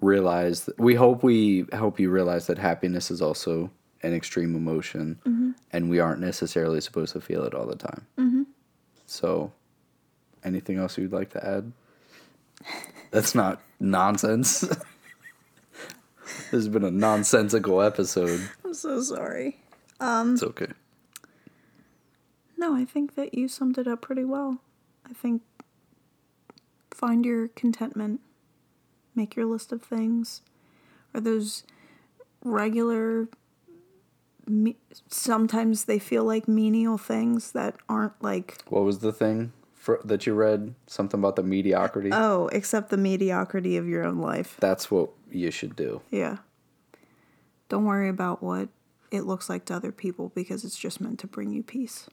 realize 0.00 0.64
that, 0.64 0.78
we 0.78 0.94
hope 0.94 1.22
we 1.22 1.64
help 1.72 1.98
you 1.98 2.10
realize 2.10 2.46
that 2.46 2.58
happiness 2.58 3.10
is 3.10 3.22
also 3.22 3.70
an 4.02 4.14
extreme 4.14 4.54
emotion 4.54 5.18
mm-hmm. 5.26 5.50
and 5.72 5.90
we 5.90 5.98
aren't 5.98 6.20
necessarily 6.20 6.80
supposed 6.80 7.12
to 7.12 7.20
feel 7.20 7.44
it 7.44 7.54
all 7.54 7.66
the 7.66 7.76
time. 7.76 8.06
Mm-hmm. 8.18 8.42
So 9.06 9.52
anything 10.44 10.78
else 10.78 10.98
you'd 10.98 11.12
like 11.12 11.30
to 11.30 11.46
add? 11.46 11.72
That's 13.10 13.34
not 13.34 13.60
nonsense. 13.80 14.68
This 16.50 16.64
has 16.64 16.68
been 16.68 16.84
a 16.84 16.90
nonsensical 16.90 17.82
episode. 17.82 18.40
I'm 18.64 18.74
so 18.74 19.00
sorry. 19.00 19.58
Um, 19.98 20.34
it's 20.34 20.42
okay 20.42 20.68
No, 22.56 22.74
I 22.74 22.84
think 22.84 23.14
that 23.16 23.34
you 23.34 23.48
summed 23.48 23.78
it 23.78 23.86
up 23.86 24.00
pretty 24.02 24.24
well. 24.24 24.58
I 25.08 25.12
think 25.12 25.42
find 26.90 27.24
your 27.24 27.48
contentment, 27.48 28.20
make 29.14 29.36
your 29.36 29.46
list 29.46 29.72
of 29.72 29.82
things. 29.82 30.40
Are 31.14 31.20
those 31.20 31.64
regular, 32.42 33.28
me- 34.46 34.76
sometimes 35.08 35.84
they 35.84 35.98
feel 35.98 36.24
like 36.24 36.48
menial 36.48 36.96
things 36.98 37.52
that 37.52 37.76
aren't 37.88 38.20
like, 38.22 38.58
What 38.68 38.84
was 38.84 39.00
the 39.00 39.12
thing 39.12 39.52
for, 39.74 40.00
that 40.04 40.26
you 40.26 40.34
read? 40.34 40.74
Something 40.86 41.20
about 41.20 41.36
the 41.36 41.42
mediocrity. 41.42 42.10
oh, 42.12 42.48
except 42.52 42.88
the 42.90 42.96
mediocrity 42.96 43.76
of 43.76 43.86
your 43.86 44.04
own 44.04 44.18
life. 44.18 44.56
That's 44.60 44.90
what 44.90 45.10
you 45.30 45.50
should 45.50 45.76
do. 45.76 46.00
Yeah. 46.10 46.38
Don't 47.68 47.84
worry 47.84 48.08
about 48.08 48.42
what 48.42 48.68
it 49.10 49.22
looks 49.22 49.48
like 49.48 49.64
to 49.66 49.74
other 49.74 49.92
people 49.92 50.30
because 50.34 50.64
it's 50.64 50.78
just 50.78 51.00
meant 51.00 51.18
to 51.20 51.26
bring 51.26 51.50
you 51.50 51.62
peace. 51.62 52.08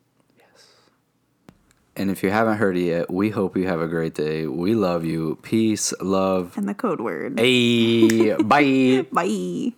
And 1.96 2.10
if 2.10 2.24
you 2.24 2.32
haven't 2.32 2.58
heard 2.58 2.76
it 2.76 2.86
yet, 2.86 3.12
we 3.12 3.30
hope 3.30 3.56
you 3.56 3.68
have 3.68 3.80
a 3.80 3.88
great 3.88 4.16
day. 4.16 4.48
We 4.48 4.74
love 4.74 5.06
you. 5.06 5.38
Peace, 5.44 5.94
love. 6.02 6.58
And 6.58 6.68
the 6.68 6.74
code 6.74 7.00
word. 7.00 7.39
Hey, 7.39 8.34
bye. 8.44 9.06
Bye. 9.12 9.74